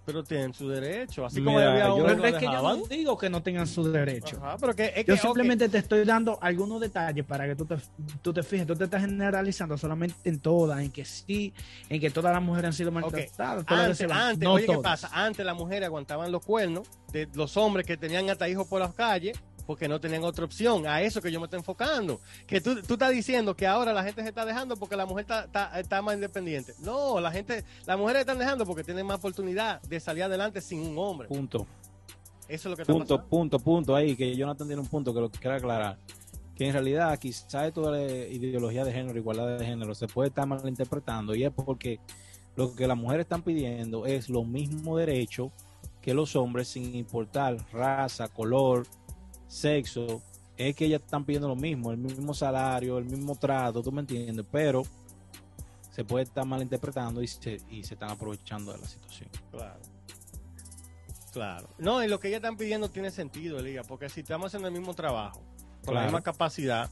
Pero 0.07 0.25
tienen 0.25 0.53
su 0.55 0.69
derecho. 0.69 1.27
Así 1.27 1.43
como 1.43 1.61
yo- 1.61 1.71
que 1.73 1.79
es 1.79 1.85
lo 1.87 2.39
que 2.39 2.45
yo 2.47 2.63
no 2.63 2.77
digo 2.87 3.19
que 3.19 3.31
no 3.31 3.43
tengan 3.43 3.67
su 3.67 3.91
derecho. 3.91 4.39
Ajá, 4.43 4.57
pero 4.59 4.75
que, 4.75 4.93
es 4.97 5.07
Yo 5.07 5.15
que, 5.15 5.21
simplemente 5.21 5.69
te 5.69 5.79
estoy 5.79 6.05
dando 6.05 6.39
algunos 6.41 6.81
detalles 6.81 7.25
para 7.25 7.47
que 7.47 7.55
tú 7.55 7.67
te, 7.67 7.77
tú 8.23 8.33
te 8.33 8.43
fijes. 8.43 8.67
Tú 8.67 8.75
te 8.75 8.85
estás 8.85 9.03
generalizando 9.03 9.77
solamente 9.77 10.17
en 10.25 10.41
todas, 10.41 10.81
en 10.81 10.91
que 10.91 11.05
sí, 11.05 11.53
en 11.89 12.01
que 12.01 12.11
todas 12.11 12.33
las 12.33 12.43
mujeres 12.43 12.69
han 12.69 12.73
sido 12.73 12.91
maltratadas. 12.93 13.65
las 13.69 13.79
Antes, 13.81 14.11
antes, 14.11 14.39
No 14.45 14.55
oye, 14.55 14.67
¿qué 14.67 14.79
pasa? 14.79 15.11
Antes 15.13 15.45
las 15.45 15.57
mujeres 15.57 15.87
aguantaban 15.87 16.33
los 16.33 16.45
cuernos 16.45 16.89
de 17.13 17.29
los 17.35 17.57
hombres 17.57 17.87
que 17.87 17.97
tenían 17.97 18.29
hasta 18.31 18.49
hijos 18.49 18.67
por 18.67 18.81
las 18.81 18.95
calles 18.95 19.39
porque 19.71 19.87
no 19.87 20.01
tenían 20.01 20.25
otra 20.25 20.45
opción. 20.45 20.85
A 20.85 21.01
eso 21.01 21.23
que 21.23 21.31
yo 21.31 21.39
me 21.39 21.45
estoy 21.45 21.61
enfocando. 21.61 22.19
Que 22.45 22.61
tú, 22.61 22.83
tú 22.83 22.95
estás 22.95 23.13
diciendo 23.13 23.55
que 23.55 23.69
ahora 23.69 23.93
la 23.93 24.03
gente 24.03 24.21
se 24.21 24.31
está 24.31 24.45
dejando 24.45 24.77
porque 24.77 24.97
la 24.97 25.07
mujer 25.07 25.23
está, 25.23 25.45
está, 25.45 25.79
está 25.79 26.03
más 26.03 26.17
independiente. 26.17 26.75
No, 26.81 27.21
la 27.21 27.31
gente, 27.31 27.65
las 27.87 27.97
mujeres 27.97 28.23
están 28.23 28.37
dejando 28.37 28.67
porque 28.67 28.83
tienen 28.83 29.07
más 29.07 29.19
oportunidad 29.19 29.81
de 29.83 30.01
salir 30.01 30.25
adelante 30.25 30.61
sin 30.61 30.81
un 30.81 30.99
hombre. 30.99 31.29
Punto. 31.29 31.69
Eso 32.49 32.69
es 32.69 32.71
lo 32.73 32.75
que 32.75 32.83
está 32.83 32.93
Punto, 32.93 33.15
pasando. 33.15 33.31
punto, 33.31 33.59
punto. 33.61 33.95
Ahí, 33.95 34.17
que 34.17 34.35
Jonathan 34.35 34.67
tiene 34.67 34.83
un 34.83 34.89
punto 34.89 35.15
que 35.15 35.21
lo 35.21 35.31
quiero 35.31 35.55
aclarar. 35.55 35.99
Que 36.57 36.67
en 36.67 36.73
realidad 36.73 37.17
quizás 37.21 37.73
toda 37.73 37.93
la 37.93 38.03
ideología 38.03 38.85
de 38.85 38.93
género, 38.93 39.17
igualdad 39.17 39.57
de 39.57 39.65
género, 39.65 39.95
se 39.95 40.09
puede 40.09 40.31
estar 40.31 40.49
malinterpretando 40.49 41.33
y 41.37 41.45
es 41.45 41.53
porque 41.53 42.01
lo 42.57 42.75
que 42.75 42.89
las 42.89 42.97
mujeres 42.97 43.23
están 43.23 43.43
pidiendo 43.43 44.05
es 44.05 44.29
lo 44.29 44.43
mismo 44.43 44.99
derecho 44.99 45.53
que 46.01 46.15
los 46.15 46.35
hombres 46.35 46.69
sin 46.69 46.95
importar 46.95 47.59
raza, 47.73 48.29
color, 48.29 48.87
sexo. 49.51 50.23
Es 50.57 50.77
que 50.77 50.85
ellas 50.87 51.03
están 51.03 51.25
pidiendo 51.25 51.49
lo 51.49 51.57
mismo, 51.57 51.91
el 51.91 51.97
mismo 51.97 52.35
salario, 52.35 52.99
el 52.99 53.07
mismo 53.07 53.35
trato, 53.37 53.83
tú 53.83 53.91
me 53.91 54.01
entiendes, 54.01 54.45
pero 54.51 54.83
se 55.91 56.05
puede 56.05 56.25
estar 56.25 56.45
malinterpretando 56.45 57.23
y 57.23 57.27
se, 57.27 57.61
y 57.71 57.83
se 57.83 57.95
están 57.95 58.11
aprovechando 58.11 58.73
de 58.73 58.79
la 58.79 58.87
situación. 58.87 59.31
Claro. 59.51 59.81
Claro. 61.33 61.69
No, 61.79 62.03
y 62.05 62.09
lo 62.09 62.21
que 62.21 62.29
ellas 62.29 62.39
están 62.39 62.57
pidiendo 62.57 62.91
tiene 62.91 63.11
sentido, 63.11 63.61
Liga, 63.61 63.83
porque 63.85 64.09
si 64.09 64.21
estamos 64.21 64.49
haciendo 64.49 64.69
el 64.69 64.75
mismo 64.75 64.95
trabajo, 64.95 65.41
con 65.85 65.95
la 65.95 66.03
misma 66.03 66.23
capacidad, 66.23 66.91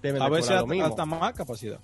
deben 0.00 0.22
A 0.22 0.28
veces 0.28 0.50
lo 0.50 0.56
hasta, 0.58 0.66
mismo. 0.68 0.86
hasta 0.86 1.06
más 1.06 1.32
capacidad. 1.32 1.80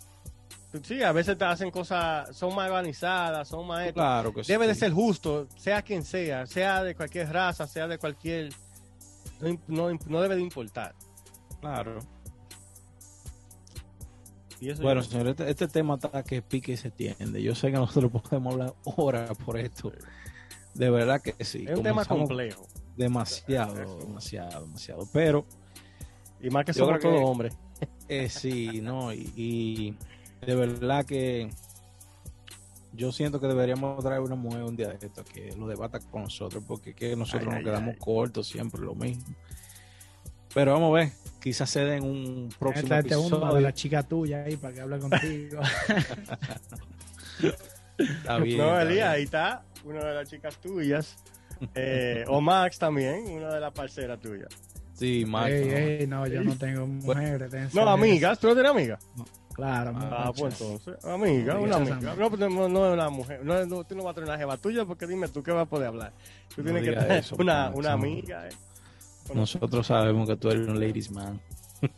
Sí, 0.84 1.02
a 1.02 1.12
veces 1.12 1.36
te 1.36 1.44
hacen 1.44 1.70
cosas, 1.70 2.34
son 2.36 2.54
más 2.54 2.70
organizadas, 2.70 3.48
son 3.48 3.66
más... 3.66 3.92
Claro 3.92 4.32
que 4.32 4.44
sí. 4.44 4.52
Debe 4.52 4.66
de 4.66 4.74
ser 4.74 4.92
justo, 4.92 5.46
sea 5.56 5.82
quien 5.82 6.04
sea, 6.04 6.46
sea 6.46 6.82
de 6.82 6.94
cualquier 6.94 7.30
raza, 7.30 7.66
sea 7.66 7.88
de 7.88 7.98
cualquier... 7.98 8.52
No, 9.66 9.90
no, 10.06 10.20
debe 10.20 10.36
de 10.36 10.42
importar. 10.42 10.94
Claro. 11.60 11.98
Bueno, 14.80 15.02
señor, 15.02 15.28
este, 15.28 15.50
este 15.50 15.66
tema 15.66 15.94
está 15.94 16.22
que 16.22 16.40
pique 16.40 16.72
y 16.72 16.76
se 16.76 16.90
tiende. 16.90 17.42
Yo 17.42 17.54
sé 17.54 17.72
que 17.72 17.78
nosotros 17.78 18.12
podemos 18.22 18.52
hablar 18.54 18.74
horas 18.84 19.36
por 19.44 19.58
esto. 19.58 19.92
De 20.74 20.88
verdad 20.88 21.20
que 21.20 21.32
sí. 21.44 21.66
es 21.68 21.76
un 21.76 21.82
tema 21.82 22.04
complejo. 22.04 22.66
Demasiado, 22.96 23.74
demasiado, 23.98 24.66
demasiado. 24.66 25.08
Pero 25.12 25.44
Y 26.40 26.50
más 26.50 26.64
que 26.64 26.72
somos 26.72 27.00
todos 27.00 27.20
hombres. 27.22 27.56
eh, 28.08 28.28
sí, 28.28 28.80
no, 28.80 29.12
y, 29.12 29.32
y 29.34 29.96
de 30.46 30.54
verdad 30.54 31.04
que 31.04 31.50
yo 32.94 33.10
siento 33.12 33.40
que 33.40 33.46
deberíamos 33.46 34.02
traer 34.04 34.20
una 34.20 34.34
mujer 34.34 34.62
un 34.62 34.76
día 34.76 34.88
de 34.88 35.06
esto 35.06 35.24
que 35.24 35.54
lo 35.56 35.66
debata 35.66 35.98
con 36.00 36.22
nosotros, 36.24 36.62
porque 36.66 36.90
es 36.90 36.96
que 36.96 37.16
nosotros 37.16 37.42
Ay, 37.42 37.48
nos 37.48 37.56
ay, 37.58 37.64
quedamos 37.64 37.94
ay. 37.94 38.00
cortos 38.00 38.48
siempre, 38.48 38.80
lo 38.82 38.94
mismo. 38.94 39.24
Pero 40.54 40.72
vamos 40.74 40.90
a 40.90 41.00
ver, 41.00 41.12
quizás 41.40 41.70
se 41.70 41.80
den 41.84 42.04
un 42.04 42.50
próximo 42.58 42.88
Tráete 42.88 43.16
uno 43.16 43.26
episodio. 43.36 43.54
de 43.54 43.60
la 43.62 43.72
chica 43.74 44.02
tuya 44.02 44.42
ahí 44.44 44.56
para 44.56 44.74
que 44.74 44.80
hable 44.82 44.98
contigo. 44.98 45.60
Está 47.98 48.38
bien, 48.38 48.58
no, 48.58 48.64
está 48.64 48.82
Elías, 48.82 48.88
bien. 48.88 49.08
ahí 49.08 49.22
está. 49.22 49.64
una 49.84 50.04
de 50.04 50.14
las 50.14 50.28
chicas 50.28 50.58
tuyas. 50.58 51.16
Eh, 51.74 52.24
o 52.26 52.40
Max 52.40 52.78
también, 52.78 53.24
una 53.30 53.52
de 53.54 53.60
las 53.60 53.72
parceras 53.72 54.18
tuyas. 54.20 54.48
Sí, 54.94 55.24
Max. 55.26 55.50
Ey, 55.50 55.64
no. 55.66 55.76
ey, 55.76 56.06
no, 56.06 56.26
yo 56.26 56.42
no 56.42 56.56
tengo 56.56 56.86
mujeres. 56.86 57.72
No, 57.74 57.88
amigas, 57.88 58.38
¿tú 58.38 58.48
no 58.48 58.54
tienes 58.54 58.70
amigas? 58.72 59.04
Claro, 59.54 59.92
Ah, 59.96 60.32
pues 60.36 60.60
entonces, 60.60 61.04
amiga, 61.04 61.58
una 61.58 61.76
amiga. 61.76 62.14
No, 62.16 62.28
pues, 62.30 62.40
no, 62.40 62.68
no 62.68 62.86
es 62.86 62.92
una 62.94 63.10
mujer. 63.10 63.44
No, 63.44 63.64
no, 63.66 63.84
tú 63.84 63.94
no 63.94 64.02
vas 64.04 64.12
a 64.12 64.14
tener 64.14 64.28
una 64.30 64.38
jeva 64.38 64.56
tuya 64.56 64.84
porque 64.86 65.06
dime 65.06 65.28
tú 65.28 65.42
qué 65.42 65.50
vas 65.52 65.62
a 65.62 65.68
poder 65.68 65.88
hablar. 65.88 66.12
Tú 66.54 66.62
No 66.62 66.72
tienes 66.72 66.84
que 66.84 66.92
tener 66.92 67.12
eso, 67.18 67.36
una, 67.38 67.70
una 67.70 67.92
amiga. 67.92 68.48
Eh. 68.48 68.52
Nosotros 69.34 69.86
sabemos 69.86 70.28
que 70.28 70.36
tú 70.36 70.50
eres 70.50 70.66
un 70.66 70.80
ladies 70.80 71.10
man. 71.10 71.40
Ey, 71.80 71.90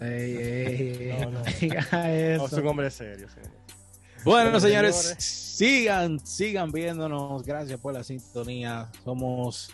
ey, 0.00 1.10
ey, 1.10 1.16
No, 1.20 1.30
no. 1.30 1.42
diga 1.60 1.86
No, 1.92 2.46
es 2.46 2.52
un 2.52 2.66
hombre 2.66 2.90
serio. 2.90 3.28
señor. 3.28 3.50
Bueno, 4.24 4.50
Bueno, 4.50 4.60
señores, 4.60 4.96
señores. 4.96 5.24
sigan, 5.24 6.20
sigan 6.26 6.70
viéndonos. 6.72 7.42
Gracias 7.42 7.80
por 7.80 7.94
la 7.94 8.04
sintonía. 8.04 8.88
Somos 9.04 9.70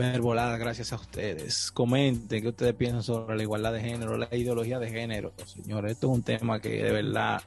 Verbolada, 0.00 0.56
gracias 0.56 0.94
a 0.94 0.96
ustedes. 0.96 1.70
Comenten 1.70 2.40
qué 2.40 2.48
ustedes 2.48 2.74
piensan 2.74 3.02
sobre 3.02 3.36
la 3.36 3.42
igualdad 3.42 3.74
de 3.74 3.82
género, 3.82 4.16
la 4.16 4.34
ideología 4.34 4.78
de 4.78 4.88
género. 4.90 5.34
Señores, 5.44 5.92
esto 5.92 6.06
es 6.10 6.14
un 6.14 6.22
tema 6.22 6.58
que 6.58 6.82
de 6.82 6.90
verdad 6.90 7.42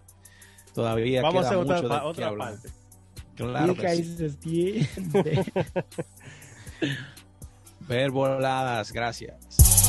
todavía 0.76 1.24
Vamos 1.24 1.47
a 1.47 1.49
queda 1.49 1.62
hacer 1.62 1.82
otra, 1.82 2.04
mucho 2.04 2.22
de 2.22 2.38
parte. 2.38 2.70
Claro 3.36 3.76
que 3.76 3.95
sí. 4.39 4.88
Verboladas, 7.88 8.91
gracias. 8.93 9.82